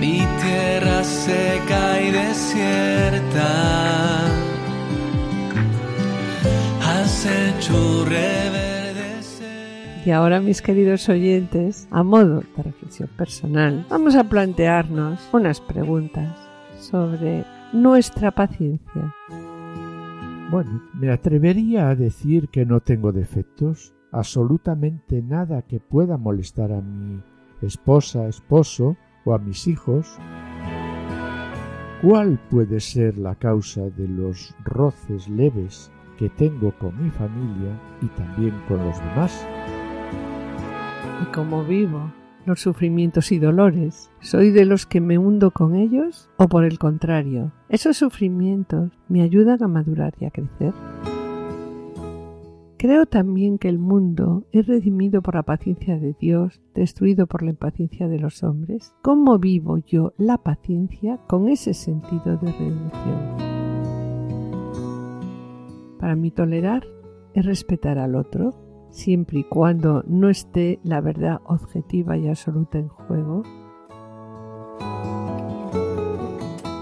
Mi 0.00 0.26
tierra 0.42 1.04
seca 1.04 2.02
y 2.02 2.10
desierta, 2.10 3.46
has 6.82 7.26
hecho. 7.26 7.96
Y 10.04 10.10
ahora, 10.12 10.40
mis 10.40 10.62
queridos 10.62 11.08
oyentes, 11.08 11.88
a 11.90 12.04
modo 12.04 12.44
de 12.56 12.62
reflexión 12.62 13.08
personal, 13.16 13.84
vamos 13.88 14.14
a 14.14 14.22
plantearnos 14.22 15.18
unas 15.32 15.60
preguntas 15.60 16.45
sobre 16.86 17.44
nuestra 17.72 18.30
paciencia. 18.30 19.14
Bueno, 20.50 20.82
me 20.94 21.10
atrevería 21.10 21.88
a 21.88 21.96
decir 21.96 22.48
que 22.48 22.64
no 22.64 22.80
tengo 22.80 23.12
defectos, 23.12 23.94
absolutamente 24.12 25.20
nada 25.20 25.62
que 25.62 25.80
pueda 25.80 26.16
molestar 26.16 26.72
a 26.72 26.80
mi 26.80 27.20
esposa, 27.62 28.28
esposo 28.28 28.96
o 29.24 29.34
a 29.34 29.38
mis 29.38 29.66
hijos. 29.66 30.18
¿Cuál 32.02 32.38
puede 32.48 32.78
ser 32.78 33.18
la 33.18 33.34
causa 33.34 33.90
de 33.90 34.06
los 34.06 34.54
roces 34.64 35.28
leves 35.28 35.90
que 36.16 36.28
tengo 36.28 36.72
con 36.78 37.02
mi 37.02 37.10
familia 37.10 37.80
y 38.00 38.06
también 38.08 38.54
con 38.68 38.78
los 38.78 38.98
demás? 38.98 39.46
¿Y 41.22 41.32
cómo 41.32 41.64
vivo 41.64 42.12
los 42.46 42.60
sufrimientos 42.60 43.32
y 43.32 43.38
dolores? 43.38 44.10
¿Soy 44.20 44.50
de 44.50 44.64
los 44.64 44.86
que 44.86 45.00
me 45.00 45.18
hundo 45.18 45.50
con 45.50 45.74
ellos 45.74 46.30
o 46.36 46.48
por 46.48 46.64
el 46.64 46.78
contrario? 46.78 47.52
¿Esos 47.68 47.96
sufrimientos 47.96 48.92
me 49.08 49.22
ayudan 49.22 49.62
a 49.62 49.68
madurar 49.68 50.14
y 50.20 50.24
a 50.24 50.30
crecer? 50.30 50.72
Creo 52.78 53.06
también 53.06 53.58
que 53.58 53.68
el 53.68 53.78
mundo 53.78 54.46
es 54.52 54.66
redimido 54.66 55.22
por 55.22 55.34
la 55.34 55.42
paciencia 55.42 55.98
de 55.98 56.14
Dios, 56.20 56.60
destruido 56.74 57.26
por 57.26 57.42
la 57.42 57.50
impaciencia 57.50 58.06
de 58.06 58.18
los 58.18 58.42
hombres. 58.42 58.94
¿Cómo 59.02 59.38
vivo 59.38 59.78
yo 59.78 60.12
la 60.18 60.38
paciencia 60.38 61.18
con 61.26 61.48
ese 61.48 61.74
sentido 61.74 62.36
de 62.36 62.52
redención? 62.52 63.56
Para 65.98 66.14
mí 66.16 66.30
tolerar 66.30 66.86
es 67.34 67.44
respetar 67.46 67.98
al 67.98 68.14
otro, 68.14 68.65
siempre 68.96 69.40
y 69.40 69.44
cuando 69.44 70.02
no 70.06 70.30
esté 70.30 70.80
la 70.82 71.00
verdad 71.00 71.40
objetiva 71.44 72.16
y 72.16 72.28
absoluta 72.28 72.78
en 72.78 72.88
juego. 72.88 73.42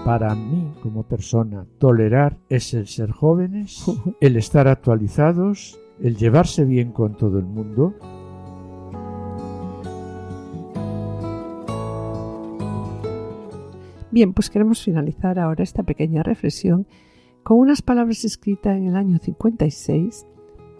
Para 0.05 0.33
mí, 0.35 0.71
como 0.81 1.03
persona, 1.03 1.65
tolerar 1.77 2.37
es 2.47 2.73
el 2.73 2.87
ser 2.87 3.11
jóvenes, 3.11 3.85
el 4.21 4.37
estar 4.37 4.67
actualizados, 4.67 5.79
el 5.99 6.15
llevarse 6.15 6.63
bien 6.63 6.91
con 6.91 7.15
todo 7.15 7.37
el 7.37 7.45
mundo, 7.45 7.93
Bien, 14.11 14.31
pues 14.31 14.49
queremos 14.49 14.81
finalizar 14.81 15.37
ahora 15.39 15.61
esta 15.61 15.83
pequeña 15.83 16.23
reflexión 16.23 16.87
con 17.43 17.59
unas 17.59 17.81
palabras 17.81 18.23
escritas 18.23 18.77
en 18.77 18.87
el 18.87 18.95
año 18.95 19.17
56 19.17 20.25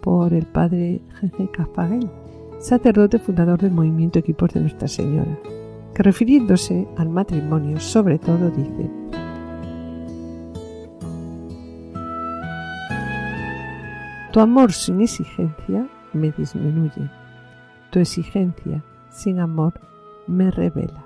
por 0.06 0.32
el 0.32 0.46
padre 0.46 1.00
G.G. 1.20 1.50
Cafagel, 1.50 2.08
sacerdote 2.60 3.18
fundador 3.18 3.60
del 3.60 3.72
movimiento 3.72 4.20
Equipos 4.20 4.54
de 4.54 4.60
Nuestra 4.60 4.86
Señora, 4.86 5.36
que 5.92 6.02
refiriéndose 6.04 6.86
al 6.96 7.08
matrimonio 7.08 7.80
sobre 7.80 8.20
todo 8.20 8.48
dice 8.50 8.88
Tu 14.32 14.38
amor 14.38 14.70
sin 14.70 15.00
exigencia 15.00 15.88
me 16.12 16.30
disminuye. 16.30 17.10
Tu 17.90 17.98
exigencia 17.98 18.84
sin 19.10 19.40
amor 19.40 19.80
me 20.28 20.52
revela. 20.52 21.04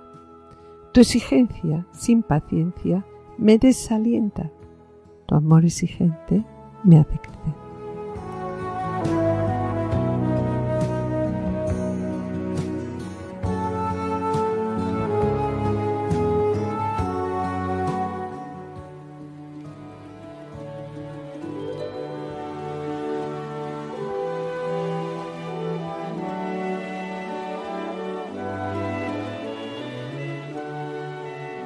Tu 0.92 1.01
exigencia 1.01 1.86
sin 1.92 2.22
paciencia 2.22 3.03
me 3.38 3.57
desalienta. 3.57 4.51
Tu 5.24 5.34
amor 5.34 5.64
exigente 5.64 6.44
me 6.84 6.98
hace 6.98 7.18
crecer. 7.18 7.59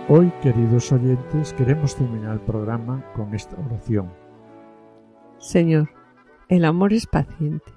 Hoy, 0.06 0.30
queridos 0.42 0.92
oyentes, 0.92 1.54
queremos 1.54 1.96
terminar 1.96 2.34
el 2.34 2.40
programa 2.40 3.02
con 3.14 3.34
esta 3.34 3.56
oración. 3.56 4.12
Señor, 5.38 5.88
el 6.50 6.66
amor 6.66 6.92
es 6.92 7.06
paciente. 7.06 7.72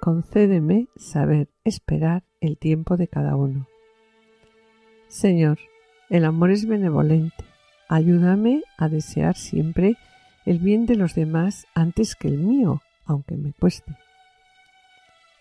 Concédeme 0.00 0.86
saber 0.94 1.48
esperar 1.64 2.22
el 2.40 2.58
tiempo 2.58 2.96
de 2.96 3.08
cada 3.08 3.34
uno. 3.34 3.66
Señor, 5.08 5.58
el 6.10 6.24
amor 6.24 6.52
es 6.52 6.64
benevolente. 6.68 7.44
Ayúdame 7.88 8.62
a 8.78 8.88
desear 8.88 9.34
siempre 9.34 9.96
el 10.46 10.60
bien 10.60 10.86
de 10.86 10.94
los 10.94 11.16
demás 11.16 11.66
antes 11.74 12.14
que 12.14 12.28
el 12.28 12.38
mío, 12.38 12.82
aunque 13.04 13.36
me 13.36 13.52
cueste. 13.52 13.96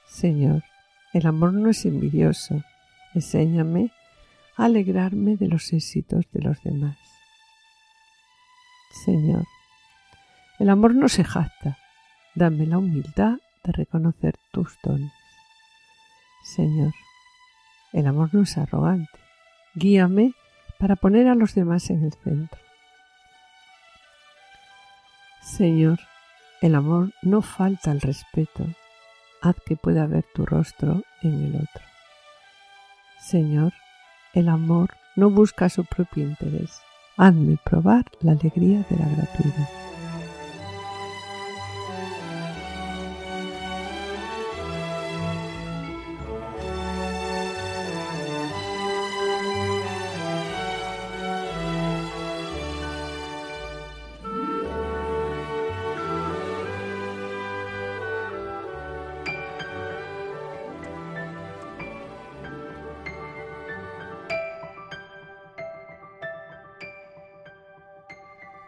Señor, 0.07 0.63
el 1.13 1.27
amor 1.27 1.53
no 1.53 1.69
es 1.69 1.85
envidioso. 1.85 2.63
Enséñame 3.13 3.91
alegrarme 4.55 5.35
de 5.35 5.47
los 5.47 5.71
éxitos 5.73 6.25
de 6.31 6.41
los 6.41 6.61
demás. 6.63 6.97
Señor, 9.05 9.45
el 10.59 10.69
amor 10.69 10.95
no 10.95 11.09
se 11.09 11.23
jacta, 11.23 11.77
dame 12.35 12.65
la 12.65 12.77
humildad 12.77 13.39
de 13.63 13.71
reconocer 13.71 14.35
tus 14.51 14.77
dones. 14.83 15.11
Señor, 16.43 16.93
el 17.91 18.07
amor 18.07 18.29
no 18.33 18.43
es 18.43 18.57
arrogante, 18.57 19.19
guíame 19.75 20.33
para 20.77 20.95
poner 20.95 21.27
a 21.27 21.35
los 21.35 21.55
demás 21.55 21.89
en 21.89 22.03
el 22.03 22.13
centro. 22.13 22.59
Señor, 25.41 25.99
el 26.61 26.75
amor 26.75 27.11
no 27.21 27.41
falta 27.41 27.91
al 27.91 28.01
respeto, 28.01 28.65
haz 29.41 29.55
que 29.65 29.75
pueda 29.75 30.05
ver 30.07 30.25
tu 30.33 30.45
rostro 30.45 31.03
en 31.21 31.45
el 31.45 31.55
otro. 31.55 31.83
Señor, 33.19 33.73
el 34.33 34.49
amor 34.49 34.89
no 35.15 35.29
busca 35.29 35.69
su 35.69 35.85
propio 35.85 36.23
interés. 36.23 36.81
Hazme 37.17 37.57
probar 37.63 38.05
la 38.21 38.31
alegría 38.31 38.85
de 38.89 38.97
la 38.97 39.07
gratuidad. 39.07 39.69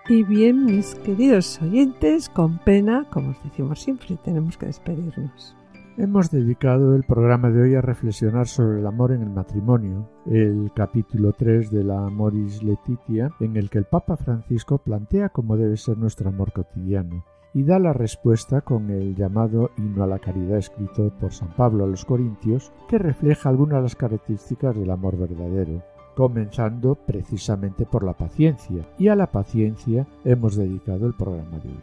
Y 0.08 0.24
bien, 0.24 0.66
mis 0.66 0.94
queridos 0.94 1.60
oyentes, 1.64 2.30
con 2.30 2.60
pena, 2.60 3.08
como 3.10 3.32
os 3.32 3.44
decimos 3.44 3.80
siempre, 3.80 4.16
tenemos 4.24 4.56
que 4.56 4.68
despedirnos. 4.68 5.56
Hemos 5.98 6.30
dedicado 6.30 6.96
el 6.96 7.04
programa 7.04 7.50
de 7.50 7.64
hoy 7.64 7.74
a 7.74 7.82
reflexionar 7.82 8.48
sobre 8.48 8.82
el 8.82 8.86
amor 8.86 9.14
en 9.14 9.24
el 9.24 9.32
matrimonio, 9.32 10.08
el 10.28 10.72
capítulo 10.76 11.34
3 11.34 11.72
de 11.72 11.84
la 11.84 12.06
Amoris 12.06 12.62
Letitia, 12.62 13.32
en 13.40 13.58
el 13.58 13.72
que 13.72 13.80
el 13.80 13.86
Papa 13.86 14.16
Francisco 14.16 14.78
plantea 14.78 15.30
cómo 15.30 15.58
debe 15.58 15.76
ser 15.76 15.98
nuestro 15.98 16.30
amor 16.30 16.54
cotidiano 16.54 17.26
y 17.56 17.64
da 17.64 17.80
la 17.80 17.94
respuesta 17.94 18.62
con 18.62 18.92
el 18.92 19.16
llamado 19.16 19.72
himno 19.76 20.04
a 20.04 20.08
la 20.08 20.20
caridad 20.20 20.60
escrito 20.60 21.12
por 21.20 21.34
San 21.34 21.56
Pablo 21.56 21.86
a 21.86 21.88
los 21.88 22.06
Corintios, 22.06 22.72
que 22.88 23.00
refleja 23.00 23.50
algunas 23.50 23.78
de 23.78 23.84
las 23.84 23.96
características 23.96 24.76
del 24.76 24.92
amor 24.92 25.18
verdadero 25.18 25.82
comenzando 26.16 26.96
precisamente 26.96 27.86
por 27.86 28.04
la 28.04 28.14
paciencia, 28.14 28.88
y 28.98 29.10
a 29.10 29.16
la 29.16 29.28
paciencia 29.28 30.08
hemos 30.24 30.56
dedicado 30.56 31.06
el 31.06 31.14
programa 31.14 31.60
de 31.60 31.70
hoy. 31.70 31.80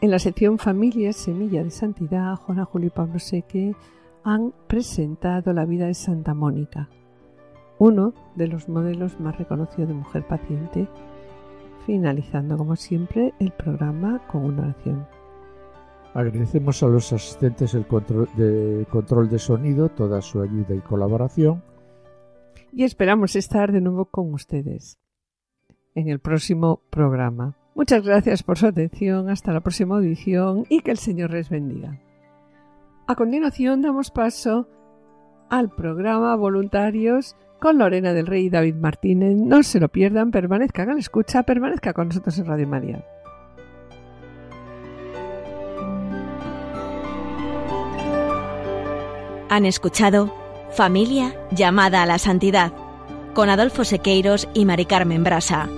En 0.00 0.10
la 0.10 0.18
sección 0.18 0.58
Familia 0.58 1.12
Semilla 1.12 1.62
de 1.62 1.70
Santidad, 1.70 2.36
Juana 2.36 2.64
Julio 2.64 2.88
y 2.88 2.90
Pablo 2.90 3.18
Seque 3.18 3.74
han 4.24 4.52
presentado 4.68 5.52
la 5.52 5.64
vida 5.64 5.86
de 5.86 5.94
Santa 5.94 6.34
Mónica, 6.34 6.88
uno 7.78 8.14
de 8.36 8.46
los 8.46 8.68
modelos 8.68 9.18
más 9.20 9.36
reconocidos 9.38 9.88
de 9.88 9.94
mujer 9.94 10.26
paciente, 10.26 10.88
finalizando 11.86 12.56
como 12.56 12.76
siempre 12.76 13.34
el 13.40 13.50
programa 13.50 14.22
con 14.28 14.44
una 14.44 14.62
oración. 14.62 15.06
Agradecemos 16.14 16.82
a 16.82 16.88
los 16.88 17.12
asistentes 17.12 17.74
el 17.74 17.86
control 17.86 18.28
de, 18.36 18.86
control 18.90 19.28
de 19.30 19.38
sonido, 19.38 19.88
toda 19.88 20.20
su 20.20 20.40
ayuda 20.40 20.74
y 20.74 20.80
colaboración 20.80 21.62
y 22.72 22.84
esperamos 22.84 23.36
estar 23.36 23.70
de 23.70 23.80
nuevo 23.80 24.06
con 24.06 24.32
ustedes 24.32 24.98
en 25.94 26.08
el 26.08 26.18
próximo 26.18 26.80
programa. 26.90 27.56
Muchas 27.74 28.02
gracias 28.02 28.42
por 28.42 28.58
su 28.58 28.66
atención, 28.66 29.28
hasta 29.28 29.52
la 29.52 29.60
próxima 29.60 29.96
audición 29.96 30.64
y 30.68 30.80
que 30.80 30.90
el 30.90 30.98
Señor 30.98 31.30
les 31.30 31.48
bendiga. 31.48 32.00
A 33.06 33.14
continuación 33.14 33.82
damos 33.82 34.10
paso 34.10 34.68
al 35.50 35.70
programa 35.70 36.34
Voluntarios 36.36 37.36
con 37.60 37.78
Lorena 37.78 38.12
del 38.12 38.26
Rey 38.26 38.46
y 38.46 38.50
David 38.50 38.74
Martínez. 38.76 39.36
No 39.36 39.62
se 39.62 39.80
lo 39.80 39.88
pierdan, 39.88 40.30
permanezcan 40.30 40.90
a 40.90 40.94
la 40.94 41.00
escucha, 41.00 41.42
permanezca 41.42 41.92
con 41.92 42.08
nosotros 42.08 42.38
en 42.38 42.46
Radio 42.46 42.66
María. 42.66 43.04
Han 49.50 49.66
escuchado 49.66 50.41
Familia 50.74 51.34
llamada 51.50 52.02
a 52.02 52.06
la 52.06 52.18
santidad, 52.18 52.72
con 53.34 53.50
Adolfo 53.50 53.84
Sequeiros 53.84 54.48
y 54.54 54.64
Mari 54.64 54.86
Carmen 54.86 55.22
Brasa. 55.22 55.68